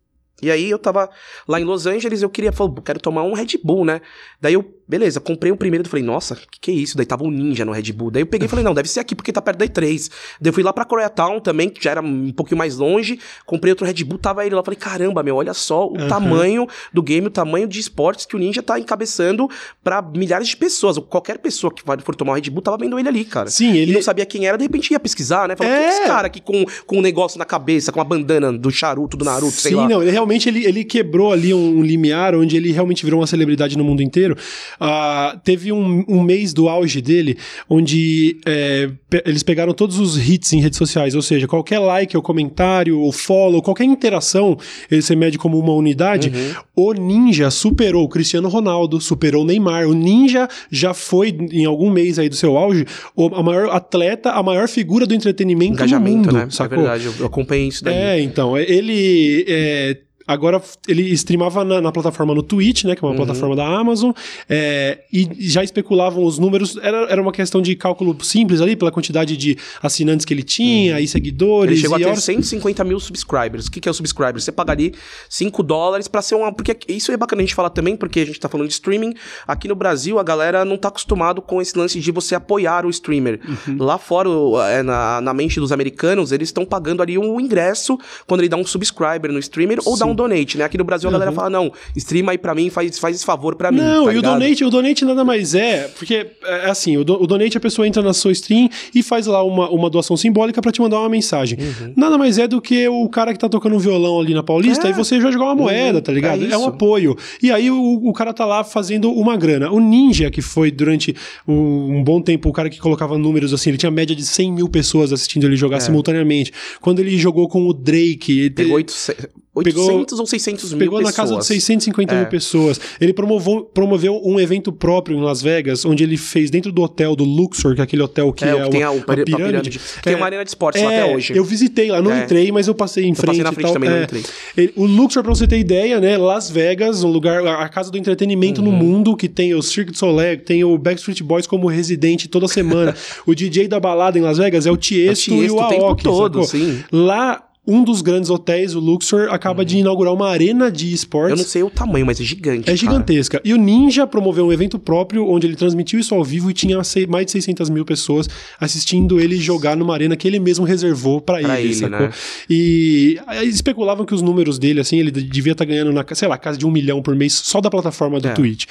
E 0.43 0.51
aí 0.51 0.69
eu 0.71 0.79
tava 0.79 1.09
lá 1.47 1.61
em 1.61 1.65
Los 1.65 1.87
Angeles, 1.87 2.21
eu 2.23 2.29
queria, 2.29 2.51
falei, 2.53 2.75
quero 2.85 2.99
tomar 2.99 3.23
um 3.23 3.33
Red 3.33 3.59
Bull, 3.63 3.85
né? 3.85 4.01
Daí 4.41 4.55
eu, 4.55 4.65
beleza, 4.89 5.21
comprei 5.21 5.51
o 5.53 5.57
primeiro, 5.57 5.89
falei, 5.89 6.05
nossa, 6.05 6.37
que 6.37 6.61
que 6.61 6.71
é 6.71 6.75
isso? 6.75 6.97
Daí 6.97 7.07
tava 7.07 7.25
um 7.25 7.31
Ninja 7.31 7.65
no 7.65 7.73
Red 7.73 7.93
Bull. 7.93 8.11
Daí 8.11 8.23
eu 8.23 8.27
peguei 8.27 8.47
e 8.47 8.49
falei, 8.49 8.65
não, 8.65 8.75
deve 8.75 8.89
ser 8.89 9.01
aqui 9.01 9.15
porque 9.15 9.33
tá 9.33 9.41
perto 9.43 9.59
da 9.59 9.67
E3. 9.67 10.11
Daí 10.41 10.51
eu 10.51 10.53
fui 10.53 10.63
lá 10.63 10.73
pra 10.73 10.85
Koreatown 10.85 11.41
também, 11.41 11.69
que 11.69 11.83
já 11.83 11.91
era 11.93 12.01
um 12.03 12.31
pouquinho 12.33 12.59
mais 12.59 12.77
longe, 12.77 13.19
comprei 13.47 13.73
outro 13.73 13.87
Red 13.87 14.05
Bull, 14.05 14.19
tava 14.19 14.45
ele 14.47 14.55
lá, 14.55 14.63
falei, 14.63 14.79
caramba, 14.79 15.23
meu, 15.23 15.37
olha 15.37 15.55
só 15.55 15.89
o 15.89 15.97
Aham. 15.99 16.09
tamanho 16.09 16.67
do 16.93 17.03
game, 17.03 17.27
o 17.27 17.31
tamanho 17.31 17.67
de 17.67 17.81
esportes 17.81 18.27
que 18.27 18.37
o 18.37 18.39
Ninja 18.39 18.63
tá 18.63 18.79
encabeçando 18.79 19.49
pra 19.83 20.03
milhares 20.03 20.49
de 20.49 20.57
pessoas. 20.57 20.99
Qualquer 20.99 21.39
pessoa 21.39 21.73
que 21.73 21.85
vai- 21.85 21.99
for 22.01 22.15
tomar 22.15 22.33
o 22.33 22.35
Red 22.37 22.51
Bull 22.51 22.63
tava 22.63 22.77
vendo 22.79 22.99
ele 22.99 23.09
ali, 23.09 23.25
cara. 23.25 23.49
Sim, 23.51 23.71
Ele 23.71 23.79
ele. 23.83 23.93
não 23.95 24.03
sabia 24.03 24.27
quem 24.27 24.47
era, 24.47 24.57
de 24.57 24.65
repente 24.65 24.91
ia 24.93 25.01
pesquisar, 25.01 25.49
né? 25.49 25.57
Falou, 25.57 25.73
É. 25.73 25.77
quem 25.77 25.87
é 25.87 25.89
esse 25.91 26.03
cara 26.07 26.27
aqui 26.27 26.41
com, 26.41 26.65
com 26.87 26.99
um 26.99 27.01
negócio 27.03 27.39
na 27.39 27.45
cabeça, 27.45 27.91
com 27.93 28.01
a 28.01 28.05
bandana 28.05 28.53
do 28.53 28.71
charuto, 28.71 29.17
do 29.17 29.25
Naruto, 29.25 29.53
sei 29.53 29.73
Sim, 29.73 29.77
lá. 29.79 29.89
não, 29.89 30.03
ele 30.03 30.11
realmente 30.11 30.49
ele, 30.49 30.65
ele 30.65 30.85
quebrou 30.85 31.33
ali 31.33 31.53
um, 31.55 31.79
um 31.79 31.83
limiar 31.83 32.35
onde 32.35 32.57
ele 32.57 32.73
realmente 32.73 33.05
virou 33.05 33.21
uma 33.21 33.27
celebridade 33.27 33.77
no 33.77 33.85
mundo 33.85 34.03
inteiro. 34.03 34.37
Ah, 34.81 35.39
teve 35.45 35.73
um, 35.73 36.05
um 36.09 36.23
mês 36.23 36.53
do 36.53 36.69
auge 36.69 37.01
dele, 37.01 37.37
onde 37.69 38.37
é, 38.47 38.91
pe- 39.09 39.23
eles 39.27 39.43
pegaram 39.43 39.73
todos 39.73 39.99
os 39.99 40.17
hits 40.29 40.53
em 40.53 40.61
redes 40.61 40.79
sociais, 40.79 41.15
ou 41.15 41.23
seja, 41.23 41.47
qualquer 41.47 41.79
like 41.79 42.17
ou 42.17 42.23
comentário 42.23 42.99
ou 42.99 43.13
follow, 43.13 43.63
qualquer 43.63 43.85
interação, 43.85 44.57
ele 44.91 45.03
se 45.03 45.15
mede 45.17 45.39
como 45.39 45.59
uma 45.59 45.73
unidade. 45.73 46.31
Uhum. 46.75 46.91
O 46.91 46.93
Ninja 46.95 47.51
superou 47.51 48.05
o 48.05 48.09
Cristiano 48.09 48.49
Ronaldo, 48.49 49.01
superou 49.01 49.43
o 49.43 49.47
Neymar. 49.47 49.87
O 49.89 49.95
Ninja 49.95 50.49
já 50.71 50.93
foi, 50.95 51.29
em 51.51 51.65
algum 51.65 51.91
mês 51.91 52.19
aí 52.19 52.29
do 52.29 52.37
seu 52.37 52.57
auge, 52.57 52.85
o, 53.15 53.27
a 53.35 53.43
maior 53.43 53.71
atleta, 53.71 54.31
a 54.31 54.43
maior 54.43 54.69
figura 54.69 55.07
do 55.07 55.15
entretenimento 55.15 55.73
Engajamento, 55.75 56.17
no 56.17 56.25
mundo, 56.25 56.33
né? 56.33 56.47
sacou? 56.51 56.79
É 56.79 56.81
verdade, 56.81 57.07
eu, 57.07 57.15
eu 57.21 57.27
acompanhei 57.27 57.69
isso 57.69 57.85
daí. 57.85 57.95
É, 57.95 58.21
então, 58.21 58.57
ele. 58.59 59.45
é, 59.49 59.97
agora 60.27 60.63
ele 60.89 61.03
streamava 61.13 61.65
na, 61.65 61.81
na 61.81 61.93
plataforma 61.93 62.35
no 62.35 62.43
Twitch, 62.43 62.85
né? 62.85 62.95
Que 62.95 63.05
é 63.05 63.07
uma 63.07 63.11
Uhum. 63.13 63.17
plataforma 63.17 63.55
da 63.57 63.67
Amazon. 63.67 64.13
é, 64.49 65.01
e 65.13 65.29
já 65.41 65.63
especulavam 65.63 66.25
os 66.25 66.39
números. 66.39 66.77
Era, 66.83 67.07
era 67.11 67.21
uma 67.23 67.33
questão 67.33 67.61
de 67.63 67.75
cálculo 67.77 68.17
simples 68.25 68.61
ali, 68.61 68.77
pela 68.77 68.91
quantidade 68.91 69.37
de 69.37 69.57
assinantes 69.83 70.25
que 70.25 70.33
ele 70.35 70.43
tinha, 70.43 71.01
e 71.01 71.07
seguidores. 71.09 71.71
Uhum. 71.71 71.75
Ele 71.75 71.81
chegou 71.81 71.97
a 71.97 72.01
e 72.01 72.03
ter 72.05 72.09
horas- 72.11 72.25
150 72.25 72.85
mil 72.85 72.99
subscribers. 73.01 73.67
O 73.67 73.71
que, 73.71 73.81
que 73.81 73.89
é 73.89 73.91
o 73.91 73.95
subscriber? 73.95 74.41
Você 74.41 74.53
pagaria 74.53 74.93
5 75.29 75.63
dólares 75.63 76.09
pra 76.09 76.23
ser 76.23 76.35
uma. 76.35 76.53
Porque 76.53 76.77
isso 76.89 77.11
é 77.13 77.17
bacana 77.17 77.43
a 77.43 77.45
gente 77.45 77.55
falar 77.55 77.71
também, 77.71 77.97
porque 77.97 78.21
a 78.21 78.27
gente 78.27 78.39
tá 78.41 78.49
falando 78.49 78.69
de 78.69 78.75
streaming. 78.75 79.15
Aqui 79.47 79.69
no 79.69 79.75
Brasil, 79.75 80.19
a 80.19 80.23
galera 80.23 80.65
não 80.65 80.77
tá 80.77 80.89
acostumado 80.89 81.41
com 81.43 81.61
esse 81.61 81.77
lance 81.77 81.99
de 82.01 82.11
você 82.11 82.35
apoiar 82.35 82.85
o 82.87 82.91
streamer. 82.91 83.41
Uhum. 83.69 83.77
Lá 83.79 83.99
fora, 83.99 84.29
é, 84.71 84.83
na, 84.83 85.21
na 85.21 85.35
mente 85.35 85.59
dos 85.61 85.73
americanos, 85.73 86.33
eles 86.33 86.49
estão 86.49 86.65
pagando 86.65 87.03
ali 87.03 87.19
um 87.19 87.41
ingresso 87.41 87.99
quando 88.27 88.41
ele 88.41 88.49
dá 88.49 88.57
um 88.57 88.65
subscriber 88.65 89.31
no 89.33 89.39
streamer 89.39 89.79
ou 89.85 89.97
dá 89.97 90.05
Sim. 90.07 90.12
Um 90.13 90.15
donate, 90.15 90.57
né? 90.59 90.65
Aqui 90.65 90.79
no 90.79 90.85
Brasil 90.85 91.09
a 91.09 91.13
galera 91.13 91.31
Uhum. 91.31 91.37
fala: 91.37 91.51
não, 91.51 91.73
streama 91.97 92.33
aí 92.33 92.39
pra 92.39 92.55
mim, 92.55 92.71
faz, 92.71 92.99
faz 92.99 93.17
esse 93.17 93.25
favor 93.25 93.55
pra 93.57 93.71
mim. 93.73 93.79
Não, 93.79 94.05
tá 94.07 94.13
e 94.15 94.19
o 94.19 94.23
donate, 94.23 94.65
o 94.65 94.71
donate 94.71 95.05
nada 95.05 95.25
mais 95.25 95.55
é, 95.55 95.89
porque 95.99 96.27
é 96.45 96.71
assim, 96.71 96.97
o, 96.97 97.05
do- 97.05 97.23
o 97.23 97.27
donate 97.27 97.57
a 97.57 97.61
pessoa 97.61 97.87
entra 97.87 98.03
na 98.03 98.13
sua 98.13 98.33
stream 98.33 98.69
e 98.95 99.03
faz 99.03 99.27
lá 99.27 99.43
uma, 99.43 99.69
uma 99.71 99.91
doação 99.91 100.17
simbólica 100.17 100.61
pra 100.63 100.71
te 100.73 100.81
mandar 100.81 100.99
uma 101.01 101.09
mensagem. 101.09 101.59
Uhum. 101.61 101.93
Nada 101.97 102.17
mais 102.19 102.39
é 102.39 102.47
do 102.47 102.61
que 102.61 102.87
o 102.89 103.09
cara 103.09 103.33
que 103.33 103.39
tá 103.39 103.49
tocando 103.49 103.75
um 103.77 103.79
violão 103.79 104.21
ali 104.21 104.35
na 104.35 104.43
Paulista 104.43 104.87
É. 104.89 104.91
e 104.91 104.95
você 104.95 105.21
já 105.21 105.31
jogar 105.31 105.47
uma 105.47 105.55
moeda, 105.55 105.99
Uhum, 105.99 106.03
tá 106.03 106.13
ligado? 106.13 106.45
é 106.45 106.51
É, 106.53 106.57
um 106.59 106.67
apoio. 106.67 107.17
E 107.43 107.51
aí 107.51 107.71
o, 107.71 108.01
o 108.05 108.13
cara 108.13 108.33
tá 108.33 108.45
lá 108.45 108.63
fazendo 108.65 109.11
uma 109.11 109.37
grana. 109.37 109.71
O 109.71 109.81
Ninja, 109.81 110.31
que 110.31 110.43
foi 110.43 110.71
durante 110.71 111.15
um, 111.47 111.97
um 111.99 112.05
bom 112.05 112.21
tempo 112.21 112.49
o 112.49 112.53
cara 112.53 112.69
que 112.71 112.79
colocava 112.79 113.17
números 113.19 113.53
assim, 113.53 113.71
ele 113.71 113.79
tinha 113.79 113.91
média 113.91 114.15
de 114.15 114.25
100 114.25 114.53
mil 114.53 114.69
pessoas 114.69 115.13
assistindo 115.13 115.45
ele 115.47 115.57
jogar 115.57 115.81
simultaneamente. 115.81 116.53
Quando 116.81 116.99
ele 117.01 117.17
jogou 117.17 117.49
com 117.49 117.67
o 117.67 117.73
Drake, 117.73 118.39
ele 118.39 118.47
É. 118.47 118.51
Pegou 118.51 118.77
800, 118.77 119.27
800 119.55 120.19
ou 120.19 120.27
600 120.27 120.71
mil 120.73 120.79
Pegou 120.79 120.99
pessoas. 120.99 121.17
na 121.17 121.23
casa 121.23 121.37
de 121.39 121.45
650 121.47 122.15
É. 122.15 122.19
mil 122.21 122.27
pessoas. 122.29 122.81
Ele 123.01 123.13
promovou, 123.13 123.65
promoveu 123.65 124.19
um 124.25 124.41
evento 124.41 124.73
próprio 124.73 125.17
em 125.19 125.21
Las 125.21 125.43
Vegas, 125.43 125.85
onde 125.85 126.03
ele 126.03 126.17
fez 126.17 126.51
dentro 126.51 126.73
do 126.73 126.81
hotel 126.83 127.15
do 127.15 127.25
Luxor, 127.25 127.75
que 127.75 127.81
é 127.83 127.85
aquele 127.85 128.03
hotel 128.03 128.33
que 128.33 128.45
É, 128.45 128.49
é, 128.49 128.55
o 128.55 128.65
que 128.65 128.71
tem 128.71 128.83
a, 128.83 128.91
uma 128.91 129.03
pirâmide. 129.05 129.37
pirâmide. 129.37 129.81
Tem 130.03 130.15
É, 130.15 130.17
uma 130.17 130.25
arena 130.27 130.43
de 130.43 130.51
esportes 130.51 130.83
lá 130.83 130.91
é, 130.93 131.03
até 131.03 131.15
hoje. 131.15 131.37
Eu 131.37 131.45
visitei 131.45 131.91
lá, 131.91 132.01
não 132.01 132.11
É. 132.13 132.25
entrei, 132.25 132.51
mas 132.51 132.67
eu 132.67 132.75
passei 132.75 133.05
em 133.05 133.15
frente. 133.15 133.27
passei 133.27 133.43
na 133.45 133.51
e 133.51 133.55
frente 133.55 133.65
tal. 133.67 133.73
também, 133.75 133.91
não 133.91 133.97
É. 133.99 134.03
entrei. 134.05 134.23
Ele- 134.57 134.73
o 134.75 134.87
Luxor, 134.87 135.23
pra 135.23 135.35
você 135.35 135.47
ter 135.47 135.59
ideia, 135.59 136.01
né? 136.01 136.17
Las 136.17 136.49
Vegas, 136.51 137.05
um 137.05 137.11
lugar, 137.11 137.47
a 137.47 137.69
casa 137.69 137.91
do 137.91 137.99
entretenimento 137.99 138.63
Uhum. 138.63 138.71
no 138.71 138.73
mundo, 138.73 139.15
que 139.17 139.29
tem 139.29 139.55
o 139.55 139.61
Cirque 139.63 139.93
du 139.93 139.99
Soleil, 139.99 140.39
tem 140.39 140.65
o 140.65 140.79
Backstreet 140.79 141.23
Boys 141.23 141.47
como 141.47 141.67
residente 141.69 142.27
toda 142.27 142.49
semana. 142.49 142.95
o 143.27 143.35
DJ 143.35 143.69
da 143.69 143.79
balada 143.79 144.19
em 144.19 144.23
Las 144.23 144.39
Vegas 144.39 144.65
é 144.67 144.71
o 144.71 144.77
Tiesto, 144.79 145.31
É 145.31 145.35
o 145.35 145.37
e 145.37 145.39
Tiesto 145.41 145.59
o 145.59 145.63
o 145.63 145.69
tempo 145.69 145.85
Aoki, 145.85 146.03
todo, 146.05 146.43
sacou? 146.45 146.61
sim. 146.61 146.83
Lá, 146.91 147.43
um 147.67 147.85
dos 147.85 148.03
grandes 148.03 148.29
hotéis, 148.29 148.75
o 148.75 148.81
Luxor, 148.81 149.29
acaba 149.31 149.65
de 149.65 149.79
inaugurar 149.79 150.13
uma 150.13 150.29
arena 150.29 150.71
de 150.71 150.93
esportes. 150.93 151.31
Eu 151.31 151.37
não 151.37 151.45
sei 151.45 151.63
o 151.63 151.71
tamanho, 151.71 152.05
mas 152.05 152.21
é 152.21 152.25
gigante. 152.25 152.63
É 152.63 152.65
cara. 152.65 152.77
gigantesca. 152.77 153.41
E 153.45 153.55
o 153.55 153.57
Ninja 153.57 154.07
promoveu 154.07 154.47
um 154.47 154.53
evento 154.53 154.79
próprio 154.79 155.29
onde 155.29 155.47
ele 155.47 155.55
transmitiu 155.55 156.01
isso 156.01 156.15
ao 156.15 156.25
vivo 156.25 156.51
e 156.51 156.55
tinha 156.55 156.81
mais 157.09 157.27
de 157.27 157.33
600 157.33 157.71
mil 157.71 157.85
pessoas 157.85 158.29
assistindo 158.61 159.21
ele 159.21 159.37
jogar 159.37 159.77
numa 159.77 159.95
arena 159.95 160.17
que 160.17 160.27
ele 160.27 160.41
mesmo 160.41 160.65
reservou 160.65 161.21
pra 161.21 161.39
Pra 161.41 161.59
ele, 161.61 161.69
ele, 161.69 161.75
sacou? 161.75 161.99
né? 162.01 162.13
E 162.51 163.19
especulavam 163.45 164.05
que 164.05 164.15
os 164.15 164.23
números 164.23 164.59
dele, 164.59 164.81
assim, 164.81 164.99
ele 164.99 165.11
devia 165.11 165.53
estar 165.53 165.65
ganhando, 165.65 165.93
na, 165.93 166.05
sei 166.15 166.29
lá, 166.29 166.37
casa 166.37 166.59
de 166.59 166.67
um 166.67 166.71
milhão 166.71 167.01
por 167.01 167.15
mês 167.15 167.33
só 167.33 167.61
da 167.61 167.71
plataforma 167.71 168.21
do 168.21 168.29
É. 168.29 168.33
Twitch. 168.33 168.67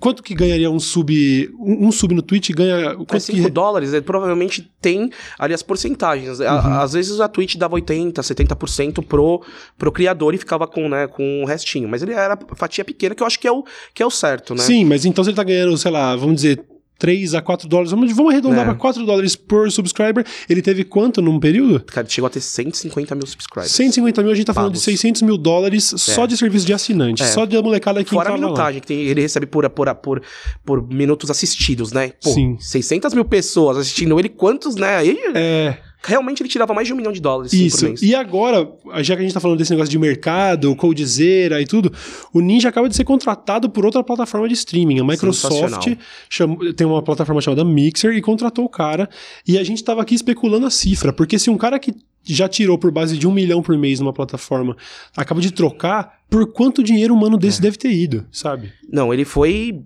Quanto 0.00 0.22
que 0.22 0.34
ganharia 0.34 0.70
um 0.70 0.80
sub. 0.80 1.50
Um, 1.58 1.86
um 1.88 1.92
sub 1.92 2.14
no 2.14 2.22
Twitch 2.22 2.50
ganha. 2.50 2.90
É 2.90 2.94
Quanto 2.94 3.20
5 3.20 3.42
que, 3.42 3.50
dólares, 3.50 3.92
ele 3.92 4.02
provavelmente 4.02 4.70
tem 4.80 5.08
ali 5.38 5.54
as 5.54 5.62
porcentagens. 5.62 6.40
Uhum. 6.40 6.46
Às 6.46 6.92
vezes 6.92 7.20
a 7.20 7.28
Twitch 7.28 7.56
dava 7.56 7.76
80%, 7.76 8.23
70% 8.24 9.04
pro, 9.04 9.42
pro 9.78 9.92
criador 9.92 10.34
e 10.34 10.38
ficava 10.38 10.66
com, 10.66 10.88
né, 10.88 11.06
com 11.06 11.42
o 11.42 11.46
restinho. 11.46 11.88
Mas 11.88 12.02
ele 12.02 12.12
era 12.12 12.38
fatia 12.56 12.84
pequena, 12.84 13.14
que 13.14 13.22
eu 13.22 13.26
acho 13.26 13.38
que 13.38 13.46
é 13.48 13.52
o, 13.52 13.64
que 13.92 14.02
é 14.02 14.06
o 14.06 14.10
certo, 14.10 14.54
né? 14.54 14.62
Sim, 14.62 14.84
mas 14.84 15.04
então 15.04 15.22
se 15.22 15.30
ele 15.30 15.36
tá 15.36 15.44
ganhando, 15.44 15.76
sei 15.76 15.90
lá, 15.90 16.14
vamos 16.16 16.36
dizer. 16.36 16.64
3 16.96 17.34
a 17.34 17.42
4 17.42 17.68
dólares, 17.68 17.90
vamos, 17.90 18.12
vamos 18.16 18.32
arredondar 18.32 18.60
É. 18.60 18.64
pra 18.66 18.74
4 18.76 19.04
dólares 19.04 19.34
por 19.34 19.70
subscriber. 19.70 20.24
Ele 20.48 20.62
teve 20.62 20.84
quanto 20.84 21.20
num 21.20 21.40
período? 21.40 21.80
Cara, 21.80 22.06
chegou 22.08 22.28
a 22.28 22.30
ter 22.30 22.40
150 22.40 23.16
mil 23.16 23.26
subscribers. 23.26 23.72
150 23.72 24.22
mil, 24.22 24.30
a 24.30 24.34
gente 24.34 24.46
tá 24.46 24.54
falando 24.54 24.70
de 24.74 24.78
Pagos. 24.78 24.84
600 24.84 25.22
mil 25.22 25.36
dólares 25.36 25.92
só 25.96 26.24
de 26.24 26.36
serviço 26.36 26.64
de 26.64 26.72
assinante, 26.72 27.20
É. 27.24 27.26
só 27.26 27.44
de 27.46 27.60
molecada 27.60 28.02
que 28.04 28.10
Fora 28.10 28.28
a 28.28 28.32
entrava 28.32 28.40
lá. 28.40 28.46
minutagem 28.46 28.80
que 28.80 28.86
tem, 28.86 29.00
ele 29.00 29.20
recebe 29.22 29.44
por, 29.44 29.68
por, 29.70 29.92
por, 29.96 30.22
por 30.64 30.88
minutos 30.88 31.28
assistidos, 31.32 31.90
né? 31.92 32.12
Pô, 32.22 32.30
Sim. 32.30 32.56
600 32.60 33.12
mil 33.12 33.24
pessoas 33.24 33.76
assistindo 33.76 34.16
ele, 34.18 34.28
quantos, 34.28 34.76
né? 34.76 34.96
Aí, 34.96 35.18
É, 35.34 35.76
realmente 36.04 36.42
ele 36.42 36.48
tirava 36.48 36.72
mais 36.74 36.86
de 36.86 36.92
um 36.92 36.96
milhão 36.96 37.12
de 37.12 37.20
dólares 37.20 37.50
sim, 37.50 37.58
por 37.60 37.64
isso. 37.66 37.84
mês. 37.86 38.02
E 38.02 38.14
agora, 38.14 38.70
já 39.02 39.14
que 39.16 39.20
a 39.20 39.24
gente 39.24 39.32
tá 39.34 39.40
falando 39.40 39.58
desse 39.58 39.70
negócio 39.70 39.90
de 39.90 39.98
mercado, 39.98 40.74
Coldzera 40.76 41.60
e 41.60 41.66
tudo, 41.66 41.92
o 42.32 42.40
Ninja 42.40 42.68
acaba 42.68 42.88
de 42.88 42.94
ser 42.96 43.04
contratado 43.04 43.68
por 43.70 43.84
outra 43.84 44.02
plataforma 44.04 44.46
de 44.48 44.54
streaming. 44.54 45.00
A 45.00 45.04
Microsoft 45.04 45.96
chamou- 46.28 46.72
tem 46.74 46.86
uma 46.86 47.02
plataforma 47.02 47.40
chamada 47.40 47.64
Mixer 47.64 48.12
e 48.12 48.20
contratou 48.20 48.64
o 48.64 48.68
cara. 48.68 49.08
E 49.46 49.58
a 49.58 49.64
gente 49.64 49.82
tava 49.82 50.02
aqui 50.02 50.14
especulando 50.14 50.66
a 50.66 50.70
cifra, 50.70 51.12
porque 51.12 51.38
se 51.38 51.50
um 51.50 51.56
cara 51.56 51.78
que 51.78 51.94
já 52.22 52.48
tirou 52.48 52.78
por 52.78 52.90
base 52.90 53.18
de 53.18 53.26
um 53.26 53.32
milhão 53.32 53.62
por 53.62 53.76
mês 53.76 54.00
numa 54.00 54.12
plataforma 54.12 54.76
acaba 55.16 55.40
de 55.40 55.50
trocar, 55.50 56.20
por 56.30 56.50
quanto 56.52 56.82
dinheiro 56.82 57.12
humano 57.14 57.36
É. 57.36 57.38
desse 57.38 57.60
deve 57.60 57.76
ter 57.76 57.92
ido, 57.92 58.26
sabe? 58.32 58.72
Não, 58.90 59.12
ele 59.12 59.24
foi 59.24 59.82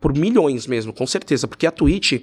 por 0.00 0.16
milhões 0.16 0.66
mesmo, 0.66 0.92
com 0.92 1.06
certeza. 1.06 1.48
Porque 1.48 1.66
a 1.66 1.70
Twitch, 1.70 2.22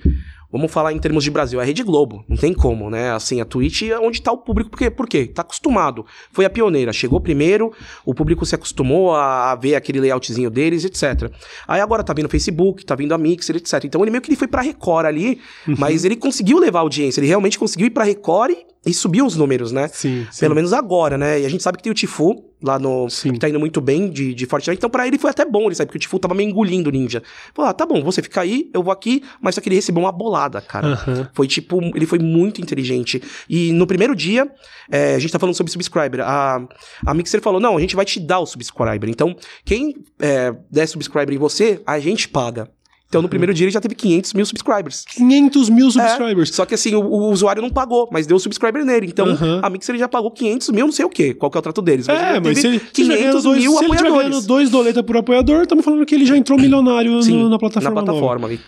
vamos 0.51 0.71
falar 0.71 0.93
em 0.93 0.99
termos 0.99 1.23
de 1.23 1.31
Brasil, 1.31 1.59
é 1.59 1.63
a 1.63 1.65
Rede 1.65 1.83
Globo. 1.83 2.23
Não 2.27 2.37
tem 2.37 2.53
como, 2.53 2.89
né? 2.89 3.11
Assim, 3.11 3.41
a 3.41 3.45
Twitch 3.45 3.83
é 3.83 3.99
onde 3.99 4.21
tá 4.21 4.31
o 4.31 4.37
público. 4.37 4.69
Por 4.69 4.77
quê? 4.79 4.89
Por 4.89 5.07
quê? 5.07 5.25
Tá 5.27 5.41
acostumado. 5.41 6.05
Foi 6.31 6.45
a 6.45 6.49
pioneira. 6.49 6.91
Chegou 6.93 7.19
primeiro, 7.19 7.71
o 8.05 8.13
público 8.13 8.45
se 8.45 8.55
acostumou 8.55 9.13
a, 9.13 9.51
a 9.51 9.55
ver 9.55 9.75
aquele 9.75 9.99
layoutzinho 9.99 10.49
deles, 10.49 10.85
etc. 10.85 11.31
Aí 11.67 11.81
agora 11.81 12.03
tá 12.03 12.13
vindo 12.13 12.25
o 12.25 12.29
Facebook, 12.29 12.85
tá 12.85 12.95
vindo 12.95 13.13
a 13.13 13.17
Mixer, 13.17 13.55
etc. 13.55 13.83
Então 13.85 14.01
ele 14.01 14.11
meio 14.11 14.21
que 14.21 14.29
ele 14.29 14.37
foi 14.37 14.47
pra 14.47 14.61
Record 14.61 15.05
ali, 15.05 15.39
Uhum. 15.67 15.75
mas 15.77 16.05
ele 16.05 16.15
conseguiu 16.15 16.59
levar 16.59 16.79
a 16.79 16.81
audiência. 16.81 17.19
Ele 17.19 17.27
realmente 17.27 17.57
conseguiu 17.59 17.87
ir 17.87 17.89
pra 17.89 18.03
Record 18.03 18.51
e, 18.51 18.65
e 18.85 18.93
subiu 18.93 19.25
os 19.25 19.35
números, 19.35 19.71
né? 19.71 19.87
Sim. 19.87 20.27
sim. 20.31 20.39
Pelo 20.39 20.53
menos 20.55 20.71
agora, 20.73 21.17
né? 21.17 21.41
E 21.41 21.45
a 21.45 21.49
gente 21.49 21.63
sabe 21.63 21.77
que 21.77 21.83
tem 21.83 21.91
o 21.91 21.95
Tifu 21.95 22.43
lá 22.61 22.77
no. 22.79 23.09
Sim. 23.09 23.33
Que 23.33 23.39
tá 23.39 23.49
indo 23.49 23.59
muito 23.59 23.81
bem 23.81 24.09
de, 24.09 24.33
de 24.33 24.45
Fortnite. 24.45 24.77
Então, 24.77 24.89
pra 24.89 25.07
ele 25.07 25.17
foi 25.17 25.29
até 25.31 25.43
bom, 25.45 25.65
ele 25.65 25.75
sabe? 25.75 25.87
Porque 25.87 25.97
o 25.97 26.01
Tifu 26.01 26.19
tava 26.19 26.33
meio 26.35 26.49
engolindo 26.49 26.89
o 26.89 26.91
ninja. 26.93 27.21
Falou: 27.53 27.69
ah, 27.69 27.73
tá 27.73 27.85
bom, 27.85 28.03
você 28.03 28.21
fica 28.21 28.41
aí, 28.41 28.69
eu 28.73 28.83
vou 28.83 28.91
aqui, 28.91 29.23
mas 29.41 29.55
só 29.55 29.61
queria 29.61 29.77
receber 29.77 29.99
uma 29.99 30.11
bolada 30.11 30.34
bolada, 30.35 30.61
cara. 30.61 30.87
Aham. 30.87 31.29
Foi 31.33 31.47
tipo, 31.47 31.79
ele 31.95 32.05
foi 32.05 32.19
muito 32.19 32.61
inteligente. 32.61 33.21
E 33.49 33.71
no 33.71 33.87
primeiro 33.87 34.15
dia, 34.15 34.47
é, 34.91 35.15
a 35.15 35.19
gente 35.19 35.31
tá 35.31 35.39
falando 35.39 35.55
sobre 35.55 35.71
subscriber. 35.71 36.21
A, 36.21 36.61
a 37.05 37.13
Mixer 37.13 37.41
falou: 37.41 37.59
não, 37.59 37.77
a 37.77 37.79
gente 37.81 37.95
vai 37.95 38.05
te 38.05 38.19
dar 38.19 38.39
o 38.39 38.45
subscriber. 38.45 39.09
Então, 39.09 39.35
quem 39.63 39.95
é, 40.19 40.53
der 40.69 40.87
subscriber 40.87 41.33
em 41.35 41.39
você, 41.39 41.81
a 41.85 41.99
gente 41.99 42.27
paga. 42.27 42.69
Então, 43.07 43.21
no 43.21 43.29
primeiro 43.29 43.53
dia, 43.53 43.65
ele 43.65 43.71
já 43.71 43.79
teve 43.79 43.93
500 43.95 44.33
mil 44.33 44.45
subscribers. 44.45 45.05
500 45.05 45.69
mil 45.69 45.87
É, 45.87 45.91
subscribers. 45.91 46.49
só 46.53 46.65
que 46.65 46.73
assim, 46.73 46.95
o, 46.95 47.01
o 47.01 47.29
usuário 47.29 47.61
não 47.61 47.69
pagou, 47.69 48.09
mas 48.11 48.25
deu 48.27 48.37
subscriber 48.39 48.83
nele. 48.83 49.05
Então, 49.07 49.27
Aham. 49.27 49.61
a 49.63 49.69
Mixer 49.69 49.95
já 49.97 50.07
pagou 50.07 50.31
500 50.31 50.69
mil, 50.71 50.85
não 50.87 50.91
sei 50.91 51.05
o 51.05 51.09
quê. 51.09 51.33
Qual 51.33 51.49
que 51.49 51.57
é 51.57 51.59
o 51.59 51.61
trato 51.61 51.81
deles. 51.83 52.09
É, 52.09 52.31
ele 52.31 52.39
mas 52.41 52.57
se 52.57 52.63
teve 52.63 52.75
ele, 52.75 52.79
se 52.91 53.01
ele 53.01 53.09
tiver 53.09 53.17
ganhando 53.19 53.41
dois, 53.43 53.59
mil 53.61 53.71
se 53.71 53.77
ele 53.77 53.87
ganhando 53.89 54.07
apoiadores. 54.07 54.45
dois 54.45 54.69
doleta 54.69 55.03
por 55.03 55.15
apoiador, 55.17 55.61
estamos 55.61 55.85
falando 55.85 56.05
que 56.05 56.15
ele 56.15 56.25
já 56.25 56.35
entrou 56.35 56.59
milionário 56.59 57.11
no- 57.11 57.23
Sim, 57.23 57.47
na 57.47 57.57
plataforma. 57.59 57.89
Na 58.01 58.01
nova. 58.01 58.05
plataforma. 58.19 58.47
ali. 58.47 58.59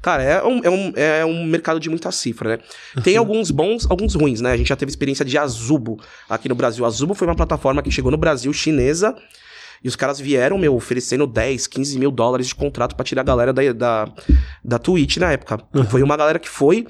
Cara, 0.00 0.22
é 0.22 0.44
um, 0.44 0.60
é, 0.62 0.70
um, 0.70 0.92
é 0.96 1.24
um 1.24 1.44
mercado 1.44 1.80
de 1.80 1.88
muita 1.88 2.10
cifra, 2.12 2.56
né? 2.56 3.02
Tem 3.02 3.16
alguns 3.16 3.50
bons, 3.50 3.86
alguns 3.90 4.14
ruins, 4.14 4.40
né? 4.40 4.52
A 4.52 4.56
gente 4.56 4.68
já 4.68 4.76
teve 4.76 4.90
experiência 4.90 5.24
de 5.24 5.38
Azubo 5.38 5.98
aqui 6.28 6.48
no 6.48 6.54
Brasil. 6.54 6.84
Azubo 6.84 7.14
foi 7.14 7.26
uma 7.26 7.34
plataforma 7.34 7.82
que 7.82 7.90
chegou 7.90 8.10
no 8.10 8.18
Brasil, 8.18 8.52
chinesa, 8.52 9.16
e 9.82 9.88
os 9.88 9.96
caras 9.96 10.18
vieram, 10.18 10.56
meu, 10.56 10.74
oferecendo 10.74 11.26
10, 11.26 11.66
15 11.66 11.98
mil 11.98 12.10
dólares 12.10 12.48
de 12.48 12.54
contrato 12.54 12.96
pra 12.96 13.04
tirar 13.04 13.20
a 13.20 13.24
galera 13.24 13.52
da, 13.52 13.72
da, 13.72 14.12
da 14.64 14.78
Twitch 14.78 15.18
na 15.18 15.32
época. 15.32 15.58
Foi 15.90 16.02
uma 16.02 16.16
galera 16.16 16.38
que 16.38 16.48
foi. 16.48 16.86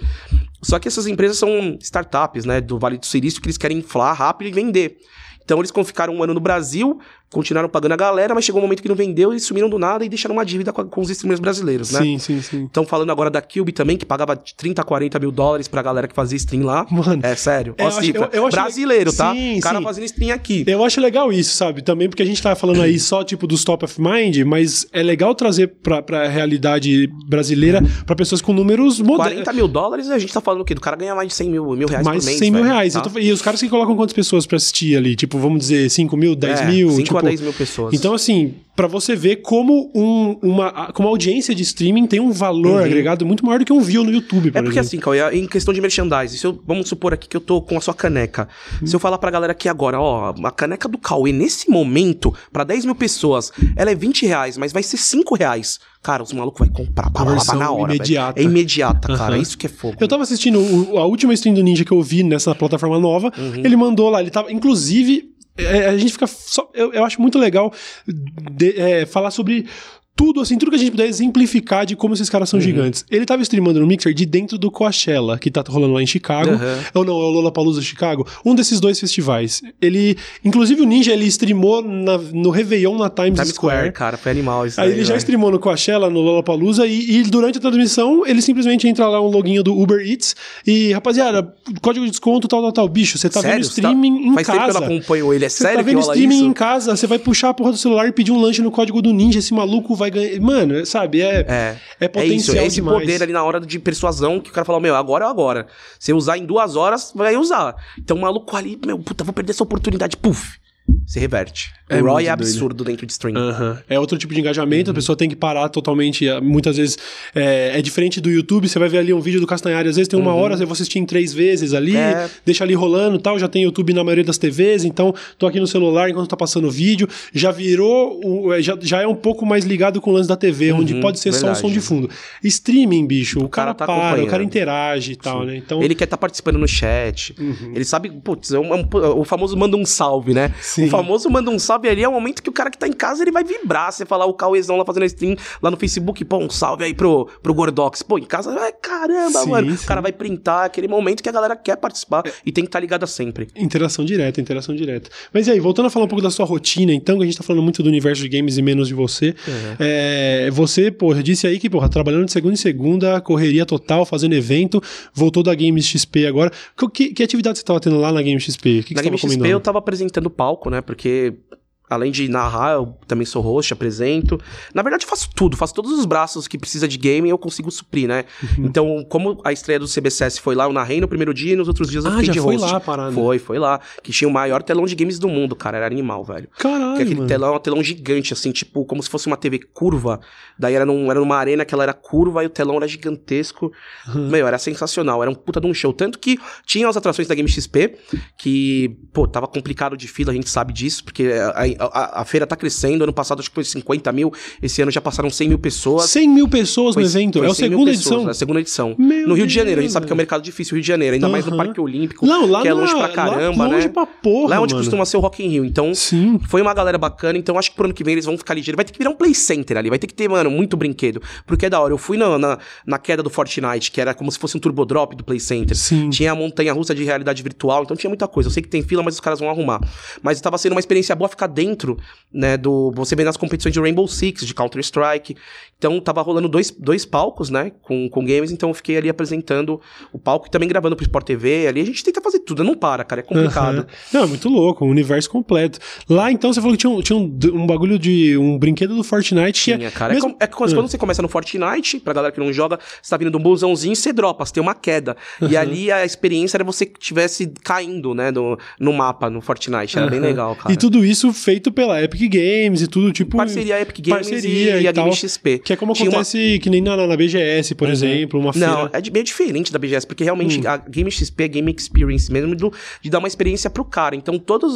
Só 0.62 0.78
que 0.78 0.86
essas 0.86 1.08
empresas 1.08 1.36
são 1.36 1.76
startups, 1.80 2.44
né? 2.44 2.60
Do 2.60 2.78
Vale 2.78 2.96
do 2.96 3.04
Silício, 3.04 3.40
que 3.40 3.48
eles 3.48 3.58
querem 3.58 3.78
inflar 3.78 4.16
rápido 4.16 4.48
e 4.48 4.52
vender. 4.52 4.96
Então 5.44 5.58
eles 5.58 5.72
ficaram 5.84 6.14
um 6.14 6.22
ano 6.22 6.34
no 6.34 6.40
Brasil, 6.40 6.98
continuaram 7.34 7.68
pagando 7.68 7.92
a 7.92 7.96
galera, 7.96 8.34
mas 8.34 8.44
chegou 8.44 8.60
um 8.60 8.64
momento 8.64 8.82
que 8.82 8.88
não 8.88 8.94
vendeu, 8.94 9.30
eles 9.32 9.44
sumiram 9.44 9.68
do 9.68 9.78
nada 9.78 10.04
e 10.04 10.08
deixaram 10.08 10.34
uma 10.34 10.44
dívida 10.44 10.72
com, 10.72 10.84
com 10.84 11.00
os 11.00 11.10
streamers 11.10 11.40
brasileiros, 11.40 11.90
né? 11.90 12.00
Sim, 12.00 12.18
sim, 12.18 12.40
sim. 12.40 12.64
Estão 12.64 12.86
falando 12.86 13.10
agora 13.10 13.28
da 13.30 13.42
Cube 13.42 13.72
também, 13.72 13.96
que 13.96 14.06
pagava 14.06 14.34
de 14.36 14.54
30, 14.54 14.82
40 14.84 15.18
mil 15.18 15.30
dólares 15.30 15.68
pra 15.68 15.82
galera 15.82 16.06
que 16.08 16.14
fazia 16.14 16.36
stream 16.36 16.64
lá. 16.64 16.86
Mano, 16.90 17.20
É 17.24 17.34
sério. 17.34 17.74
É, 17.76 17.82
Ó, 17.82 17.86
eu 17.86 17.88
acho- 17.88 18.00
cifra. 18.06 18.20
eu- 18.32 18.38
eu 18.40 18.46
acho 18.46 18.56
Brasileiro, 18.56 19.10
le- 19.10 19.16
tá? 19.16 19.32
Sim, 19.34 19.58
o 19.58 19.60
cara 19.60 19.78
sim. 19.78 19.84
fazendo 19.84 20.04
stream 20.04 20.34
aqui. 20.34 20.64
Eu 20.66 20.84
acho 20.84 21.00
legal 21.00 21.32
isso, 21.32 21.54
sabe? 21.56 21.82
Também 21.82 22.08
porque 22.08 22.22
a 22.22 22.26
gente 22.26 22.40
tá 22.42 22.54
falando 22.54 22.80
aí 22.80 22.98
só, 22.98 23.24
tipo, 23.24 23.46
dos 23.46 23.64
top 23.64 23.84
of 23.84 24.00
mind, 24.00 24.38
mas 24.46 24.86
é 24.92 25.02
legal 25.02 25.34
trazer 25.34 25.68
pra, 25.82 26.00
pra 26.02 26.28
realidade 26.28 27.08
brasileira 27.26 27.82
pra 28.06 28.14
pessoas 28.14 28.40
com 28.40 28.52
números 28.52 29.00
modernos. 29.00 29.32
40 29.44 29.52
mil 29.52 29.66
dólares, 29.68 30.08
a 30.10 30.18
gente 30.18 30.32
tá 30.32 30.40
falando 30.40 30.60
o 30.60 30.64
quê? 30.64 30.74
Do 30.74 30.80
cara 30.80 30.96
ganhar 30.96 31.14
mais 31.14 31.28
de 31.28 31.34
100 31.34 31.50
mil, 31.50 31.64
mil 31.76 31.88
reais 31.88 32.04
Mais 32.06 32.18
por 32.22 32.26
mês. 32.26 32.38
100 32.38 32.50
mil 32.50 32.62
velho, 32.62 32.72
reais. 32.74 32.92
tá? 32.92 32.98
Eu 33.00 33.02
tô- 33.10 33.18
e 33.18 33.32
os 33.32 33.42
caras 33.42 33.60
que 33.60 33.68
colocam 33.68 33.96
quantas 33.96 34.12
pessoas 34.14 34.46
pra 34.46 34.56
assistir 34.56 34.96
ali? 34.96 35.16
Tipo, 35.16 35.38
vamos 35.38 35.58
dizer, 35.60 35.90
5 35.90 36.16
mil, 36.16 36.34
10 36.36 36.60
É, 36.60 36.66
mil? 36.66 36.90
5 36.90 37.02
tipo, 37.04 37.18
a 37.18 37.22
10 37.30 37.40
mil 37.40 37.52
pessoas. 37.52 37.94
Então, 37.94 38.14
assim, 38.14 38.54
pra 38.76 38.86
você 38.86 39.14
ver 39.16 39.36
como, 39.36 39.90
um, 39.94 40.36
uma, 40.42 40.92
como 40.92 41.08
a 41.08 41.10
audiência 41.10 41.54
de 41.54 41.62
streaming 41.62 42.06
tem 42.06 42.20
um 42.20 42.30
valor 42.32 42.82
agregado 42.82 43.24
muito 43.26 43.44
maior 43.44 43.58
do 43.58 43.64
que 43.64 43.72
um 43.72 43.80
view 43.80 44.02
no 44.04 44.10
YouTube, 44.12 44.50
por 44.50 44.58
Uhum. 44.58 44.60
É 44.60 44.62
porque 44.62 44.78
exemplo. 44.78 44.86
assim, 44.86 44.98
Cauê, 44.98 45.38
em 45.38 45.46
questão 45.46 45.72
de 45.74 45.80
merchandising, 45.80 46.36
se 46.36 46.46
eu, 46.46 46.60
vamos 46.66 46.88
supor 46.88 47.12
aqui 47.14 47.28
que 47.28 47.36
eu 47.36 47.40
tô 47.40 47.60
com 47.62 47.76
a 47.76 47.80
sua 47.80 47.94
caneca. 47.94 48.48
Se 48.84 48.94
eu 48.94 49.00
falar 49.00 49.18
pra 49.18 49.30
galera 49.30 49.52
aqui 49.52 49.68
agora, 49.68 50.00
ó, 50.00 50.34
a 50.44 50.50
caneca 50.50 50.88
do 50.88 50.98
Cauê, 50.98 51.32
nesse 51.32 51.70
momento, 51.70 52.34
pra 52.52 52.64
10 52.64 52.84
mil 52.84 52.94
pessoas, 52.94 53.52
ela 53.76 53.90
é 53.90 53.94
20 53.94 54.26
reais, 54.26 54.56
mas 54.56 54.72
vai 54.72 54.82
ser 54.82 54.96
5 54.96 55.34
reais. 55.36 55.78
Cara, 56.02 56.22
os 56.22 56.34
malucos 56.34 56.66
vão 56.66 56.84
comprar 56.84 57.10
Conversão 57.10 57.58
na 57.58 57.70
hora. 57.70 57.94
imediata. 57.94 58.38
É 58.38 58.44
imediata, 58.44 59.08
cara. 59.16 59.34
Aham. 59.36 59.42
Isso 59.42 59.56
que 59.56 59.64
é 59.64 59.70
fogo. 59.70 59.96
Eu 59.98 60.06
tava 60.06 60.22
assistindo 60.22 60.58
o- 60.60 60.98
a 60.98 61.06
última 61.06 61.32
stream 61.32 61.54
do 61.54 61.62
Ninja 61.62 61.82
que 61.82 61.92
eu 61.92 62.02
vi 62.02 62.22
nessa 62.22 62.54
plataforma 62.54 62.98
nova. 63.00 63.32
Uhum. 63.38 63.62
Ele 63.64 63.74
mandou 63.74 64.10
lá, 64.10 64.20
ele 64.20 64.28
tava. 64.30 64.52
Inclusive, 64.52 65.30
é, 65.56 65.86
a 65.86 65.96
gente 65.96 66.12
fica. 66.12 66.26
Só, 66.26 66.68
eu, 66.74 66.92
eu 66.92 67.04
acho 67.04 67.20
muito 67.20 67.38
legal 67.38 67.72
de- 68.06 68.78
é, 68.80 69.06
falar 69.06 69.30
sobre. 69.30 69.68
Tudo, 70.16 70.40
assim, 70.40 70.56
tudo 70.56 70.70
que 70.70 70.76
a 70.76 70.78
gente 70.78 70.92
puder 70.92 71.06
exemplificar 71.08 71.84
de 71.84 71.96
como 71.96 72.14
esses 72.14 72.30
caras 72.30 72.48
Uhum. 72.52 72.60
são 72.60 72.60
gigantes. 72.60 73.04
Ele 73.10 73.26
tava 73.26 73.42
streamando 73.42 73.80
no 73.80 73.86
Mixer 73.86 74.14
de 74.14 74.24
dentro 74.24 74.56
do 74.56 74.70
Coachella, 74.70 75.36
que 75.38 75.50
tá 75.50 75.62
rolando 75.66 75.92
lá 75.94 76.00
em 76.00 76.06
Chicago. 76.06 76.50
Aham. 76.52 76.78
Ou 76.94 77.04
não, 77.04 77.14
é 77.14 77.24
o 77.24 77.30
Lollapalooza 77.30 77.82
Chicago. 77.82 78.24
Um 78.44 78.54
desses 78.54 78.78
dois 78.78 79.00
festivais. 79.00 79.60
Ele, 79.82 80.16
inclusive 80.44 80.80
o 80.82 80.84
Ninja, 80.84 81.12
ele 81.12 81.26
streamou 81.26 81.82
na- 81.82 82.16
no 82.32 82.50
Réveillon 82.50 82.96
na 82.96 83.10
Times, 83.10 83.34
Times 83.40 83.54
Square, 83.54 83.90
cara, 83.90 84.16
foi 84.16 84.30
animal 84.30 84.64
isso 84.66 84.80
Aí 84.80 84.92
ele 84.92 85.00
já 85.02 85.08
velho. 85.08 85.18
streamou 85.18 85.50
no 85.50 85.58
Coachella, 85.58 86.08
no 86.08 86.20
Lollapalooza, 86.20 86.86
e, 86.86 87.16
e 87.18 87.22
durante 87.24 87.58
a 87.58 87.60
transmissão, 87.60 88.24
ele 88.24 88.40
simplesmente 88.40 88.86
entra 88.86 89.08
lá 89.08 89.20
um 89.20 89.26
loginho 89.28 89.64
do 89.64 89.76
Uber 89.76 89.98
Eats 90.00 90.36
e, 90.64 90.92
rapaziada, 90.92 91.52
código 91.82 92.04
de 92.04 92.12
desconto, 92.12 92.46
tal, 92.46 92.62
tal, 92.62 92.72
tal. 92.72 92.88
Bicho, 92.88 93.18
você 93.18 93.28
tá 93.28 93.40
Sério? 93.40 93.56
vendo 93.56 93.64
Você 93.66 93.82
tá- 93.82 93.88
streaming 93.88 94.28
em 94.28 94.34
Faz 94.34 94.46
tempo 94.46 94.58
que 94.58 94.64
eu 94.64 94.72
casa. 94.74 94.84
acompanho 94.84 95.32
ele. 95.34 95.44
É 95.44 95.48
Você 95.48 95.62
sério 95.64 95.78
tá 95.78 95.82
que 95.84 95.90
vendo 95.90 96.00
streaming 96.02 96.36
isso? 96.36 96.44
em 96.46 96.52
casa, 96.52 96.96
você 96.96 97.06
vai 97.08 97.18
puxar 97.18 97.48
a 97.48 97.54
porra 97.54 97.72
do 97.72 97.76
celular 97.78 98.06
e 98.06 98.12
pedir 98.12 98.30
um 98.30 98.40
lanche 98.40 98.62
no 98.62 98.70
código 98.70 99.02
do 99.02 99.12
Ninja, 99.12 99.40
esse 99.40 99.52
maluco 99.52 99.92
vai 99.96 100.03
ganhar. 100.10 100.40
Mano, 100.40 100.84
sabe, 100.86 101.20
é, 101.22 101.44
É, 101.48 101.76
é 102.00 102.04
é 102.04 102.08
potencial 102.08 102.36
isso, 102.36 102.56
é 102.56 102.66
esse 102.66 102.76
demais. 102.76 102.98
poder 103.00 103.22
ali 103.22 103.32
na 103.32 103.42
hora 103.44 103.60
de 103.60 103.78
persuasão 103.78 104.40
que 104.40 104.50
o 104.50 104.52
cara 104.52 104.64
fala, 104.64 104.80
meu, 104.80 104.94
agora 104.94 105.24
é 105.24 105.28
agora. 105.28 105.66
Se 105.98 106.12
eu 106.12 106.16
usar 106.16 106.38
em 106.38 106.44
duas 106.46 106.76
horas, 106.76 107.12
vai 107.14 107.36
usar. 107.36 107.74
Então 107.98 108.16
o 108.16 108.20
maluco 108.20 108.56
ali, 108.56 108.78
meu, 108.84 108.98
puta, 108.98 109.24
vou 109.24 109.32
perder 109.32 109.52
essa 109.52 109.62
oportunidade, 109.62 110.16
puf, 110.16 110.58
se 111.06 111.18
reverte. 111.18 111.72
É 111.88 112.00
o 112.00 112.06
ROI 112.06 112.24
é 112.24 112.26
doido. 112.28 112.30
absurdo 112.30 112.82
dentro 112.84 113.04
de 113.06 113.12
stream. 113.12 113.36
Aham. 113.36 113.78
É 113.88 113.98
outro 114.00 114.16
tipo 114.16 114.32
de 114.32 114.40
engajamento, 114.40 114.88
Uhum. 114.90 114.92
a 114.92 114.94
pessoa 114.94 115.14
tem 115.16 115.28
que 115.28 115.36
parar 115.36 115.68
totalmente. 115.68 116.26
eh, 116.26 116.40
Muitas 116.40 116.76
vezes 116.78 116.96
é, 117.34 117.78
é 117.78 117.82
diferente 117.82 118.20
do 118.20 118.30
YouTube, 118.30 118.66
você 118.68 118.78
vai 118.78 118.88
ver 118.88 118.98
ali 118.98 119.12
um 119.12 119.20
vídeo 119.20 119.38
do 119.40 119.46
Castanhari, 119.46 119.88
às 119.88 119.96
vezes 119.96 120.08
tem 120.08 120.18
uma 120.18 120.32
hora, 120.34 120.56
você 120.56 120.64
vai 120.64 120.72
assistir 120.72 120.98
em 120.98 121.04
três 121.04 121.32
vezes 121.34 121.74
ali, 121.74 121.92
Uhum. 121.92 121.98
É. 121.98 122.30
deixa 122.46 122.64
ali 122.64 122.72
rolando 122.74 123.16
e 123.16 123.20
tal. 123.20 123.38
Já 123.38 123.48
tem 123.48 123.64
YouTube 123.64 123.92
na 123.92 124.02
maioria 124.02 124.24
das 124.24 124.38
TVs, 124.38 124.84
então 124.84 125.14
tô 125.38 125.46
aqui 125.46 125.60
no 125.60 125.66
celular 125.66 126.08
enquanto 126.08 126.28
tá 126.28 126.36
passando 126.36 126.68
o 126.68 126.70
vídeo. 126.70 127.06
Já 127.34 127.50
virou, 127.50 128.18
o- 128.24 128.52
é, 128.52 128.62
já, 128.62 128.76
já 128.80 129.02
é 129.02 129.06
um 129.06 129.14
pouco 129.14 129.44
mais 129.44 129.64
ligado 129.64 130.00
com 130.00 130.10
o 130.10 130.14
lance 130.14 130.28
da 130.28 130.36
TV, 130.36 130.72
onde 130.72 130.94
pode 131.00 131.18
ser 131.20 131.32
só 131.32 131.38
o 131.46 131.48
Uhum. 131.48 131.54
verdade. 131.54 131.60
som 131.60 131.70
de 131.72 131.80
fundo. 131.80 132.10
Streaming, 132.42 133.06
bicho, 133.06 133.38
o, 133.40 133.48
cara, 133.48 133.74
cara 133.74 133.74
tá 133.74 133.86
para, 133.86 134.22
o 134.22 134.26
cara 134.26 134.42
interage 134.42 135.12
e 135.12 135.16
tal, 135.16 135.44
né? 135.44 135.56
Então, 135.56 135.82
Ele 135.82 135.94
quer 135.94 136.04
estar 136.04 136.16
participando 136.16 136.58
no 136.58 136.66
chat. 136.68 137.34
Ele 137.74 137.84
sabe, 137.84 138.10
putz, 138.10 138.52
é 138.52 138.58
um- 138.58 138.74
é 138.74 138.76
um- 138.76 139.18
o 139.20 139.24
famoso 139.24 139.56
manda 139.56 139.76
um 139.76 139.84
salve, 139.84 140.32
né? 140.32 140.52
Sim. 140.60 140.83
O 140.86 140.90
famoso 140.90 141.28
manda 141.30 141.50
um 141.50 141.58
salve 141.58 141.88
ali 141.88 142.02
é 142.02 142.08
o 142.08 142.12
momento 142.12 142.42
que 142.42 142.48
o 142.50 142.52
cara 142.52 142.70
que 142.70 142.78
tá 142.78 142.86
em 142.86 142.92
casa 142.92 143.22
ele 143.22 143.32
vai 143.32 143.44
vibrar. 143.44 143.92
Você 143.92 144.04
falar 144.04 144.26
o 144.26 144.34
Cauêzão 144.34 144.76
lá 144.76 144.84
fazendo 144.84 145.04
stream 145.06 145.36
lá 145.62 145.70
no 145.70 145.76
Facebook, 145.76 146.24
pô, 146.24 146.38
um 146.38 146.50
salve 146.50 146.84
aí 146.84 146.94
pro, 146.94 147.28
pro 147.42 147.54
Gordox. 147.54 148.02
Pô, 148.02 148.18
em 148.18 148.24
casa, 148.24 148.50
é, 148.58 148.72
caramba, 148.72 149.40
Sim, 149.40 149.50
mano. 149.50 149.76
sim. 149.76 149.84
O 149.84 149.86
cara 149.86 150.00
vai 150.00 150.12
printar 150.12 150.64
aquele 150.66 150.88
momento 150.88 151.22
que 151.22 151.28
a 151.28 151.32
galera 151.32 151.56
quer 151.56 151.76
participar 151.76 152.22
e 152.44 152.52
tem 152.52 152.64
que 152.64 152.68
estar 152.68 152.80
ligada 152.80 153.06
sempre. 153.06 153.48
Interação 153.56 154.04
direta, 154.04 154.40
interação 154.40 154.74
direta. 154.74 155.10
Mas 155.32 155.46
e 155.46 155.50
aí, 155.50 155.60
voltando 155.60 155.86
a 155.86 155.90
falar 155.90 156.04
um 156.06 156.08
pouco 156.08 156.22
da 156.22 156.30
sua 156.30 156.44
rotina, 156.44 156.92
então, 156.92 157.16
que 157.16 157.22
a 157.22 157.26
gente 157.26 157.36
tá 157.36 157.42
falando 157.42 157.62
muito 157.62 157.82
do 157.82 157.88
universo 157.88 158.22
de 158.22 158.28
games 158.28 158.56
e 158.58 158.62
menos 158.62 158.88
de 158.88 158.94
você. 158.94 159.34
É, 159.78 160.50
você, 160.50 160.90
porra, 160.90 161.22
disse 161.22 161.46
aí 161.46 161.58
que, 161.58 161.68
porra, 161.68 161.88
trabalhando 161.88 162.26
de 162.26 162.32
segunda 162.32 162.54
em 162.54 162.56
segunda, 162.56 163.20
correria 163.20 163.64
total, 163.66 164.04
fazendo 164.04 164.34
evento, 164.34 164.82
voltou 165.12 165.42
da 165.42 165.54
Games 165.54 165.84
XP 165.86 166.26
agora. 166.26 166.50
Que, 166.76 166.88
que, 166.88 167.14
que 167.14 167.22
atividade 167.22 167.58
você 167.58 167.64
tava 167.64 167.80
tendo 167.80 167.98
lá 167.98 168.12
na 168.12 168.22
Games 168.22 168.42
XP? 168.42 168.80
O 168.80 168.82
que, 168.82 168.88
que 168.88 168.94
Na 168.94 169.02
você 169.02 169.08
Game 169.10 169.18
tava 169.20 169.32
XP 169.34 169.48
eu 169.48 169.60
tava 169.60 169.78
apresentando 169.78 170.30
palco, 170.30 170.70
né? 170.70 170.73
Porque 170.82 171.44
além 171.94 172.10
de 172.12 172.28
narrar, 172.28 172.72
eu 172.74 172.96
também 173.06 173.24
sou 173.26 173.42
host, 173.42 173.72
apresento. 173.72 174.38
Na 174.74 174.82
verdade, 174.82 175.04
eu 175.04 175.08
faço 175.08 175.28
tudo, 175.34 175.56
faço 175.56 175.72
todos 175.74 175.90
os 175.92 176.04
braços 176.04 176.46
que 176.48 176.58
precisa 176.58 176.86
de 176.88 176.98
game 176.98 177.28
e 177.28 177.30
eu 177.30 177.38
consigo 177.38 177.70
suprir, 177.70 178.08
né? 178.08 178.24
Uhum. 178.42 178.64
Então, 178.66 179.06
como 179.08 179.40
a 179.44 179.52
estreia 179.52 179.78
do 179.78 179.86
CBCS 179.86 180.38
foi 180.38 180.54
lá, 180.54 180.64
eu 180.64 180.72
narrei 180.72 181.00
no 181.00 181.08
primeiro 181.08 181.32
dia 181.32 181.52
e 181.52 181.56
nos 181.56 181.68
outros 181.68 181.88
dias 181.90 182.04
eu 182.04 182.10
Ah, 182.10 182.14
fiquei 182.14 182.26
já 182.26 182.32
de 182.32 182.40
foi 182.40 182.56
host. 182.56 182.70
lá 182.70 182.76
a 182.76 182.80
parada. 182.80 183.12
Foi, 183.12 183.38
foi 183.38 183.58
lá. 183.58 183.80
Que 184.02 184.12
tinha 184.12 184.28
o 184.28 184.32
maior 184.32 184.62
telão 184.62 184.84
de 184.86 184.94
games 184.94 185.18
do 185.18 185.28
mundo, 185.28 185.54
cara. 185.56 185.76
Era 185.78 185.86
animal, 185.86 186.24
velho. 186.24 186.48
Caralho, 186.58 186.96
Que 186.96 187.02
aquele 187.02 187.14
mano. 187.16 187.28
telão 187.28 187.54
é 187.54 187.56
um 187.56 187.60
telão 187.60 187.82
gigante, 187.82 188.32
assim, 188.32 188.52
tipo, 188.52 188.84
como 188.84 189.02
se 189.02 189.08
fosse 189.08 189.26
uma 189.26 189.36
TV 189.36 189.58
curva. 189.72 190.20
Daí 190.58 190.74
era, 190.74 190.84
num, 190.86 191.10
era 191.10 191.18
numa 191.20 191.36
arena 191.36 191.64
que 191.64 191.74
ela 191.74 191.82
era 191.82 191.92
curva 191.92 192.42
e 192.42 192.46
o 192.46 192.50
telão 192.50 192.76
era 192.76 192.86
gigantesco. 192.88 193.72
Meu, 194.14 194.46
era 194.46 194.58
sensacional. 194.58 195.22
Era 195.22 195.30
um 195.30 195.34
puta 195.34 195.60
de 195.60 195.66
um 195.66 195.74
show. 195.74 195.92
Tanto 195.92 196.18
que 196.18 196.38
tinha 196.66 196.88
as 196.88 196.96
atrações 196.96 197.26
da 197.28 197.34
Game 197.34 197.48
XP, 197.48 197.96
que, 198.38 198.96
pô, 199.12 199.26
tava 199.26 199.46
complicado 199.46 199.96
de 199.96 200.08
fila, 200.08 200.30
a 200.32 200.34
gente 200.34 200.48
sabe 200.48 200.72
disso, 200.72 201.04
porque 201.04 201.24
a, 201.24 201.48
a- 201.83 201.83
a 201.92 202.24
feira 202.24 202.46
tá 202.46 202.56
crescendo. 202.56 203.04
Ano 203.04 203.12
passado 203.12 203.40
acho 203.40 203.48
que 203.50 203.54
foi 203.54 203.64
50 203.64 204.10
mil, 204.12 204.32
esse 204.62 204.80
ano 204.82 204.90
já 204.90 205.00
passaram 205.00 205.28
100 205.30 205.48
mil 205.48 205.58
pessoas. 205.58 206.10
100 206.10 206.28
mil 206.28 206.48
pessoas 206.48 206.94
Foi- 206.94 207.02
no 207.02 207.08
evento. 207.08 207.42
É 207.42 207.46
a 207.46 207.54
100 207.54 207.68
mil 207.68 207.78
segunda 207.78 207.90
pessoas, 207.90 208.06
edição. 208.14 208.28
É 208.28 208.30
a 208.30 208.34
segunda 208.34 208.60
edição. 208.60 208.94
Meu 208.98 209.28
no 209.28 209.34
Rio 209.34 209.46
de 209.46 209.54
Janeiro, 209.54 209.80
a 209.80 209.82
gente 209.82 209.92
sabe 209.92 210.06
que 210.06 210.12
é 210.12 210.14
um 210.14 210.16
mercado 210.16 210.42
difícil, 210.42 210.74
Rio 210.74 210.82
de 210.82 210.88
Janeiro, 210.88 211.14
ainda 211.14 211.28
mais 211.28 211.44
no. 211.46 211.56
Parque 211.56 211.80
Olímpico, 211.80 212.26
Não, 212.26 212.46
lá 212.50 212.62
que 212.62 212.68
é 212.68 212.74
na- 212.74 212.80
longe 212.80 212.92
pra 212.92 213.02
lá 213.02 213.08
caramba, 213.08 213.64
longe 213.66 213.86
né? 213.86 213.92
pra 213.92 214.04
porra, 214.06 214.50
lá 214.50 214.56
é 214.56 214.58
onde 214.58 214.74
mano. 214.74 214.84
costuma 214.84 215.04
ser 215.04 215.16
o 215.16 215.20
Rock 215.20 215.42
in 215.44 215.48
Rio. 215.48 215.64
Então, 215.64 215.94
Sim. 215.94 216.38
foi 216.48 216.60
uma 216.62 216.74
galera 216.74 216.98
bacana, 216.98 217.38
então 217.38 217.56
acho 217.58 217.70
que 217.70 217.76
pro 217.76 217.84
ano 217.86 217.94
que 217.94 218.02
vem 218.04 218.12
eles 218.12 218.24
vão 218.24 218.36
ficar 218.36 218.54
ligeiros. 218.54 218.76
Vai 218.76 218.84
ter 218.84 218.92
que 218.92 218.98
virar 218.98 219.10
um 219.10 219.14
play 219.16 219.34
center 219.34 219.76
ali, 219.76 219.88
vai 219.88 219.98
ter 219.98 220.06
que 220.06 220.14
ter, 220.14 220.28
mano, 220.28 220.50
muito 220.50 220.76
brinquedo. 220.76 221.22
Porque 221.46 221.66
é 221.66 221.70
da 221.70 221.80
hora. 221.80 221.92
Eu 221.92 221.98
fui 221.98 222.16
na, 222.16 222.38
na, 222.38 222.58
na 222.86 222.98
queda 222.98 223.22
do 223.22 223.30
Fortnite, 223.30 223.90
que 223.90 224.00
era 224.00 224.12
como 224.14 224.30
se 224.32 224.38
fosse 224.38 224.56
um 224.56 224.60
turbo 224.60 224.84
drop 224.84 225.14
do 225.16 225.22
play 225.24 225.38
center. 225.40 225.76
Sim. 225.76 226.10
Tinha 226.10 226.32
a 226.32 226.34
montanha 226.34 226.72
russa 226.72 226.94
de 226.94 227.04
realidade 227.04 227.42
virtual, 227.42 227.82
então 227.84 227.96
tinha 227.96 228.08
muita 228.10 228.26
coisa. 228.28 228.48
Eu 228.48 228.52
sei 228.52 228.62
que 228.62 228.68
tem 228.68 228.82
fila, 228.82 229.02
mas 229.02 229.14
os 229.14 229.20
caras 229.20 229.38
vão 229.40 229.48
arrumar. 229.48 229.80
Mas 230.22 230.40
tava 230.40 230.58
sendo 230.58 230.72
uma 230.72 230.80
experiência 230.80 231.14
boa 231.14 231.28
ficar 231.28 231.46
dentro 231.46 231.63
dentro 231.64 231.98
né, 232.32 232.56
do. 232.56 232.92
Você 232.94 233.16
vê 233.16 233.24
nas 233.24 233.36
competições 233.36 233.72
de 233.72 233.80
Rainbow 233.80 234.06
Six, 234.06 234.44
de 234.46 234.54
Counter-Strike. 234.54 235.36
Então 235.84 236.00
tava 236.00 236.22
rolando 236.22 236.48
dois, 236.48 236.70
dois 236.70 237.04
palcos, 237.04 237.50
né, 237.50 237.70
com, 237.82 238.08
com 238.08 238.24
games, 238.24 238.50
então 238.50 238.70
eu 238.70 238.74
fiquei 238.74 238.96
ali 238.96 239.10
apresentando 239.10 239.78
o 240.14 240.18
palco 240.18 240.46
e 240.46 240.50
também 240.50 240.66
gravando 240.66 240.96
pro 240.96 241.04
Sport 241.04 241.26
TV. 241.26 241.66
Ali 241.66 241.82
a 241.82 241.84
gente 241.84 242.02
tenta 242.02 242.22
fazer 242.22 242.38
tudo, 242.38 242.64
não 242.64 242.74
para, 242.74 243.04
cara, 243.04 243.20
é 243.20 243.22
complicado. 243.22 243.80
Uhum. 243.80 243.84
Não, 244.10 244.22
é 244.22 244.26
muito 244.26 244.48
louco, 244.48 244.82
um 244.82 244.88
universo 244.88 245.28
completo. 245.28 245.78
Lá 246.08 246.32
então 246.32 246.50
você 246.50 246.58
falou 246.58 246.74
que 246.74 246.80
tinha 246.80 246.90
um, 246.90 247.02
tinha 247.02 247.18
um, 247.18 247.38
um 247.52 247.66
bagulho 247.66 247.98
de. 247.98 248.34
um 248.38 248.58
brinquedo 248.58 248.96
do 248.96 249.04
Fortnite. 249.04 249.62
Tinha, 249.62 249.76
tinha 249.76 249.90
cara. 249.90 250.14
Mesmo... 250.14 250.34
É, 250.40 250.44
é 250.44 250.46
quando, 250.46 250.72
uhum. 250.74 250.88
você 250.88 250.96
começa 250.96 251.20
no 251.20 251.28
Fortnite, 251.28 252.00
pra 252.00 252.14
galera 252.14 252.32
que 252.32 252.40
não 252.40 252.50
joga, 252.50 252.78
você 253.02 253.10
tá 253.10 253.18
vindo 253.18 253.30
de 253.30 253.36
um 253.36 253.40
busãozinho, 253.40 253.94
você 253.94 254.10
dropa, 254.10 254.46
você 254.46 254.54
tem 254.54 254.62
uma 254.62 254.74
queda. 254.74 255.18
Uhum. 255.38 255.48
E 255.50 255.56
ali 255.56 255.92
a 255.92 256.02
experiência 256.02 256.56
era 256.56 256.64
você 256.64 256.86
que 256.86 256.98
estivesse 256.98 257.52
caindo, 257.62 258.14
né, 258.14 258.30
no, 258.30 258.58
no 258.80 258.90
mapa, 258.94 259.28
no 259.28 259.42
Fortnite. 259.42 259.98
Era 259.98 260.06
bem 260.06 260.20
legal, 260.20 260.56
cara. 260.56 260.72
E 260.72 260.78
tudo 260.78 261.04
isso 261.04 261.30
feito 261.34 261.70
pela 261.70 262.02
Epic 262.02 262.22
Games 262.32 262.80
e 262.80 262.86
tudo, 262.86 263.12
tipo. 263.12 263.36
Parceria 263.36 263.78
Epic 263.78 263.98
Games 263.98 264.30
parceria 264.30 264.78
e, 264.78 264.84
e 264.84 264.88
a 264.88 264.92
Game 264.92 265.14
XP. 265.14 265.58
Que 265.58 265.73
é 265.74 265.76
como 265.76 265.92
acontece 265.92 266.54
uma... 266.54 266.58
que 266.58 266.70
nem 266.70 266.80
na, 266.80 266.96
na 266.96 267.16
BGS, 267.16 267.74
por 267.74 267.86
uhum. 267.86 267.92
exemplo, 267.92 268.40
uma 268.40 268.52
feira. 268.52 268.68
Não, 268.68 268.86
é 268.92 269.10
meio 269.12 269.24
diferente 269.24 269.72
da 269.72 269.78
BGS, 269.78 270.06
porque 270.06 270.24
realmente 270.24 270.58
hum. 270.60 270.68
a 270.68 270.76
Game 270.76 271.10
XP 271.10 271.44
é 271.44 271.48
Game 271.48 271.74
Experience 271.76 272.32
mesmo, 272.32 272.54
do, 272.54 272.72
de 273.00 273.10
dar 273.10 273.18
uma 273.18 273.28
experiência 273.28 273.68
pro 273.68 273.84
cara. 273.84 274.16
Então 274.16 274.38
todas, 274.38 274.72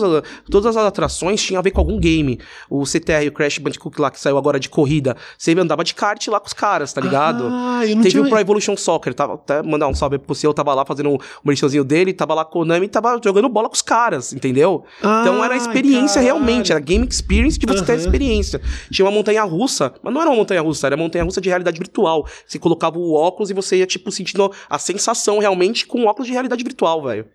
todas 0.51 0.77
as 0.77 0.85
atrações 0.85 1.43
tinham 1.43 1.59
a 1.59 1.63
ver 1.63 1.71
com 1.71 1.81
algum 1.81 1.99
game. 1.99 2.39
O 2.69 2.85
CTR, 2.85 3.29
o 3.29 3.33
Crash 3.33 3.59
Bandicoot 3.59 4.01
lá, 4.01 4.11
que 4.11 4.21
saiu 4.21 4.39
agora 4.39 4.61
de 4.61 4.69
corrida, 4.69 5.17
você 5.37 5.53
andava 5.53 5.85
de 5.85 5.95
kart 5.95 6.27
lá 6.29 6.41
com 6.41 6.47
os 6.47 6.53
caras, 6.53 6.93
tá 6.93 7.01
ligado? 7.01 7.49
Ah, 7.51 7.81
eu 7.85 7.97
não 7.97 8.03
Teve 8.03 8.11
tinha... 8.11 8.23
o 8.23 8.29
Pro 8.29 8.39
Evolution 8.39 8.77
Soccer, 8.77 9.15
tava, 9.15 9.35
até 9.35 9.63
mandar 9.63 9.89
um 9.89 9.95
salve 9.95 10.19
pro 10.19 10.35
seu, 10.35 10.53
tava 10.53 10.75
lá 10.75 10.85
fazendo 10.85 11.11
um 11.11 11.19
merchanzinho 11.45 11.85
dele, 11.85 12.13
tava 12.13 12.35
lá 12.35 12.45
com 12.45 12.61
o 12.61 12.63
Konami, 12.63 12.89
tava 12.89 13.21
jogando 13.23 13.49
bola 13.49 13.69
com 13.69 13.75
os 13.75 13.83
caras, 13.83 14.33
entendeu? 14.33 14.85
Ah, 15.03 15.21
então 15.23 15.45
era 15.45 15.55
a 15.55 15.57
experiência 15.57 16.21
caralho. 16.21 16.45
realmente, 16.45 16.73
era 16.73 16.81
Game 16.81 17.07
Experience 17.09 17.59
de 17.59 17.67
você 17.67 17.81
uhum. 17.81 17.87
ter 17.87 17.93
a 17.93 17.97
experiência. 17.97 18.61
Tinha 18.91 19.05
uma 19.07 19.13
montanha 19.13 19.43
russa, 19.45 19.93
mas 20.03 20.13
não 20.13 20.21
era 20.21 20.31
uma 20.31 20.37
montanha 20.37 20.61
russa, 20.61 20.88
era 20.89 20.97
uma 20.97 21.05
montanha 21.05 21.25
russa 21.25 21.41
de 21.41 21.49
realidade 21.49 21.79
virtual. 21.79 22.27
Você 22.47 22.59
colocava 22.59 22.99
o 22.99 23.15
óculos 23.15 23.51
e 23.51 23.55
você 23.55 23.77
ia, 23.77 23.87
tipo, 23.87 24.11
sentindo 24.11 24.53
a 24.69 24.79
sensação 24.79 25.39
realmente 25.39 25.87
com 25.87 26.05
óculos 26.07 26.27
de 26.27 26.33
realidade 26.33 26.63
virtual, 26.65 27.03
velho. 27.03 27.27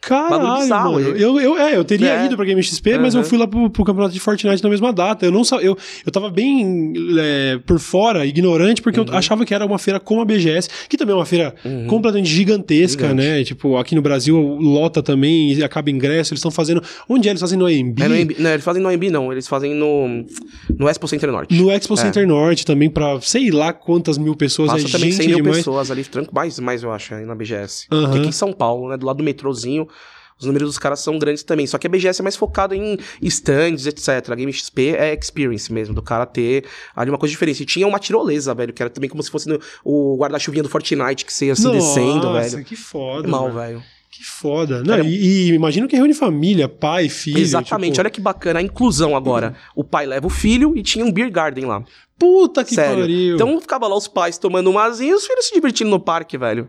Caralho, 0.00 0.62
bizarro, 0.62 0.92
mano. 0.92 1.08
Eu, 1.08 1.40
eu, 1.40 1.58
é, 1.58 1.76
eu 1.76 1.84
teria 1.84 2.22
é. 2.22 2.26
ido 2.26 2.36
pra 2.36 2.44
Game 2.44 2.62
XP, 2.62 2.94
uhum. 2.94 3.02
mas 3.02 3.14
eu 3.14 3.24
fui 3.24 3.36
lá 3.36 3.48
pro, 3.48 3.68
pro, 3.68 3.84
campeonato 3.84 4.14
de 4.14 4.20
Fortnite 4.20 4.62
na 4.62 4.70
mesma 4.70 4.92
data. 4.92 5.26
Eu 5.26 5.32
não 5.32 5.42
eu, 5.60 5.76
eu 6.06 6.12
tava 6.12 6.30
bem 6.30 6.92
é, 7.18 7.58
por 7.66 7.80
fora, 7.80 8.24
ignorante, 8.24 8.80
porque 8.80 9.00
uhum. 9.00 9.06
eu 9.08 9.16
achava 9.16 9.44
que 9.44 9.52
era 9.52 9.66
uma 9.66 9.78
feira 9.78 9.98
como 9.98 10.20
a 10.20 10.24
BGS, 10.24 10.68
que 10.88 10.96
também 10.96 11.14
é 11.14 11.18
uma 11.18 11.26
feira 11.26 11.52
uhum. 11.64 11.86
completamente 11.88 12.30
gigantesca, 12.30 13.08
Gigante. 13.08 13.26
né? 13.26 13.44
Tipo, 13.44 13.76
aqui 13.76 13.96
no 13.96 14.02
Brasil 14.02 14.38
lota 14.38 15.02
também 15.02 15.60
acaba 15.62 15.90
ingresso. 15.90 16.32
Eles 16.32 16.38
estão 16.38 16.50
fazendo. 16.50 16.82
Onde 17.08 17.28
é? 17.28 17.32
Eles 17.32 17.40
fazem 17.40 17.58
no 17.58 17.66
AMB? 17.66 18.00
É 18.00 18.08
no 18.08 18.14
AMB? 18.14 18.36
Não, 18.38 18.50
eles 18.50 18.64
fazem 18.64 18.82
no 18.82 18.88
AMB, 18.88 19.10
não. 19.10 19.32
Eles 19.32 19.48
fazem 19.48 19.74
no, 19.74 20.24
no 20.78 20.88
Expo 20.88 21.08
Center 21.08 21.32
Norte. 21.32 21.54
No 21.54 21.70
Expo 21.72 21.94
é. 21.94 21.96
Center 21.96 22.26
Norte 22.26 22.64
também, 22.64 22.88
pra 22.88 23.20
sei 23.20 23.50
lá 23.50 23.72
quantas 23.72 24.16
mil 24.16 24.36
pessoas. 24.36 24.70
Passa 24.70 24.86
é 24.86 24.90
também 24.90 25.10
gente 25.10 25.22
100 25.22 25.26
mil 25.26 25.36
demais. 25.38 25.56
pessoas 25.58 25.90
ali, 25.90 26.04
tranco, 26.04 26.32
mais, 26.32 26.58
mais 26.60 26.82
eu 26.84 26.92
acho, 26.92 27.14
aí 27.14 27.24
na 27.24 27.34
BGS. 27.34 27.88
Porque 27.88 28.18
aqui 28.18 28.28
em 28.28 28.32
São 28.32 28.52
Paulo, 28.52 28.88
né? 28.88 28.96
Do 28.96 29.04
lado 29.04 29.16
do 29.16 29.24
metrozinho. 29.24 29.87
Os 30.38 30.46
números 30.46 30.68
dos 30.68 30.78
caras 30.78 31.00
são 31.00 31.18
grandes 31.18 31.42
também. 31.42 31.66
Só 31.66 31.78
que 31.78 31.86
a 31.86 31.90
BGS 31.90 32.20
é 32.20 32.22
mais 32.22 32.36
focado 32.36 32.74
em 32.74 32.96
stands, 33.22 33.86
etc. 33.86 34.30
A 34.30 34.34
Game 34.36 34.52
XP 34.52 34.94
é 34.96 35.12
experience 35.12 35.72
mesmo, 35.72 35.94
do 35.94 36.02
cara 36.02 36.24
ter 36.24 36.64
ali 36.94 37.10
uma 37.10 37.18
coisa 37.18 37.32
diferente. 37.32 37.64
E 37.64 37.66
tinha 37.66 37.86
uma 37.86 37.98
tirolesa, 37.98 38.54
velho, 38.54 38.72
que 38.72 38.80
era 38.80 38.88
também 38.88 39.10
como 39.10 39.22
se 39.22 39.30
fosse 39.30 39.48
no, 39.48 39.58
o 39.84 40.16
guarda-chuvinha 40.16 40.62
do 40.62 40.68
Fortnite, 40.68 41.24
que 41.24 41.32
você 41.32 41.46
ia 41.46 41.52
assim, 41.54 41.72
descendo, 41.72 42.32
velho. 42.32 42.44
Nossa, 42.44 42.62
que 42.62 42.76
foda. 42.76 43.26
Mal, 43.26 43.50
velho. 43.50 43.82
Que 44.10 44.24
foda. 44.24 44.82
Não, 44.82 45.00
e, 45.00 45.48
e 45.50 45.52
imagino 45.52 45.86
que 45.86 45.96
reúne 45.96 46.14
família, 46.14 46.68
pai, 46.68 47.08
filho. 47.08 47.38
Exatamente. 47.38 47.94
Tipo... 47.94 48.02
Olha 48.02 48.10
que 48.10 48.20
bacana 48.20 48.60
a 48.60 48.62
inclusão 48.62 49.16
agora. 49.16 49.48
Uhum. 49.48 49.82
O 49.82 49.84
pai 49.84 50.06
leva 50.06 50.26
o 50.26 50.30
filho 50.30 50.76
e 50.76 50.82
tinha 50.82 51.04
um 51.04 51.12
beer 51.12 51.30
garden 51.30 51.66
lá. 51.66 51.84
Puta 52.18 52.64
que 52.64 52.74
Sério. 52.74 53.00
pariu. 53.00 53.34
Então 53.34 53.60
ficava 53.60 53.86
lá 53.86 53.96
os 53.96 54.08
pais 54.08 54.38
tomando 54.38 54.70
um 54.70 54.78
azinho 54.78 55.12
e 55.12 55.14
os 55.14 55.26
filhos 55.26 55.46
se 55.46 55.54
divertindo 55.54 55.90
no 55.90 56.00
parque, 56.00 56.38
velho. 56.38 56.68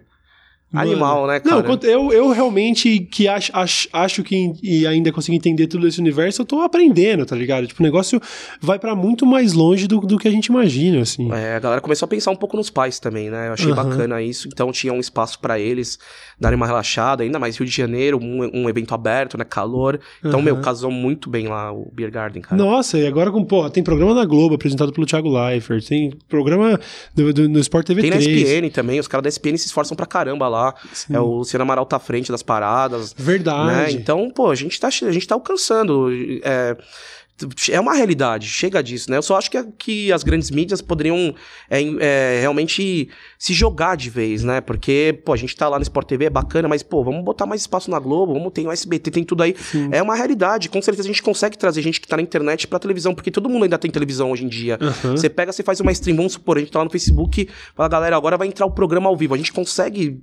Animal, 0.71 1.25
né, 1.25 1.39
cara? 1.39 1.63
Não, 1.63 1.79
eu, 1.81 2.13
eu 2.13 2.29
realmente 2.29 2.99
que 2.99 3.27
acho, 3.27 3.51
acho, 3.55 3.89
acho 3.91 4.23
que 4.23 4.53
e 4.61 4.85
ainda 4.85 5.11
consigo 5.11 5.35
entender 5.35 5.65
tudo 5.65 5.87
esse 5.87 5.99
universo, 5.99 6.43
eu 6.43 6.45
tô 6.45 6.61
aprendendo, 6.61 7.25
tá 7.25 7.35
ligado? 7.35 7.65
Tipo, 7.65 7.81
o 7.81 7.85
negócio 7.85 8.21
vai 8.61 8.77
para 8.77 8.95
muito 8.95 9.25
mais 9.25 9.53
longe 9.53 9.87
do, 9.87 9.99
do 9.99 10.19
que 10.19 10.27
a 10.27 10.31
gente 10.31 10.45
imagina, 10.45 11.01
assim. 11.01 11.31
É, 11.31 11.55
a 11.55 11.59
galera 11.59 11.81
começou 11.81 12.05
a 12.05 12.09
pensar 12.09 12.29
um 12.29 12.35
pouco 12.35 12.55
nos 12.55 12.69
pais 12.69 12.99
também, 12.99 13.31
né? 13.31 13.47
Eu 13.47 13.53
achei 13.53 13.69
uhum. 13.69 13.75
bacana 13.75 14.21
isso. 14.21 14.47
Então 14.47 14.71
tinha 14.71 14.93
um 14.93 14.99
espaço 14.99 15.39
para 15.39 15.59
eles 15.59 15.97
darem 16.39 16.55
uma 16.55 16.67
relaxada, 16.67 17.23
ainda 17.23 17.39
mais 17.39 17.57
Rio 17.57 17.65
de 17.65 17.75
Janeiro, 17.75 18.19
um, 18.21 18.47
um 18.53 18.69
evento 18.69 18.93
aberto, 18.93 19.39
né? 19.39 19.43
Calor. 19.43 19.99
Então, 20.19 20.37
uhum. 20.37 20.45
meu, 20.45 20.61
casou 20.61 20.91
muito 20.91 21.31
bem 21.31 21.47
lá 21.47 21.73
o 21.73 21.91
Beer 21.91 22.11
Garden, 22.11 22.43
cara. 22.43 22.61
Nossa, 22.61 22.95
e 22.99 23.07
agora 23.07 23.31
com, 23.31 23.43
pô, 23.43 23.67
tem 23.71 23.81
programa 23.81 24.13
na 24.13 24.23
Globo 24.23 24.53
apresentado 24.53 24.93
pelo 24.93 25.07
Thiago 25.07 25.29
Leifert, 25.29 25.83
tem 25.87 26.13
programa 26.27 26.79
do, 27.15 27.33
do, 27.33 27.49
no 27.49 27.59
Sport 27.59 27.87
TV 27.87 28.01
tem 28.01 28.11
3. 28.11 28.23
Tem 28.23 28.35
na 28.35 28.41
SPN 28.41 28.69
também, 28.69 28.99
os 28.99 29.07
caras 29.07 29.23
da 29.23 29.29
SPN 29.29 29.57
se 29.57 29.65
esforçam 29.65 29.97
pra 29.97 30.05
caramba 30.05 30.47
lá 30.47 30.58
lá. 30.59 30.75
Sim. 30.93 31.15
É 31.15 31.19
o 31.19 31.37
Luciano 31.37 31.63
Amaral 31.63 31.85
tá 31.85 31.97
à 31.97 31.99
frente 31.99 32.31
das 32.31 32.43
paradas. 32.43 33.13
Verdade. 33.17 33.93
Né? 33.95 33.99
Então, 33.99 34.29
pô, 34.29 34.49
a 34.49 34.55
gente 34.55 34.79
tá, 34.79 34.87
a 34.87 35.11
gente 35.11 35.27
tá 35.27 35.35
alcançando. 35.35 36.09
É, 36.43 36.75
é 37.71 37.79
uma 37.79 37.93
realidade, 37.93 38.47
chega 38.47 38.81
disso, 38.81 39.09
né? 39.09 39.17
Eu 39.17 39.21
só 39.21 39.37
acho 39.37 39.49
que, 39.49 39.63
que 39.77 40.11
as 40.11 40.23
grandes 40.23 40.51
mídias 40.51 40.81
poderiam 40.81 41.33
é, 41.69 41.81
é, 41.99 42.39
realmente 42.41 43.09
se 43.37 43.53
jogar 43.53 43.95
de 43.95 44.09
vez, 44.09 44.43
né? 44.43 44.61
Porque, 44.61 45.19
pô, 45.23 45.33
a 45.33 45.37
gente 45.37 45.55
tá 45.55 45.69
lá 45.69 45.77
no 45.77 45.83
Sport 45.83 46.07
TV, 46.07 46.25
é 46.25 46.29
bacana, 46.29 46.67
mas, 46.67 46.83
pô, 46.83 47.03
vamos 47.03 47.23
botar 47.23 47.45
mais 47.45 47.61
espaço 47.61 47.89
na 47.89 47.99
Globo, 47.99 48.33
vamos 48.33 48.51
ter 48.51 48.65
o 48.65 48.71
SBT, 48.71 49.11
tem 49.11 49.23
tudo 49.23 49.43
aí. 49.43 49.55
Sim. 49.57 49.89
É 49.91 50.01
uma 50.01 50.15
realidade. 50.15 50.69
Com 50.69 50.81
certeza 50.81 51.07
a 51.07 51.11
gente 51.11 51.23
consegue 51.23 51.57
trazer 51.57 51.81
gente 51.81 52.01
que 52.01 52.07
tá 52.07 52.17
na 52.17 52.23
internet 52.23 52.67
pra 52.67 52.79
televisão, 52.79 53.13
porque 53.15 53.31
todo 53.31 53.49
mundo 53.49 53.63
ainda 53.63 53.77
tem 53.77 53.89
televisão 53.89 54.31
hoje 54.31 54.45
em 54.45 54.49
dia. 54.49 54.77
Uhum. 54.81 55.11
Você 55.11 55.29
pega, 55.29 55.51
você 55.51 55.63
faz 55.63 55.79
uma 55.79 55.91
stream, 55.91 56.17
vamos 56.17 56.33
supor, 56.33 56.57
a 56.57 56.59
gente 56.59 56.71
tá 56.71 56.79
lá 56.79 56.85
no 56.85 56.91
Facebook, 56.91 57.47
fala, 57.75 57.89
galera, 57.89 58.17
agora 58.17 58.37
vai 58.37 58.47
entrar 58.47 58.65
o 58.65 58.71
programa 58.71 59.09
ao 59.09 59.15
vivo. 59.15 59.33
A 59.33 59.37
gente 59.37 59.53
consegue 59.53 60.21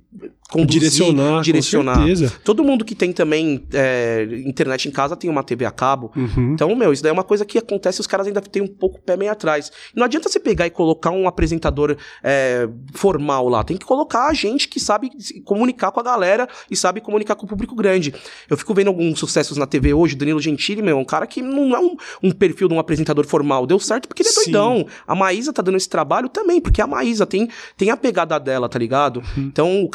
conduzir, 0.49 0.81
direcionar, 0.81 1.41
direcionar. 1.41 1.99
Todo 2.43 2.63
mundo 2.63 2.85
que 2.85 2.95
tem 2.95 3.11
também 3.11 3.65
é, 3.73 4.27
internet 4.45 4.87
em 4.87 4.91
casa 4.91 5.15
tem 5.15 5.29
uma 5.29 5.43
TV 5.43 5.65
a 5.65 5.71
cabo. 5.71 6.11
Uhum. 6.15 6.53
Então, 6.53 6.73
meu, 6.75 6.93
isso 6.93 7.03
daí 7.03 7.09
é 7.09 7.13
uma 7.13 7.23
coisa 7.23 7.45
que 7.45 7.57
acontece, 7.57 7.99
os 7.99 8.07
caras 8.07 8.27
ainda 8.27 8.41
têm 8.41 8.61
um 8.61 8.67
pouco 8.67 8.97
o 8.97 9.01
pé 9.01 9.17
meio 9.17 9.31
atrás. 9.31 9.71
Não 9.93 10.05
adianta 10.05 10.29
você 10.29 10.39
pegar 10.39 10.65
e 10.65 10.69
colocar 10.69 11.11
um 11.11 11.27
apresentador 11.27 11.97
é, 12.23 12.67
formal 12.93 13.49
lá. 13.49 13.63
Tem 13.63 13.77
que 13.77 13.85
colocar 13.85 14.27
a 14.27 14.33
gente 14.33 14.67
que 14.67 14.79
sabe 14.79 15.09
comunicar 15.43 15.91
com 15.91 15.99
a 15.99 16.03
galera 16.03 16.47
e 16.71 16.75
sabe 16.75 17.01
comunicar 17.01 17.35
com 17.35 17.45
o 17.45 17.49
público 17.49 17.75
grande. 17.75 18.13
Eu 18.49 18.57
fico 18.57 18.73
vendo 18.73 18.87
alguns 18.87 19.19
sucessos 19.19 19.57
na 19.57 19.67
TV 19.67 19.93
hoje, 19.93 20.15
Danilo 20.15 20.39
Gentili, 20.39 20.81
meu, 20.81 20.97
um 20.97 21.05
cara 21.05 21.27
que 21.27 21.41
não 21.41 21.75
é 21.75 21.79
um, 21.79 21.95
um 22.23 22.31
perfil 22.31 22.67
de 22.67 22.73
um 22.73 22.79
apresentador 22.79 23.25
formal. 23.25 23.67
Deu 23.67 23.79
certo 23.79 24.07
porque 24.07 24.21
ele 24.21 24.29
é 24.29 24.31
Sim. 24.31 24.51
doidão. 24.51 24.87
A 25.05 25.13
Maísa 25.13 25.51
tá 25.51 25.61
dando 25.61 25.77
esse 25.77 25.89
trabalho 25.89 26.29
também, 26.29 26.61
porque 26.61 26.81
a 26.81 26.87
Maísa 26.87 27.25
tem, 27.25 27.49
tem 27.75 27.89
a 27.89 27.97
pegada 27.97 28.39
dela, 28.39 28.69
tá 28.69 28.79
ligado? 28.79 29.21
Uhum. 29.35 29.43
Então, 29.43 29.83
o 29.83 29.89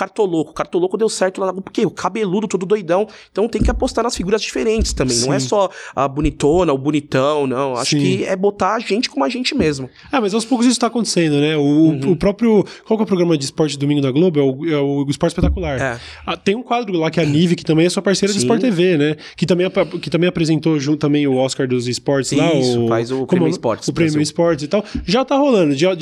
Cartoloco. 0.44 0.50
O 0.50 0.54
Cartoloco 0.54 0.96
deu 0.96 1.08
certo 1.08 1.40
lá, 1.40 1.52
porque 1.52 1.84
o 1.84 1.90
cabeludo 1.90 2.48
todo 2.48 2.64
doidão. 2.66 3.06
Então, 3.30 3.48
tem 3.48 3.62
que 3.62 3.70
apostar 3.70 4.02
nas 4.02 4.16
figuras 4.16 4.40
diferentes 4.40 4.92
também. 4.92 5.16
Sim. 5.16 5.26
Não 5.26 5.34
é 5.34 5.38
só 5.38 5.70
a 5.94 6.08
bonitona, 6.08 6.72
o 6.72 6.78
bonitão, 6.78 7.46
não. 7.46 7.74
Acho 7.74 7.90
Sim. 7.90 7.98
que 7.98 8.24
é 8.24 8.34
botar 8.34 8.74
a 8.74 8.78
gente 8.78 9.10
como 9.10 9.24
a 9.24 9.28
gente 9.28 9.54
mesmo. 9.54 9.88
Ah, 10.10 10.20
mas 10.20 10.34
aos 10.34 10.44
poucos 10.44 10.66
isso 10.66 10.80
tá 10.80 10.86
acontecendo, 10.86 11.40
né? 11.40 11.56
O, 11.56 11.60
uhum. 11.60 12.12
o 12.12 12.16
próprio. 12.16 12.64
Qual 12.86 12.96
que 12.96 13.02
é 13.02 13.04
o 13.04 13.06
programa 13.06 13.36
de 13.36 13.44
esporte 13.44 13.78
domingo 13.78 14.00
da 14.00 14.10
Globo? 14.10 14.38
É 14.38 14.42
o, 14.42 14.68
é 14.68 14.80
o 14.80 15.06
Esporte 15.08 15.32
Espetacular. 15.32 15.80
É. 15.80 16.00
Ah, 16.26 16.36
tem 16.36 16.54
um 16.54 16.62
quadro 16.62 16.96
lá 16.96 17.10
que 17.10 17.20
é 17.20 17.22
a 17.22 17.26
Nive, 17.26 17.56
que 17.56 17.64
também 17.64 17.86
é 17.86 17.90
sua 17.90 18.02
parceira 18.02 18.32
Sim. 18.32 18.38
do 18.38 18.42
Sport 18.42 18.60
TV, 18.60 18.96
né? 18.96 19.16
Que 19.36 19.46
também, 19.46 19.68
que 20.00 20.10
também 20.10 20.28
apresentou 20.28 20.78
junto 20.78 20.98
também 20.98 21.26
o 21.26 21.36
Oscar 21.36 21.68
dos 21.68 21.86
esportes 21.86 22.32
lá. 22.32 22.52
Isso, 22.54 22.84
o, 22.84 22.88
faz 22.88 23.10
o 23.10 23.26
Prêmio 23.26 23.48
Esportes. 23.48 23.88
O 23.88 23.92
Prêmio 23.92 24.20
Esportes 24.20 24.64
e 24.64 24.68
tal. 24.68 24.84
Já 25.04 25.24
tá 25.24 25.36
rolando. 25.36 25.74
Já, 25.74 25.94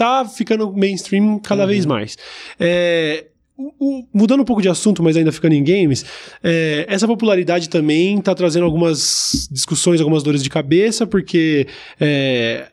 tá 0.00 0.24
ficando 0.24 0.72
mainstream 0.72 1.38
cada 1.38 1.62
uhum. 1.62 1.68
vez 1.68 1.84
mais. 1.84 2.16
É, 2.58 3.26
mudando 4.12 4.40
um 4.40 4.44
pouco 4.44 4.62
de 4.62 4.68
assunto, 4.68 5.02
mas 5.02 5.16
ainda 5.16 5.32
ficando 5.32 5.54
em 5.54 5.64
games, 5.64 6.04
é, 6.42 6.84
essa 6.88 7.06
popularidade 7.06 7.68
também 7.68 8.18
está 8.18 8.34
trazendo 8.34 8.64
algumas 8.64 9.48
discussões, 9.50 10.00
algumas 10.00 10.22
dores 10.22 10.42
de 10.42 10.50
cabeça, 10.50 11.06
porque 11.06 11.66
é, 12.00 12.68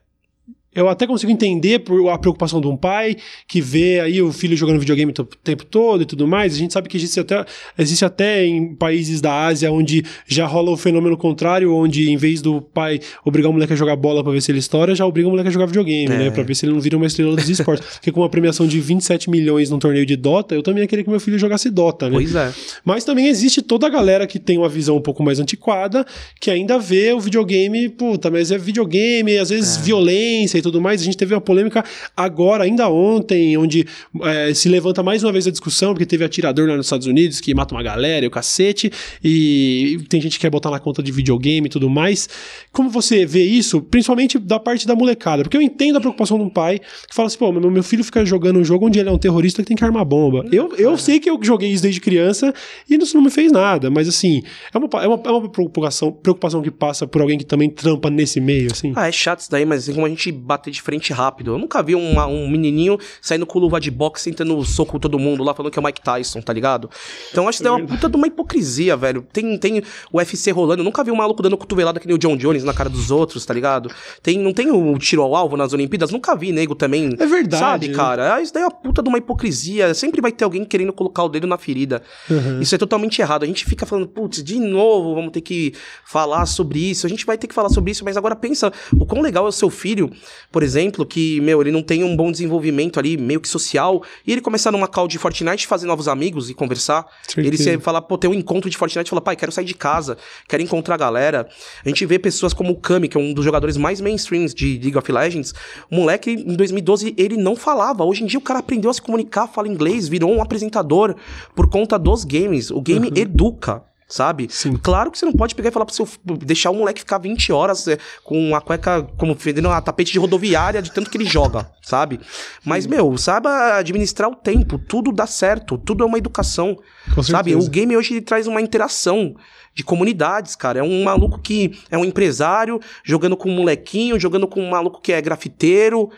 eu 0.78 0.88
até 0.88 1.08
consigo 1.08 1.32
entender 1.32 1.82
a 2.14 2.18
preocupação 2.20 2.62
de 2.62 2.68
um 2.68 2.78
pai 2.78 3.18
que 3.48 3.60
vê 3.60 4.00
aí 4.00 4.22
o 4.22 4.32
filho 4.32 4.56
jogando 4.56 4.80
videogame 4.80 5.12
o 5.12 5.26
tempo 5.44 5.66
todo 5.66 6.04
e 6.04 6.06
tudo 6.06 6.28
mais. 6.28 6.54
A 6.54 6.58
gente 6.58 6.72
sabe 6.72 6.88
que 6.88 6.96
existe 6.96 7.20
até, 7.20 7.44
existe 7.78 8.06
até 8.06 8.46
em 8.46 8.76
países 8.76 9.20
da 9.20 9.46
Ásia 9.46 9.72
onde 9.72 10.06
já 10.28 10.46
rola 10.46 10.70
o 10.70 10.78
fenômeno 10.78 11.18
contrário, 11.18 11.74
onde 11.74 12.12
em 12.12 12.16
vez 12.16 12.44
do 12.44 12.62
pai 12.62 13.00
obrigar 13.26 13.50
o 13.50 13.54
moleque 13.54 13.74
a 13.74 13.76
jogar 13.76 13.96
bola 13.96 14.24
para 14.24 14.32
ver 14.32 14.42
se 14.42 14.52
ele 14.52 14.60
estoura, 14.60 14.94
já 14.94 15.04
obriga 15.04 15.28
o 15.28 15.32
moleque 15.32 15.50
a 15.50 15.52
jogar 15.52 15.66
videogame, 15.66 16.10
né? 16.10 16.16
é. 16.16 16.20
né? 16.26 16.32
Pra 16.32 16.44
ver 16.44 16.56
se 16.56 16.66
ele 16.66 16.74
não 16.74 16.80
vira 16.80 16.96
uma 16.96 17.08
estrela 17.08 17.36
dos 17.36 17.50
esportes. 17.50 17.86
Porque 17.98 18.12
com 18.12 18.22
uma 18.22 18.30
premiação 18.30 18.68
de 18.68 18.80
27 18.80 19.32
milhões 19.32 19.72
num 19.72 19.80
torneio 19.80 20.06
de 20.06 20.16
Dota, 20.16 20.54
eu 20.54 20.62
também 20.62 20.84
ia 20.84 20.88
querer 20.88 21.04
que 21.04 21.10
meu 21.10 21.20
filho 21.20 21.40
jogasse 21.40 21.72
Dota, 21.72 22.08
né? 22.08 22.16
Pois 22.16 22.36
é. 22.36 22.54
Mas 22.86 23.04
também 23.04 23.28
existe 23.28 23.64
toda 23.64 23.88
a 23.88 23.90
galera 23.90 24.28
que 24.28 24.38
tem 24.38 24.60
uma 24.60 24.70
visão 24.70 24.96
um 24.96 25.02
pouco 25.02 25.24
mais 25.24 25.40
antiquada, 25.40 26.06
que 26.40 26.52
ainda 26.52 26.78
vê 26.78 27.14
o 27.14 27.20
videogame, 27.20 27.90
puta, 27.90 28.30
mas 28.30 28.52
é 28.52 28.60
videogame, 28.60 29.38
às 29.38 29.50
vezes 29.50 29.78
é. 29.78 29.82
violência 29.82 30.60
e 30.60 30.66
tudo 30.68 30.82
mais. 30.82 31.01
A 31.01 31.03
gente 31.03 31.18
teve 31.18 31.34
uma 31.34 31.41
polêmica 31.41 31.84
agora, 32.15 32.63
ainda 32.63 32.89
ontem, 32.89 33.57
onde 33.57 33.86
é, 34.24 34.53
se 34.53 34.70
levanta 34.70 35.01
mais 35.03 35.24
uma 35.24 35.32
vez 35.32 35.47
a 35.47 35.51
discussão, 35.51 35.93
porque 35.93 36.05
teve 36.05 36.24
atirador 36.24 36.68
lá 36.68 36.76
nos 36.76 36.86
Estados 36.86 37.07
Unidos 37.07 37.39
que 37.41 37.53
mata 37.53 37.74
uma 37.74 37.84
galera 37.84 38.26
e 38.26 38.28
o 38.28 38.32
cacete, 38.32 38.91
e 39.24 39.99
tem 40.09 40.22
gente 40.22 40.34
que 40.34 40.39
quer 40.39 40.49
botar 40.49 40.70
na 40.70 40.80
conta 40.80 41.01
de 41.01 41.11
videogame 41.11 41.68
e 41.68 41.70
tudo 41.70 41.89
mais. 41.89 42.30
Como 42.72 42.89
você 42.89 43.26
vê 43.26 43.43
isso, 43.43 43.82
principalmente 43.82 44.38
da 44.39 44.59
parte 44.59 44.86
da 44.86 44.95
molecada? 44.95 45.43
Porque 45.43 45.57
eu 45.57 45.61
entendo 45.61 45.97
a 45.97 45.99
preocupação 45.99 46.38
de 46.38 46.43
um 46.43 46.49
pai 46.49 46.80
que 46.80 47.15
fala 47.15 47.28
assim, 47.28 47.38
pô, 47.38 47.51
meu, 47.51 47.72
meu 47.72 47.84
filho 47.84 48.03
fica 48.03 48.26
jogando 48.26 48.59
um 48.59 48.63
jogo 48.63 48.88
onde 48.88 48.99
ele 48.99 49.09
é 49.09 49.11
um 49.11 49.18
terrorista 49.18 49.61
que 49.61 49.68
tem 49.68 49.78
que 49.78 49.84
armar 49.84 50.05
bomba. 50.05 50.45
Eu, 50.51 50.76
eu 50.76 50.97
sei 50.97 51.20
que 51.20 51.30
eu 51.30 51.39
joguei 51.41 51.72
isso 51.72 51.84
desde 51.84 51.99
criança 51.99 52.53
e 52.89 52.95
isso 52.95 53.15
não 53.15 53.24
me 53.24 53.30
fez 53.30 53.51
nada, 53.51 53.89
mas 53.89 54.07
assim, 54.07 54.43
é 54.74 54.78
uma, 54.78 54.88
é 55.01 55.07
uma, 55.07 55.22
é 55.26 55.32
uma 55.32 55.49
preocupação, 55.49 56.11
preocupação 56.11 56.61
que 56.61 56.72
passa 56.72 57.07
por 57.07 57.22
alguém 57.22 57.38
que 57.38 57.45
também 57.45 57.70
trampa 57.70 58.09
nesse 58.09 58.39
meio, 58.39 58.72
assim. 58.72 58.93
Ah, 58.95 59.07
é 59.07 59.11
chato 59.11 59.39
isso 59.41 59.51
daí, 59.51 59.65
mas 59.65 59.84
assim, 59.84 59.93
como 59.93 60.05
a 60.05 60.09
gente 60.09 60.32
bater 60.48 60.72
de 60.72 60.82
frente 60.82 61.14
rápido. 61.14 61.52
Eu 61.52 61.58
nunca 61.58 61.84
vi 61.84 61.93
uma, 61.95 62.26
um 62.26 62.48
menininho 62.50 62.98
saindo 63.22 63.45
com 63.45 63.60
luva 63.60 63.80
de 63.80 63.91
boxe, 63.91 64.24
sentando 64.24 64.64
soco 64.64 64.93
com 64.93 65.00
todo 65.00 65.20
mundo 65.20 65.43
lá, 65.43 65.54
falando 65.54 65.72
que 65.72 65.78
é 65.78 65.82
o 65.82 65.86
Mike 65.86 66.02
Tyson, 66.02 66.41
tá 66.41 66.54
ligado? 66.54 66.89
Então 67.32 67.48
acho 67.48 67.62
que 67.62 67.68
é 67.68 67.72
uma 67.72 67.86
puta 67.86 68.10
de 68.10 68.16
uma 68.16 68.28
hipocrisia, 68.28 68.95
velho. 68.95 69.26
Tem, 69.34 69.58
tem 69.58 69.84
o 70.12 70.18
UFC 70.18 70.52
rolando, 70.52 70.82
eu 70.82 70.86
nunca 70.86 71.04
vi 71.04 71.12
um 71.12 71.16
maluco 71.16 71.43
dando 71.43 71.58
cotovelada 71.58 72.00
que 72.00 72.08
nem 72.08 72.16
o 72.16 72.18
John 72.18 72.38
Jones 72.38 72.64
na 72.64 72.74
cara 72.74 72.89
dos 72.89 73.12
outros, 73.12 73.45
tá 73.45 73.54
ligado? 73.54 73.91
Tem, 74.24 74.39
não 74.39 74.54
tem 74.54 74.72
o 74.72 74.98
tiro 74.98 75.22
ao 75.22 75.36
alvo 75.36 75.58
nas 75.58 75.74
Olimpíadas, 75.74 76.12
nunca 76.12 76.36
vi 76.36 76.52
nego 76.52 76.74
também. 76.74 77.10
É 77.20 77.26
verdade. 77.26 77.60
Sabe, 77.60 77.89
cara? 77.89 78.36
Ah, 78.36 78.41
Isso 78.41 78.54
daí 78.54 78.64
é 78.64 78.66
uma 78.66 78.72
puta 78.72 79.04
de 79.04 79.10
uma 79.10 79.18
hipocrisia. 79.18 79.93
Sempre 79.93 80.22
vai 80.22 80.32
ter 80.32 80.43
alguém 80.43 80.64
querendo 80.64 80.93
colocar 80.93 81.24
o 81.24 81.30
dedo 81.30 81.48
na 81.48 81.58
ferida. 81.58 82.02
Uhum. 82.30 82.62
Isso 82.62 82.74
é 82.74 82.78
totalmente 82.78 83.22
errado. 83.22 83.43
A 83.43 83.48
gente 83.48 83.66
fica 83.66 83.86
falando, 83.86 84.08
putz, 84.08 84.43
de 84.43 84.60
novo 84.60 85.16
vamos 85.16 85.32
ter 85.32 85.41
que 85.41 85.74
falar 86.06 86.45
sobre 86.45 86.80
isso. 86.80 87.06
A 87.06 87.10
gente 87.10 87.26
vai 87.26 87.38
ter 87.38 87.48
que 87.48 87.54
falar 87.54 87.70
sobre 87.70 87.91
isso, 87.91 88.04
mas 88.06 88.18
agora 88.18 88.36
pensa 88.36 88.72
o 88.93 89.06
quão 89.06 89.22
legal 89.22 89.45
é 89.45 89.50
o 89.50 89.52
seu 89.52 89.70
filho, 89.70 90.10
por 90.52 90.64
exemplo, 90.64 91.06
que, 91.06 91.40
meu, 91.42 91.62
ele 91.62 91.72
não 91.72 91.82
tem 91.82 92.04
um 92.04 92.16
bom 92.16 92.32
desenvolvimento 92.32 93.00
ali, 93.00 93.18
meio 93.18 93.40
que 93.40 93.48
social, 93.48 94.04
e 94.26 94.32
ele 94.32 94.42
começar 94.42 94.72
numa 94.72 94.88
call 94.88 95.08
de 95.08 95.18
Fortnite, 95.18 95.68
fazer 95.68 95.86
novos 95.86 96.08
amigos 96.08 96.50
e 96.50 96.54
conversar. 96.54 97.06
Certeza. 97.24 97.48
Ele 97.48 97.58
se 97.58 97.78
falar, 97.80 98.02
pô, 98.02 98.18
ter 98.18 98.28
um 98.28 98.34
encontro 98.34 98.70
de 98.70 98.78
Fortnite 98.78 99.08
e 99.08 99.10
falar, 99.10 99.22
pai, 99.22 99.36
quero 99.36 99.52
sair 99.52 99.66
de 99.66 99.74
casa, 99.74 100.18
quero 100.48 100.64
encontrar 100.64 100.96
a 100.96 100.98
galera. 100.98 101.48
A 101.86 101.90
gente 101.90 102.06
vê 102.06 102.18
pessoas 102.20 102.54
como 102.54 102.72
o 102.72 102.76
Kami, 102.76 103.08
que 103.08 103.18
é 103.18 103.20
um 103.20 103.34
dos 103.34 103.44
jogadores 103.44 103.78
mais 103.78 104.02
mainstreams 104.02 104.54
de 104.54 104.80
League 104.80 104.98
of 104.98 105.12
Legends. 105.12 105.54
O 105.90 105.96
moleque, 105.96 106.32
em 106.32 106.56
2012, 106.56 107.14
ele 107.18 107.38
não 107.38 107.56
falava. 107.56 108.04
Hoje 108.04 108.24
em 108.24 108.28
dia, 108.28 108.40
o 108.40 108.42
cara 108.42 108.60
aprendeu 108.60 108.90
a 108.90 108.94
se 108.94 109.02
comunicar, 109.02 109.48
fala 109.48 109.68
inglês, 109.68 110.08
virou 110.08 110.32
um 110.32 110.42
apresentador 110.42 111.16
por 111.56 111.70
conta 111.70 111.98
dos 111.98 112.24
games. 112.24 112.72
O 112.72 112.82
game 112.82 113.12
educa. 113.16 113.84
Sabe? 114.08 114.47
Sim. 114.49 114.78
Claro 114.78 115.12
que 115.12 115.20
você 115.20 115.26
não 115.26 115.34
pode 115.34 115.53
pegar 115.53 115.68
e 115.68 115.72
falar 115.72 115.86
pro 115.86 115.93
seu. 115.93 116.08
deixar 116.24 116.72
o 116.72 116.76
moleque 116.76 117.01
ficar 117.01 117.18
20 117.18 117.51
horas 117.51 117.88
é, 117.89 117.97
com 118.24 118.55
a 118.55 118.62
cueca 118.62 119.03
como 119.18 119.36
fedendo 119.36 119.70
a 119.70 119.82
tapete 119.82 120.14
de 120.14 120.20
rodoviária 120.20 120.82
de 120.82 120.93
tanto 120.93 121.10
que 121.10 121.18
ele 121.18 121.26
joga, 121.26 121.70
sabe? 121.84 122.22
Mas, 122.64 122.88
meu, 122.88 123.18
saiba 123.18 123.76
administrar 123.78 124.30
o 124.30 124.36
tempo, 124.36 124.80
tudo 124.80 125.12
dá 125.12 125.28
certo, 125.28 125.78
tudo 125.78 126.05
é 126.05 126.08
uma 126.08 126.18
educação. 126.18 126.78
Com 127.14 127.22
sabe? 127.22 127.51
certeza. 127.51 127.68
O 127.68 127.70
game 127.70 127.97
hoje 127.97 128.14
ele 128.14 128.22
traz 128.22 128.47
uma 128.47 128.62
interação 128.62 129.36
de 129.76 129.84
comunidades, 129.84 130.55
cara. 130.55 130.80
É 130.80 130.84
um 130.84 131.03
maluco 131.03 131.39
que 131.39 131.78
é 131.91 131.97
um 131.97 132.05
empresário, 132.05 132.80
jogando 133.03 133.36
com 133.36 133.49
um 133.49 133.55
molequinho, 133.55 134.18
jogando 134.20 134.47
com 134.47 134.62
um 134.62 134.70
maluco 134.70 135.01
que 135.01 135.12
é 135.12 135.22
grafiteiro. 135.22 136.10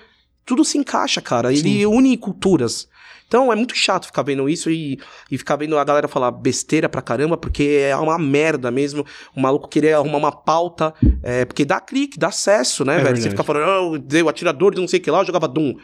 Tudo 0.46 0.64
se 0.64 0.78
encaixa, 0.78 1.22
cara. 1.22 1.52
Ele 1.52 1.86
une 1.88 2.16
culturas. 2.18 2.88
Então 3.30 3.54
é 3.54 3.56
muito 3.56 3.76
chato 3.76 4.08
ficar 4.08 4.24
vendo 4.24 4.50
isso 4.50 4.72
e, 4.72 5.00
e 5.30 5.38
ficar 5.38 5.56
vendo 5.56 5.78
a 5.78 5.84
galera 5.84 6.08
falar 6.08 6.32
besteira 6.32 6.90
pra 6.90 7.00
caramba, 7.00 7.38
porque 7.38 7.80
é 7.84 7.96
uma 7.96 8.18
merda 8.18 8.72
mesmo. 8.72 9.06
O 9.36 9.40
maluco 9.40 9.68
querer 9.68 9.94
arrumar 9.94 10.18
uma 10.18 10.32
pauta, 10.32 10.92
é, 11.22 11.46
porque 11.46 11.64
dá 11.64 11.80
clique, 11.80 12.18
dá 12.18 12.30
acesso, 12.30 12.84
né, 12.84 12.94
É 12.94 12.96
velho? 12.96 13.06
verdade. 13.06 13.24
Você 13.24 13.30
fica 13.30 13.44
falando, 13.44 13.94
oh, 13.94 13.98
deu 14.00 14.28
atirador 14.28 14.74
de 14.74 14.82
não 14.82 14.88
sei 14.88 15.00
o 15.00 15.04
que 15.04 15.12
lá, 15.12 15.20
eu 15.20 15.26
jogava 15.26 15.48
Doom. 15.48 15.76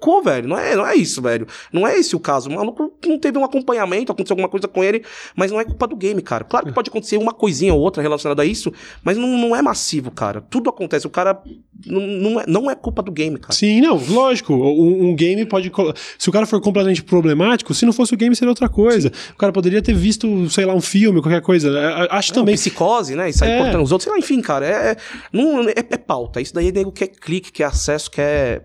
Co, 0.00 0.22
velho. 0.22 0.48
Não 0.48 0.58
é, 0.58 0.74
não 0.74 0.86
é 0.86 0.94
isso, 0.96 1.20
velho. 1.20 1.46
Não 1.70 1.86
é 1.86 1.98
esse 1.98 2.16
o 2.16 2.20
caso. 2.20 2.48
O 2.48 2.54
maluco 2.54 2.90
não 3.06 3.18
teve 3.18 3.36
um 3.36 3.44
acompanhamento, 3.44 4.10
aconteceu 4.10 4.32
alguma 4.32 4.48
coisa 4.48 4.66
com 4.66 4.82
ele, 4.82 5.04
mas 5.36 5.52
não 5.52 5.60
é 5.60 5.64
culpa 5.64 5.86
do 5.86 5.94
game, 5.94 6.22
cara. 6.22 6.42
Claro 6.42 6.66
que 6.66 6.72
pode 6.72 6.88
acontecer 6.88 7.18
uma 7.18 7.34
coisinha 7.34 7.74
ou 7.74 7.80
outra 7.80 8.02
relacionada 8.02 8.40
a 8.40 8.46
isso, 8.46 8.72
mas 9.04 9.18
não, 9.18 9.28
não 9.36 9.54
é 9.54 9.60
massivo, 9.60 10.10
cara. 10.10 10.40
Tudo 10.40 10.70
acontece. 10.70 11.06
O 11.06 11.10
cara. 11.10 11.42
Não, 11.86 12.00
não, 12.00 12.40
é, 12.40 12.44
não 12.46 12.70
é 12.70 12.74
culpa 12.74 13.02
do 13.02 13.12
game, 13.12 13.38
cara. 13.38 13.52
Sim, 13.52 13.82
não, 13.82 13.96
lógico. 14.08 14.54
Um, 14.54 15.10
um 15.10 15.14
game 15.14 15.44
pode. 15.44 15.70
Se 16.18 16.30
o 16.30 16.32
cara 16.32 16.46
for 16.46 16.60
completamente 16.62 16.89
problemático, 16.98 17.72
se 17.74 17.86
não 17.86 17.92
fosse 17.92 18.12
o 18.14 18.16
game, 18.16 18.34
seria 18.34 18.50
outra 18.50 18.68
coisa. 18.68 19.12
O 19.32 19.36
cara 19.36 19.52
poderia 19.52 19.80
ter 19.80 19.94
visto, 19.94 20.48
sei 20.50 20.64
lá, 20.64 20.74
um 20.74 20.80
filme, 20.80 21.20
qualquer 21.22 21.40
coisa. 21.42 21.68
É, 21.78 22.08
Acho 22.10 22.32
também. 22.32 22.54
Psicose, 22.54 23.14
né? 23.14 23.28
E 23.28 23.32
sair 23.32 23.50
É. 23.52 23.58
cortando 23.62 23.82
os 23.82 23.92
outros. 23.92 24.04
Sei 24.04 24.12
lá, 24.12 24.18
enfim, 24.18 24.40
cara. 24.40 24.66
É, 24.66 24.90
é, 24.92 24.96
não, 25.32 25.68
é, 25.68 25.74
é 25.76 25.96
pauta. 25.96 26.40
Isso 26.40 26.52
daí 26.54 26.68
é 26.68 26.72
nego 26.72 26.90
quer 26.90 27.08
clique, 27.08 27.52
quer 27.52 27.64
acesso, 27.64 28.10
quer. 28.10 28.64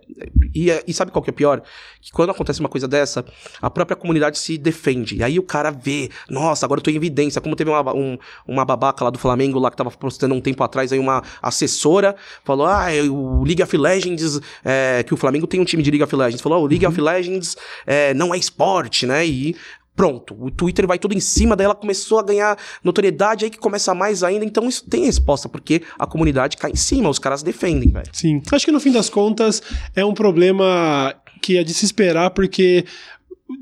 E, 0.53 0.69
e 0.87 0.93
sabe 0.93 1.11
qual 1.11 1.21
que 1.21 1.29
é 1.29 1.33
pior? 1.33 1.61
Que 2.01 2.11
quando 2.11 2.29
acontece 2.29 2.59
uma 2.59 2.69
coisa 2.69 2.87
dessa, 2.87 3.25
a 3.61 3.69
própria 3.69 3.95
comunidade 3.95 4.37
se 4.37 4.57
defende. 4.57 5.15
E 5.17 5.23
aí 5.23 5.37
o 5.39 5.43
cara 5.43 5.71
vê, 5.71 6.09
nossa, 6.29 6.65
agora 6.65 6.79
eu 6.79 6.83
tô 6.83 6.91
em 6.91 6.95
evidência. 6.95 7.41
Como 7.41 7.55
teve 7.55 7.69
uma, 7.69 7.93
um- 7.95 8.17
uma 8.47 8.63
babaca 8.63 9.03
lá 9.03 9.09
do 9.09 9.17
Flamengo 9.19 9.57
lá 9.59 9.69
que 9.71 9.77
tava 9.77 9.89
postando 9.91 10.33
um 10.35 10.41
tempo 10.41 10.63
atrás 10.63 10.91
aí 10.93 10.99
uma 10.99 11.21
assessora, 11.41 12.15
falou: 12.43 12.65
ah, 12.67 12.85
o 13.09 13.43
League 13.43 13.61
of 13.63 13.75
Legends, 13.77 14.39
é, 14.63 15.03
que 15.03 15.13
o 15.13 15.17
Flamengo 15.17 15.47
tem 15.47 15.59
um 15.59 15.65
time 15.65 15.81
de 15.81 15.89
League 15.89 16.03
of 16.03 16.15
Legends. 16.15 16.41
Falou: 16.41 16.59
oh, 16.61 16.63
o 16.63 16.67
League 16.67 16.85
of 16.85 16.99
Legends 17.01 17.55
é, 17.87 18.13
não 18.15 18.33
é 18.33 18.37
esporte, 18.37 19.05
né? 19.05 19.25
E 19.25 19.55
Pronto, 19.95 20.35
o 20.37 20.51
Twitter 20.51 20.85
vai 20.85 20.99
tudo 20.99 21.15
em 21.15 21.21
cima, 21.21 21.55
daí 21.55 21.63
ela 21.63 21.73
começou 21.73 22.19
a 22.19 22.23
ganhar 22.23 22.57
notoriedade, 22.83 23.45
aí 23.45 23.51
que 23.51 23.57
começa 23.57 23.95
mais 23.95 24.23
ainda, 24.23 24.43
então 24.43 24.67
isso 24.67 24.83
tem 24.89 25.05
resposta, 25.05 25.47
porque 25.47 25.83
a 25.97 26.05
comunidade 26.05 26.57
cai 26.57 26.71
em 26.71 26.75
cima, 26.75 27.09
os 27.09 27.17
caras 27.17 27.41
defendem, 27.41 27.89
velho. 27.89 28.09
Sim. 28.11 28.41
Acho 28.51 28.65
que 28.65 28.73
no 28.73 28.79
fim 28.81 28.91
das 28.91 29.09
contas 29.09 29.63
é 29.95 30.03
um 30.03 30.13
problema 30.13 31.15
que 31.41 31.57
é 31.57 31.63
de 31.63 31.73
se 31.73 31.85
esperar, 31.85 32.31
porque. 32.31 32.85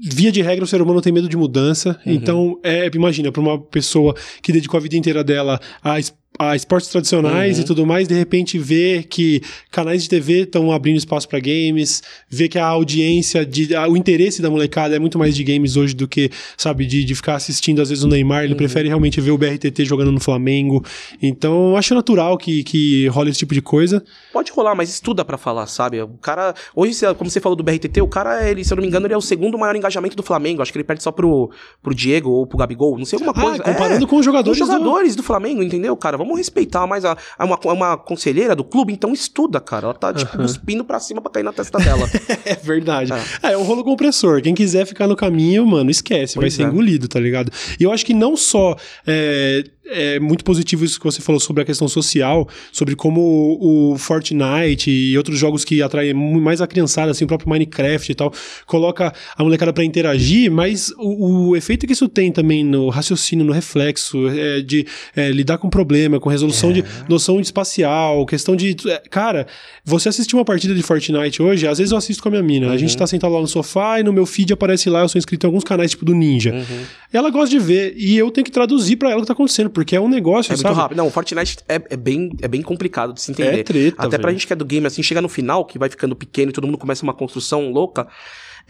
Via 0.02 0.32
de 0.32 0.42
regra, 0.42 0.64
o 0.64 0.68
ser 0.68 0.82
humano 0.82 1.02
tem 1.02 1.12
medo 1.12 1.28
de 1.28 1.36
mudança. 1.36 2.00
Então, 2.06 2.58
é, 2.64 2.90
imagina, 2.96 3.34
para 3.34 3.42
uma 3.42 3.60
pessoa 3.60 4.16
que 4.42 4.54
dedicou 4.54 4.78
a 4.78 4.82
vida 4.82 4.96
inteira 4.96 5.26
dela 5.26 5.60
a, 5.84 6.00
a 6.40 6.56
esportes 6.56 6.90
tradicionais 6.90 7.58
Uhum. 7.58 7.64
e 7.64 7.66
tudo 7.66 7.86
mais, 7.86 8.08
de 8.08 8.16
repente 8.16 8.58
ver 8.58 9.04
que 9.04 9.42
canais 9.72 10.02
de 10.04 10.10
TV 10.10 10.42
estão 10.42 10.72
abrindo 10.72 10.98
espaço 10.98 11.28
para 11.30 11.40
games, 11.40 12.02
ver 12.30 12.50
que 12.50 12.58
a 12.58 12.66
audiência, 12.66 13.46
de, 13.46 13.76
a- 13.76 13.88
o 13.88 13.96
interesse 13.96 14.42
da 14.42 14.50
molecada 14.50 14.96
é 14.96 15.00
muito 15.00 15.20
mais 15.20 15.36
de 15.36 15.44
games 15.44 15.76
hoje 15.78 15.94
do 15.94 16.08
que, 16.08 16.30
sabe, 16.58 16.86
de, 16.86 17.04
de 17.04 17.14
ficar 17.16 17.36
assistindo 17.36 17.82
às 17.82 17.90
vezes 17.90 18.04
o 18.04 18.08
Neymar. 18.08 18.40
Uhum. 18.40 18.46
Ele 18.46 18.56
prefere 18.56 18.88
realmente 18.88 19.22
ver 19.22 19.32
o 19.32 19.38
BRTT 19.38 19.86
jogando 19.86 20.12
no 20.12 20.20
Flamengo. 20.20 20.84
Então, 21.22 21.78
acho 21.78 21.94
natural 21.94 22.38
que, 22.38 22.64
que 22.64 23.08
role 23.08 23.30
esse 23.30 23.40
tipo 23.40 23.54
de 23.54 23.62
coisa. 23.62 24.04
Pode 24.32 24.52
rolar, 24.52 24.76
mas 24.76 24.90
estuda 24.90 25.24
pra 25.24 25.38
falar, 25.38 25.68
sabe? 25.68 26.02
O 26.02 26.08
cara, 26.22 26.54
hoje, 26.76 26.96
como 27.18 27.30
você 27.30 27.40
falou 27.40 27.56
do 27.56 27.64
BRTT, 27.64 28.02
o 28.02 28.08
cara, 28.08 28.50
ele, 28.50 28.64
se 28.64 28.74
eu 28.74 28.76
não 28.76 28.82
me 28.82 28.88
engano, 28.88 29.06
ele 29.06 29.14
é 29.14 29.18
o 29.18 29.22
segundo 29.22 29.58
maior 29.58 29.76
engajamento 29.76 30.16
do 30.16 30.24
Flamengo, 30.24 30.62
acho 30.62 30.72
que 30.72 30.78
ele 30.78 30.84
perde 30.84 31.04
só 31.04 31.12
pro, 31.12 31.52
pro 31.82 31.94
Diego 31.94 32.30
ou 32.32 32.48
pro 32.48 32.58
Gabigol, 32.58 32.98
não 32.98 33.06
sei, 33.06 33.18
alguma 33.18 33.34
Ah, 33.34 33.42
coisa. 33.50 33.64
comparando 33.64 34.04
É, 34.06 34.08
com 34.08 34.16
os 34.18 34.26
jogadores 34.26 34.60
os 34.60 34.68
do- 34.68 34.72
jogadores 34.74 35.16
do... 35.16 35.24
Flamengo, 35.24 35.64
entendeu, 35.64 35.96
cara? 35.96 36.18
Vamos 36.24 36.38
respeitar 36.38 36.88
mais 36.88 37.06
a, 37.06 37.18
a 37.38 37.46
uma, 37.46 37.60
uma 37.66 37.98
conselheira 37.98 38.56
do 38.56 38.64
clube, 38.64 38.94
então 38.94 39.14
estuda, 39.14 39.60
cara. 39.60 39.86
Ela 39.88 39.94
tá, 39.94 40.14
tipo, 40.14 40.38
cuspindo 40.38 40.84
pra 40.84 41.00
cima 41.00 41.22
pra 41.22 41.32
cair 41.32 41.44
na 41.44 41.54
testa 41.54 41.78
dela. 41.80 42.08
É 42.46 42.56
verdade. 42.56 43.12
É. 43.42 43.54
é 43.54 43.58
um 43.58 43.64
rolo 43.64 43.84
compressor. 43.84 44.42
Quem 44.42 44.54
quiser 44.54 44.86
ficar 44.86 45.08
no 45.08 45.16
caminho, 45.16 45.66
mano, 45.66 45.90
esquece. 45.90 46.36
vai 46.36 46.44
Pois 46.46 46.54
ser 46.54 46.64
é. 46.64 46.66
engolido, 46.66 47.08
tá 47.08 47.20
ligado? 47.20 47.52
E 47.80 47.84
eu 47.84 47.92
acho 47.92 48.06
que 48.06 48.14
não 48.14 48.36
só 48.36 48.76
é, 49.08 49.64
é 49.86 50.20
muito 50.20 50.44
positivo 50.44 50.86
isso 50.86 50.98
que 51.00 51.06
você 51.06 51.22
falou 51.22 51.40
sobre 51.40 51.64
a 51.64 51.66
questão 51.66 51.88
social, 51.88 52.48
sobre 52.72 52.96
como 52.96 53.22
o, 53.22 53.94
o 53.94 53.98
Fortnite 53.98 54.90
e 54.90 55.18
outros 55.18 55.38
jogos 55.38 55.66
que 55.66 55.82
atraem 55.82 56.14
mais 56.14 56.62
a 56.62 56.68
criançada, 56.68 57.12
assim, 57.12 57.26
o 57.26 57.28
próprio 57.28 57.50
Minecraft 57.50 58.12
e 58.12 58.16
tal, 58.16 58.34
coloca 58.66 59.14
a 59.36 59.44
molecada 59.44 59.74
pra 59.74 59.84
interagir, 59.84 60.52
mas 60.52 60.94
o, 60.98 61.50
o 61.50 61.56
efeito 61.56 61.86
que 61.86 61.94
isso 61.94 62.08
tem 62.08 62.32
também 62.32 62.64
no 62.64 62.90
raciocínio, 62.90 63.46
no 63.46 63.52
reflexo, 63.52 64.28
é, 64.30 64.62
de 64.62 64.86
é, 65.16 65.32
lidar 65.32 65.58
com 65.58 65.70
problema, 65.70 66.20
com 66.20 66.30
resolução 66.30 66.72
de 66.72 66.84
noção 67.10 67.38
de 67.38 67.48
espacial, 67.48 68.26
questão 68.26 68.56
de. 68.56 68.76
é, 68.88 69.02
Cara, 69.10 69.48
você 69.84 70.10
assistir 70.10 70.36
uma 70.36 70.46
partida 70.46 70.74
de 70.74 70.82
Fortnite 70.82 71.42
hoje, 71.42 71.68
às 71.68 71.78
vezes 71.78 71.92
eu 71.92 71.98
assisto 71.98 72.22
com 72.24 72.30
a 72.30 72.32
minha 72.32 72.44
mina. 72.44 72.72
A 72.72 72.78
gente 72.78 72.96
tá 72.98 73.06
sentado 73.06 73.34
lá 73.34 73.42
no 73.42 73.48
sofá 73.48 74.00
e 74.00 74.04
no 74.04 74.14
meu 74.14 74.26
feed 74.26 74.54
aparece 74.54 74.90
lá, 74.90 75.02
eu 75.02 75.10
sou 75.10 75.20
inscrito 75.20 75.46
em 75.46 75.48
alguns 75.48 75.64
canais 75.64 75.92
tipo 75.92 76.06
do 76.06 76.14
Ninja. 76.16 76.54
Ela 77.12 77.30
gosta 77.30 77.50
de 77.50 77.60
ver 77.60 77.94
e 77.98 78.18
eu 78.18 78.32
tenho 78.32 78.46
que 78.46 78.52
traduzir 78.52 78.96
pra 78.96 79.10
ela 79.12 79.20
o 79.20 79.22
que 79.22 79.28
tá 79.28 79.34
acontecendo, 79.34 79.70
porque 79.74 79.96
é 79.96 80.00
um 80.00 80.08
negócio, 80.08 80.52
É 80.52 80.56
muito 80.56 80.62
sabe? 80.62 80.76
rápido. 80.76 80.98
Não, 80.98 81.08
o 81.08 81.10
Fortnite 81.10 81.58
é, 81.68 81.76
é 81.90 81.98
bem, 81.98 82.30
é 82.42 82.48
bem 82.48 82.62
complicado 82.62 83.14
de 83.14 83.22
se 83.22 83.32
entender. 83.32 83.60
É 83.60 83.64
treta, 83.64 83.96
Até 84.04 84.18
pra 84.18 84.28
velho. 84.28 84.38
gente 84.40 84.48
que 84.48 84.54
é 84.54 84.56
do 84.56 84.64
game, 84.66 84.86
assim, 84.88 85.04
chega 85.04 85.22
no 85.22 85.28
final, 85.30 85.66
que 85.66 85.78
vai 85.80 85.90
ficando 85.90 86.16
pequeno 86.16 86.50
e 86.52 86.54
todo 86.54 86.66
mundo 86.66 86.78
começa 86.78 87.04
uma 87.04 87.14
construção 87.14 87.70
louca. 87.72 88.08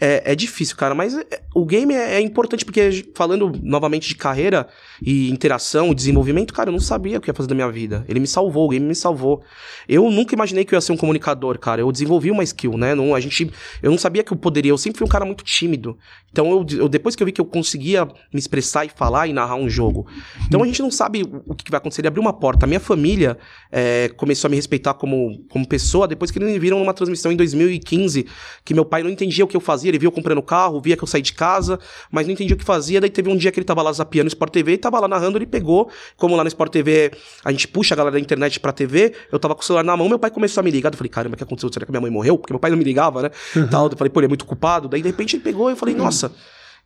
É, 0.00 0.32
é 0.32 0.34
difícil, 0.34 0.76
cara, 0.76 0.94
mas 0.94 1.16
é- 1.16 1.24
o 1.54 1.64
game 1.64 1.94
é, 1.94 2.14
é 2.16 2.20
importante 2.20 2.64
porque, 2.64 3.06
falando 3.14 3.52
novamente 3.62 4.08
de 4.08 4.16
carreira 4.16 4.66
e 5.00 5.30
interação 5.30 5.92
e 5.92 5.94
desenvolvimento, 5.94 6.52
cara, 6.52 6.68
eu 6.68 6.72
não 6.72 6.80
sabia 6.80 7.18
o 7.18 7.20
que 7.20 7.30
ia 7.30 7.34
fazer 7.34 7.48
da 7.48 7.54
minha 7.54 7.70
vida. 7.70 8.04
Ele 8.08 8.18
me 8.18 8.26
salvou, 8.26 8.66
o 8.66 8.68
game 8.70 8.84
me 8.84 8.94
salvou. 8.94 9.42
Eu 9.88 10.10
nunca 10.10 10.34
imaginei 10.34 10.64
que 10.64 10.74
eu 10.74 10.76
ia 10.76 10.80
ser 10.80 10.92
um 10.92 10.96
comunicador, 10.96 11.58
cara. 11.60 11.80
Eu 11.80 11.92
desenvolvi 11.92 12.30
uma 12.30 12.42
skill, 12.42 12.76
né? 12.76 12.94
Não, 12.94 13.14
a 13.14 13.20
gente, 13.20 13.50
eu 13.82 13.90
não 13.90 13.98
sabia 13.98 14.24
que 14.24 14.32
eu 14.32 14.36
poderia, 14.36 14.72
eu 14.72 14.78
sempre 14.78 14.98
fui 14.98 15.06
um 15.06 15.10
cara 15.10 15.24
muito 15.24 15.44
tímido. 15.44 15.96
Então, 16.32 16.50
eu, 16.50 16.66
eu- 16.78 16.88
depois 16.88 17.14
que 17.14 17.22
eu 17.22 17.26
vi 17.26 17.32
que 17.32 17.40
eu 17.40 17.44
conseguia 17.44 18.04
me 18.04 18.38
expressar 18.40 18.84
e 18.84 18.88
falar 18.88 19.28
e 19.28 19.32
narrar 19.32 19.54
um 19.54 19.68
jogo. 19.68 20.06
Então, 20.48 20.60
a 20.62 20.66
gente 20.66 20.82
não, 20.82 20.90
sabe 20.90 21.22
o 21.46 21.54
que 21.54 21.70
vai 21.70 21.78
acontecer. 21.78 22.00
Ele 22.00 22.08
abriu 22.08 22.20
uma 22.22 22.32
porta. 22.32 22.66
A 22.66 22.68
minha 22.68 22.80
família 22.80 23.38
é, 23.70 24.08
começou 24.16 24.48
a 24.48 24.50
me 24.50 24.56
respeitar 24.56 24.94
como, 24.94 25.38
como 25.48 25.66
pessoa 25.68 26.08
depois 26.08 26.30
que 26.32 26.38
eles 26.38 26.50
me 26.52 26.58
viram 26.58 26.80
numa 26.80 26.92
transmissão 26.92 27.30
em 27.30 27.36
2015, 27.36 28.26
que 28.64 28.74
meu 28.74 28.84
pai 28.84 29.02
não 29.04 29.10
entendia 29.10 29.44
o 29.44 29.48
que 29.48 29.56
eu 29.56 29.60
fazia. 29.60 29.83
Ele 29.88 29.98
via 29.98 30.06
eu 30.06 30.12
comprando 30.12 30.42
carro, 30.42 30.80
via 30.80 30.96
que 30.96 31.02
eu 31.02 31.08
saí 31.08 31.22
de 31.22 31.32
casa, 31.32 31.78
mas 32.10 32.26
não 32.26 32.32
entendia 32.32 32.54
o 32.54 32.58
que 32.58 32.64
fazia. 32.64 33.00
Daí 33.00 33.10
teve 33.10 33.28
um 33.30 33.36
dia 33.36 33.50
que 33.52 33.58
ele 33.58 33.64
tava 33.64 33.82
lá 33.82 33.92
zapiando 33.92 34.24
no 34.24 34.28
Sport 34.28 34.52
TV 34.52 34.72
e 34.72 34.78
tava 34.78 35.00
lá 35.00 35.08
narrando, 35.08 35.38
ele 35.38 35.46
pegou, 35.46 35.90
como 36.16 36.36
lá 36.36 36.44
no 36.44 36.48
Sport 36.48 36.72
TV 36.72 37.12
a 37.44 37.50
gente 37.50 37.68
puxa 37.68 37.94
a 37.94 37.96
galera 37.96 38.14
da 38.14 38.20
internet 38.20 38.58
pra 38.60 38.72
TV, 38.72 39.14
eu 39.30 39.38
tava 39.38 39.54
com 39.54 39.62
o 39.62 39.64
celular 39.64 39.84
na 39.84 39.96
mão, 39.96 40.08
meu 40.08 40.18
pai 40.18 40.30
começou 40.30 40.60
a 40.60 40.64
me 40.64 40.70
ligar. 40.70 40.92
Eu 40.92 40.96
falei, 40.96 41.10
caramba, 41.10 41.34
o 41.34 41.36
que 41.36 41.44
aconteceu? 41.44 41.72
Será 41.72 41.86
que 41.86 41.92
minha 41.92 42.00
mãe 42.00 42.10
morreu? 42.10 42.38
Porque 42.38 42.52
meu 42.52 42.60
pai 42.60 42.70
não 42.70 42.78
me 42.78 42.84
ligava, 42.84 43.22
né? 43.22 43.30
Uhum. 43.56 43.68
Tal. 43.68 43.88
Eu 43.90 43.96
falei, 43.96 44.10
pô, 44.10 44.20
ele 44.20 44.26
é 44.26 44.28
muito 44.28 44.44
culpado. 44.44 44.88
Daí 44.88 45.02
de 45.02 45.08
repente 45.08 45.36
ele 45.36 45.42
pegou 45.42 45.70
e 45.70 45.72
eu 45.72 45.76
falei, 45.76 45.94
nossa. 45.94 46.32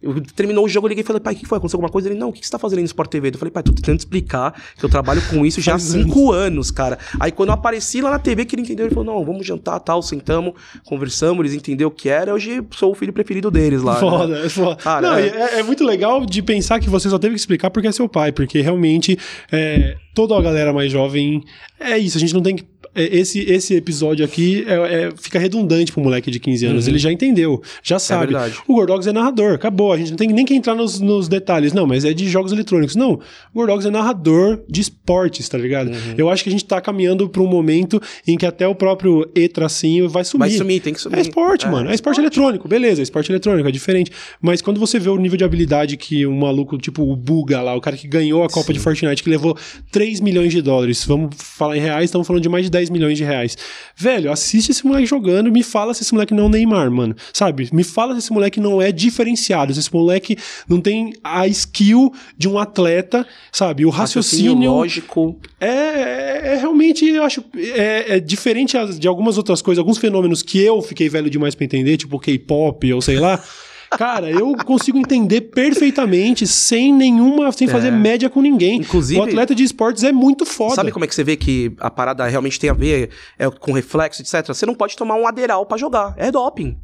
Eu, 0.00 0.20
terminou 0.20 0.64
o 0.64 0.68
jogo, 0.68 0.86
eu 0.86 0.90
liguei 0.90 1.02
e 1.02 1.06
falei, 1.06 1.20
pai, 1.20 1.34
o 1.34 1.36
que 1.36 1.44
foi? 1.44 1.58
Aconteceu 1.58 1.76
alguma 1.76 1.90
coisa? 1.90 2.08
Ele, 2.08 2.16
não, 2.16 2.28
o 2.28 2.32
que 2.32 2.44
você 2.44 2.50
tá 2.50 2.58
fazendo 2.58 2.78
no 2.78 2.84
Sport 2.84 3.10
TV? 3.10 3.30
Eu 3.30 3.38
falei, 3.38 3.50
pai, 3.50 3.64
tô 3.64 3.72
tentando 3.72 3.98
explicar 3.98 4.54
que 4.76 4.84
eu 4.84 4.88
trabalho 4.88 5.20
com 5.28 5.44
isso 5.44 5.60
já 5.60 5.74
há 5.74 5.78
cinco 5.78 6.30
anos, 6.30 6.70
cara. 6.70 6.98
Aí 7.18 7.32
quando 7.32 7.48
eu 7.48 7.54
apareci 7.54 8.00
lá 8.00 8.10
na 8.10 8.18
TV, 8.18 8.44
que 8.44 8.54
ele 8.54 8.62
entendeu, 8.62 8.86
ele 8.86 8.94
falou, 8.94 9.12
não, 9.12 9.24
vamos 9.24 9.44
jantar, 9.44 9.80
tal, 9.80 10.00
sentamos, 10.00 10.54
conversamos, 10.84 11.40
eles 11.40 11.54
entenderam 11.54 11.88
o 11.88 11.92
que 11.92 12.08
era, 12.08 12.32
hoje 12.32 12.62
sou 12.70 12.92
o 12.92 12.94
filho 12.94 13.12
preferido 13.12 13.50
deles 13.50 13.82
lá. 13.82 13.96
Foda, 13.96 14.26
né? 14.28 14.46
é 14.46 14.48
foda. 14.48 14.76
Cara, 14.76 15.00
não, 15.00 15.18
é... 15.18 15.26
É, 15.26 15.58
é... 15.58 15.62
muito 15.64 15.82
legal 15.84 16.24
de 16.24 16.42
pensar 16.42 16.78
que 16.78 16.88
você 16.88 17.10
só 17.10 17.18
teve 17.18 17.34
que 17.34 17.40
explicar 17.40 17.70
porque 17.70 17.88
é 17.88 17.92
seu 17.92 18.08
pai, 18.08 18.30
porque 18.30 18.60
realmente 18.60 19.18
é, 19.50 19.96
toda 20.14 20.36
a 20.36 20.40
galera 20.40 20.72
mais 20.72 20.92
jovem 20.92 21.42
é 21.80 21.98
isso, 21.98 22.16
a 22.16 22.20
gente 22.20 22.34
não 22.34 22.42
tem 22.42 22.54
que 22.54 22.77
esse, 23.02 23.40
esse 23.40 23.74
episódio 23.74 24.24
aqui 24.24 24.64
é, 24.66 24.74
é, 24.74 25.10
fica 25.16 25.38
redundante 25.38 25.92
pro 25.92 26.02
moleque 26.02 26.30
de 26.30 26.38
15 26.38 26.66
anos. 26.66 26.84
Uhum. 26.84 26.90
Ele 26.90 26.98
já 26.98 27.12
entendeu, 27.12 27.62
já 27.82 27.96
é 27.96 27.98
sabe. 27.98 28.34
É 28.34 28.50
o 28.66 28.74
Gordogs 28.74 29.06
é 29.06 29.12
narrador, 29.12 29.54
acabou. 29.54 29.92
A 29.92 29.96
gente 29.96 30.10
não 30.10 30.16
tem 30.16 30.28
nem 30.28 30.44
que 30.44 30.54
entrar 30.54 30.74
nos, 30.74 31.00
nos 31.00 31.28
detalhes. 31.28 31.72
Não, 31.72 31.86
mas 31.86 32.04
é 32.04 32.12
de 32.12 32.28
jogos 32.28 32.52
eletrônicos. 32.52 32.96
Não, 32.96 33.12
o 33.12 33.20
Gordogs 33.54 33.86
é 33.86 33.90
narrador 33.90 34.60
de 34.68 34.80
esportes, 34.80 35.48
tá 35.48 35.56
ligado? 35.56 35.88
Uhum. 35.88 36.14
Eu 36.16 36.28
acho 36.28 36.42
que 36.42 36.48
a 36.48 36.52
gente 36.52 36.64
tá 36.64 36.80
caminhando 36.80 37.28
pra 37.28 37.42
um 37.42 37.46
momento 37.46 38.00
em 38.26 38.36
que 38.36 38.44
até 38.44 38.66
o 38.66 38.74
próprio 38.74 39.30
E-tracinho 39.34 40.08
vai 40.08 40.24
sumir. 40.24 40.48
Vai 40.48 40.50
sumir, 40.50 40.80
tem 40.80 40.92
que 40.92 41.00
sumir. 41.00 41.18
É 41.18 41.20
esporte, 41.20 41.66
é, 41.66 41.70
mano. 41.70 41.90
É 41.90 41.94
esporte, 41.94 42.18
esporte 42.18 42.20
eletrônico, 42.20 42.68
beleza, 42.68 43.00
é 43.00 43.04
esporte 43.04 43.30
eletrônico, 43.30 43.68
é 43.68 43.72
diferente. 43.72 44.10
Mas 44.40 44.60
quando 44.60 44.80
você 44.80 44.98
vê 44.98 45.08
o 45.08 45.16
nível 45.16 45.36
de 45.36 45.44
habilidade 45.44 45.96
que 45.96 46.26
um 46.26 46.36
maluco, 46.36 46.76
tipo 46.78 47.02
o 47.02 47.16
Buga 47.16 47.60
lá, 47.60 47.74
o 47.74 47.80
cara 47.80 47.96
que 47.96 48.08
ganhou 48.08 48.44
a 48.44 48.48
Copa 48.48 48.68
Sim. 48.68 48.72
de 48.74 48.80
Fortnite, 48.80 49.22
que 49.22 49.30
levou 49.30 49.56
3 49.90 50.20
milhões 50.20 50.52
de 50.52 50.60
dólares, 50.60 51.04
vamos 51.04 51.34
falar 51.38 51.76
em 51.76 51.80
reais, 51.80 52.04
estamos 52.06 52.26
falando 52.26 52.42
de 52.42 52.48
mais 52.48 52.64
de 52.64 52.70
10 52.70 52.87
milhões 52.90 53.16
de 53.16 53.24
reais. 53.24 53.56
Velho, 53.96 54.30
assiste 54.30 54.70
esse 54.70 54.86
moleque 54.86 55.06
jogando 55.06 55.48
e 55.48 55.50
me 55.50 55.62
fala 55.62 55.94
se 55.94 56.02
esse 56.02 56.12
moleque 56.12 56.34
não 56.34 56.44
é 56.44 56.46
o 56.46 56.48
Neymar, 56.48 56.90
mano. 56.90 57.14
Sabe? 57.32 57.68
Me 57.72 57.84
fala 57.84 58.14
se 58.14 58.20
esse 58.20 58.32
moleque 58.32 58.60
não 58.60 58.80
é 58.80 58.92
diferenciado, 58.92 59.72
se 59.72 59.80
esse 59.80 59.92
moleque 59.92 60.36
não 60.68 60.80
tem 60.80 61.14
a 61.22 61.46
skill 61.48 62.12
de 62.36 62.48
um 62.48 62.58
atleta, 62.58 63.26
sabe? 63.52 63.84
O 63.84 63.90
raciocínio. 63.90 64.52
raciocínio 64.52 64.72
lógico. 64.72 65.40
É, 65.60 65.68
é, 65.68 66.40
é, 66.44 66.56
realmente, 66.56 67.06
eu 67.06 67.22
acho. 67.22 67.44
É, 67.56 68.16
é 68.16 68.20
diferente 68.20 68.76
de 68.98 69.08
algumas 69.08 69.36
outras 69.36 69.62
coisas, 69.62 69.78
alguns 69.78 69.98
fenômenos 69.98 70.42
que 70.42 70.58
eu 70.58 70.80
fiquei 70.82 71.08
velho 71.08 71.30
demais 71.30 71.54
para 71.54 71.64
entender, 71.64 71.96
tipo 71.96 72.18
K-pop 72.18 72.92
ou 72.92 73.02
sei 73.02 73.18
lá. 73.18 73.42
Cara, 73.90 74.30
eu 74.30 74.54
consigo 74.64 74.98
entender 74.98 75.40
perfeitamente, 75.42 76.46
sem 76.46 76.92
nenhuma. 76.92 77.50
sem 77.52 77.68
fazer 77.68 77.88
é. 77.88 77.90
média 77.90 78.28
com 78.28 78.40
ninguém. 78.40 78.80
Inclusive. 78.80 79.20
O 79.20 79.24
atleta 79.24 79.54
de 79.54 79.62
esportes 79.62 80.04
é 80.04 80.12
muito 80.12 80.44
foda. 80.44 80.74
Sabe 80.74 80.92
como 80.92 81.04
é 81.04 81.08
que 81.08 81.14
você 81.14 81.24
vê 81.24 81.36
que 81.36 81.72
a 81.80 81.90
parada 81.90 82.26
realmente 82.26 82.60
tem 82.60 82.70
a 82.70 82.74
ver 82.74 83.10
é, 83.38 83.48
com 83.48 83.72
reflexo, 83.72 84.22
etc? 84.22 84.46
Você 84.48 84.66
não 84.66 84.74
pode 84.74 84.96
tomar 84.96 85.14
um 85.14 85.26
aderal 85.26 85.64
para 85.66 85.78
jogar. 85.78 86.14
É 86.16 86.30
doping. 86.30 86.76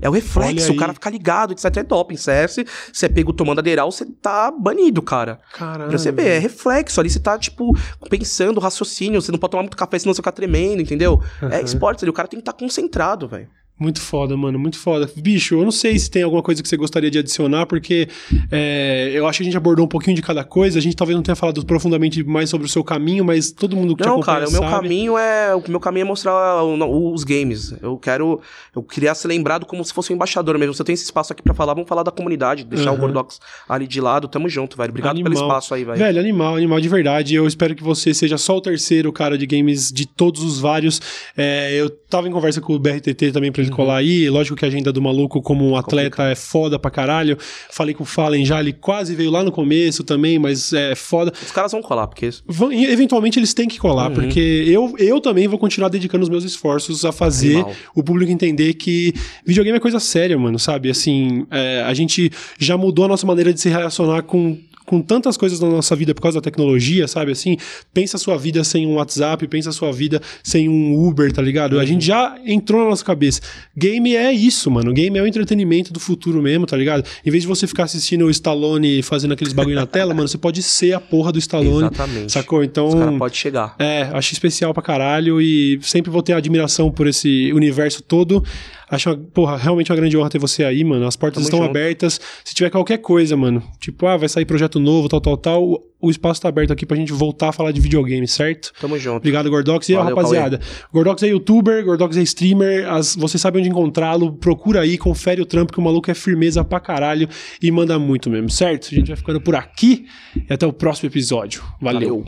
É 0.00 0.08
o 0.08 0.12
reflexo, 0.12 0.72
o 0.72 0.76
cara 0.76 0.92
fica 0.92 1.08
ligado, 1.08 1.52
etc. 1.52 1.76
É 1.76 1.82
doping. 1.84 2.16
CS, 2.16 2.64
você 2.92 3.06
é 3.06 3.08
pego 3.08 3.32
tomando 3.32 3.60
aderal, 3.60 3.90
você 3.92 4.04
tá 4.04 4.50
banido, 4.50 5.00
cara. 5.00 5.38
Caramba. 5.52 5.88
Pra 5.88 5.98
você 5.98 6.10
ver, 6.10 6.26
é 6.26 6.38
reflexo. 6.38 7.00
Ali 7.00 7.08
você 7.08 7.20
tá, 7.20 7.38
tipo, 7.38 7.72
pensando, 8.10 8.58
raciocínio. 8.58 9.22
Você 9.22 9.30
não 9.30 9.38
pode 9.38 9.52
tomar 9.52 9.62
muito 9.62 9.76
café, 9.76 9.98
senão 9.98 10.12
você 10.12 10.20
fica 10.20 10.32
tremendo, 10.32 10.82
entendeu? 10.82 11.20
Uhum. 11.40 11.48
É 11.48 11.62
esportes 11.62 12.02
ali, 12.02 12.10
o 12.10 12.12
cara 12.12 12.26
tem 12.26 12.38
que 12.38 12.42
estar 12.42 12.52
tá 12.52 12.58
concentrado, 12.58 13.28
velho. 13.28 13.48
Muito 13.76 14.00
foda, 14.00 14.36
mano, 14.36 14.56
muito 14.56 14.78
foda. 14.78 15.10
Bicho, 15.16 15.56
eu 15.56 15.64
não 15.64 15.72
sei 15.72 15.98
se 15.98 16.08
tem 16.08 16.22
alguma 16.22 16.44
coisa 16.44 16.62
que 16.62 16.68
você 16.68 16.76
gostaria 16.76 17.10
de 17.10 17.18
adicionar, 17.18 17.66
porque 17.66 18.08
é, 18.48 19.10
eu 19.12 19.26
acho 19.26 19.38
que 19.38 19.42
a 19.42 19.46
gente 19.46 19.56
abordou 19.56 19.84
um 19.84 19.88
pouquinho 19.88 20.14
de 20.14 20.22
cada 20.22 20.44
coisa. 20.44 20.78
A 20.78 20.82
gente 20.82 20.94
talvez 20.94 21.16
não 21.16 21.24
tenha 21.24 21.34
falado 21.34 21.64
profundamente 21.66 22.22
mais 22.22 22.48
sobre 22.48 22.68
o 22.68 22.70
seu 22.70 22.84
caminho, 22.84 23.24
mas 23.24 23.50
todo 23.50 23.76
mundo 23.76 23.96
que 23.96 24.06
Não, 24.06 24.20
cara, 24.20 24.48
o 24.48 24.52
meu 24.52 24.60
caminho 24.60 25.18
é. 25.18 25.52
O 25.56 25.62
meu 25.68 25.80
caminho 25.80 26.04
é 26.04 26.06
mostrar 26.06 26.62
os 26.62 27.24
games. 27.24 27.74
Eu 27.82 27.98
quero. 27.98 28.40
Eu 28.76 28.80
queria 28.80 29.12
ser 29.12 29.26
lembrado 29.26 29.66
como 29.66 29.84
se 29.84 29.92
fosse 29.92 30.12
um 30.12 30.14
embaixador 30.14 30.56
mesmo. 30.56 30.72
Você 30.72 30.84
tem 30.84 30.92
esse 30.92 31.04
espaço 31.04 31.32
aqui 31.32 31.42
para 31.42 31.52
falar, 31.52 31.74
vamos 31.74 31.88
falar 31.88 32.04
da 32.04 32.12
comunidade, 32.12 32.62
deixar 32.62 32.92
uhum. 32.92 32.96
o 32.96 33.00
Gordox 33.00 33.40
ali 33.68 33.88
de 33.88 34.00
lado. 34.00 34.28
Tamo 34.28 34.48
junto, 34.48 34.76
velho. 34.76 34.90
Obrigado 34.90 35.16
animal. 35.16 35.32
pelo 35.32 35.44
espaço 35.44 35.74
aí, 35.74 35.84
velho. 35.84 35.98
Velho, 35.98 36.20
animal, 36.20 36.54
animal 36.54 36.80
de 36.80 36.88
verdade. 36.88 37.34
Eu 37.34 37.44
espero 37.44 37.74
que 37.74 37.82
você 37.82 38.14
seja 38.14 38.38
só 38.38 38.56
o 38.56 38.60
terceiro 38.60 39.12
cara 39.12 39.36
de 39.36 39.46
games 39.46 39.90
de 39.90 40.06
todos 40.06 40.44
os 40.44 40.60
vários. 40.60 41.00
É, 41.36 41.72
eu 41.74 41.90
tava 41.90 42.28
em 42.28 42.30
conversa 42.30 42.60
com 42.60 42.72
o 42.72 42.78
BRTT 42.78 43.32
também 43.32 43.50
pra 43.50 43.63
ele 43.64 43.70
uhum. 43.70 43.76
colar 43.76 43.96
aí. 43.96 44.28
Lógico 44.28 44.56
que 44.56 44.64
a 44.64 44.68
agenda 44.68 44.92
do 44.92 45.00
maluco, 45.00 45.42
como 45.42 45.68
um 45.68 45.76
atleta, 45.76 46.24
é 46.24 46.34
foda 46.34 46.78
pra 46.78 46.90
caralho. 46.90 47.36
Falei 47.70 47.94
com 47.94 48.02
o 48.02 48.06
Fallen 48.06 48.44
já, 48.44 48.60
ele 48.60 48.72
quase 48.72 49.14
veio 49.14 49.30
lá 49.30 49.42
no 49.42 49.50
começo 49.50 50.04
também, 50.04 50.38
mas 50.38 50.72
é 50.72 50.94
foda. 50.94 51.32
Os 51.44 51.52
caras 51.52 51.72
vão 51.72 51.82
colar, 51.82 52.06
porque. 52.06 52.30
Vão, 52.46 52.72
eventualmente 52.72 53.38
eles 53.38 53.54
têm 53.54 53.68
que 53.68 53.78
colar, 53.78 54.08
uhum. 54.08 54.14
porque 54.14 54.64
eu, 54.66 54.94
eu 54.98 55.20
também 55.20 55.48
vou 55.48 55.58
continuar 55.58 55.88
dedicando 55.88 56.22
os 56.22 56.28
meus 56.28 56.44
esforços 56.44 57.04
a 57.04 57.12
fazer 57.12 57.56
Animal. 57.56 57.74
o 57.94 58.02
público 58.02 58.30
entender 58.30 58.74
que 58.74 59.12
videogame 59.44 59.76
é 59.76 59.80
coisa 59.80 60.00
séria, 60.00 60.38
mano, 60.38 60.58
sabe? 60.58 60.90
Assim, 60.90 61.46
é, 61.50 61.82
a 61.82 61.94
gente 61.94 62.30
já 62.58 62.76
mudou 62.76 63.04
a 63.04 63.08
nossa 63.08 63.26
maneira 63.26 63.52
de 63.52 63.60
se 63.60 63.68
relacionar 63.68 64.22
com 64.22 64.58
com 64.84 65.00
tantas 65.00 65.36
coisas 65.36 65.60
na 65.60 65.68
nossa 65.68 65.96
vida 65.96 66.14
por 66.14 66.20
causa 66.20 66.38
da 66.38 66.42
tecnologia, 66.42 67.08
sabe? 67.08 67.32
Assim, 67.32 67.56
pensa 67.92 68.16
a 68.16 68.20
sua 68.20 68.36
vida 68.36 68.62
sem 68.64 68.86
um 68.86 68.94
WhatsApp, 68.94 69.46
pensa 69.48 69.70
a 69.70 69.72
sua 69.72 69.92
vida 69.92 70.20
sem 70.42 70.68
um 70.68 70.94
Uber, 71.06 71.32
tá 71.32 71.40
ligado? 71.40 71.80
A 71.80 71.84
gente 71.84 72.04
já 72.04 72.36
entrou 72.44 72.82
na 72.82 72.90
nossa 72.90 73.04
cabeça. 73.04 73.40
Game 73.76 74.14
é 74.14 74.32
isso, 74.32 74.70
mano. 74.70 74.92
Game 74.92 75.18
é 75.18 75.22
o 75.22 75.26
entretenimento 75.26 75.92
do 75.92 76.00
futuro 76.00 76.42
mesmo, 76.42 76.66
tá 76.66 76.76
ligado? 76.76 77.04
Em 77.24 77.30
vez 77.30 77.42
de 77.42 77.48
você 77.48 77.66
ficar 77.66 77.84
assistindo 77.84 78.26
o 78.26 78.30
Stallone 78.30 79.02
fazendo 79.02 79.32
aqueles 79.32 79.52
bagulho 79.52 79.76
na 79.76 79.86
tela, 79.86 80.12
mano, 80.12 80.28
você 80.28 80.38
pode 80.38 80.62
ser 80.62 80.92
a 80.92 81.00
porra 81.00 81.32
do 81.32 81.38
Stallone. 81.38 81.88
Exatamente. 81.88 82.32
Sacou? 82.32 82.62
Então. 82.62 82.88
Os 82.88 82.94
cara 82.94 83.12
pode 83.12 83.36
chegar. 83.36 83.74
É, 83.78 84.02
acho 84.12 84.32
especial 84.32 84.74
pra 84.74 84.82
caralho 84.82 85.40
e 85.40 85.78
sempre 85.82 86.10
vou 86.10 86.22
ter 86.22 86.34
admiração 86.34 86.90
por 86.90 87.06
esse 87.06 87.52
universo 87.52 88.02
todo. 88.02 88.44
Acho, 88.88 89.10
uma, 89.10 89.16
porra, 89.16 89.56
realmente 89.56 89.90
uma 89.90 89.96
grande 89.96 90.16
honra 90.16 90.30
ter 90.30 90.38
você 90.38 90.64
aí, 90.64 90.84
mano. 90.84 91.06
As 91.06 91.16
portas 91.16 91.36
Tamo 91.36 91.46
estão 91.46 91.58
junto. 91.60 91.70
abertas. 91.70 92.20
Se 92.44 92.54
tiver 92.54 92.70
qualquer 92.70 92.98
coisa, 92.98 93.36
mano, 93.36 93.62
tipo, 93.80 94.06
ah, 94.06 94.16
vai 94.16 94.28
sair 94.28 94.44
projeto 94.44 94.78
novo, 94.78 95.08
tal, 95.08 95.20
tal, 95.20 95.36
tal, 95.36 95.82
o 96.00 96.10
espaço 96.10 96.42
tá 96.42 96.48
aberto 96.48 96.72
aqui 96.72 96.84
pra 96.84 96.96
gente 96.96 97.12
voltar 97.12 97.48
a 97.48 97.52
falar 97.52 97.72
de 97.72 97.80
videogame, 97.80 98.28
certo? 98.28 98.72
Tamo 98.78 98.98
junto. 98.98 99.16
Obrigado, 99.16 99.48
Gordox. 99.48 99.88
E 99.88 99.96
aí, 99.96 100.02
rapaziada, 100.02 100.60
Gordox 100.92 101.22
é 101.22 101.28
youtuber, 101.28 101.82
Gordox 101.84 102.16
é 102.16 102.22
streamer, 102.22 102.86
as, 102.90 103.16
você 103.16 103.38
sabe 103.38 103.58
onde 103.58 103.68
encontrá-lo, 103.68 104.32
procura 104.34 104.82
aí, 104.82 104.98
confere 104.98 105.40
o 105.40 105.46
trampo, 105.46 105.72
que 105.72 105.78
o 105.78 105.82
maluco 105.82 106.10
é 106.10 106.14
firmeza 106.14 106.62
pra 106.62 106.78
caralho 106.78 107.26
e 107.62 107.70
manda 107.70 107.98
muito 107.98 108.28
mesmo, 108.28 108.50
certo? 108.50 108.88
A 108.92 108.94
gente 108.94 109.08
vai 109.08 109.16
ficando 109.16 109.40
por 109.40 109.54
aqui 109.54 110.04
e 110.48 110.52
até 110.52 110.66
o 110.66 110.72
próximo 110.72 111.08
episódio. 111.08 111.64
Valeu. 111.80 112.00
Valeu. 112.00 112.24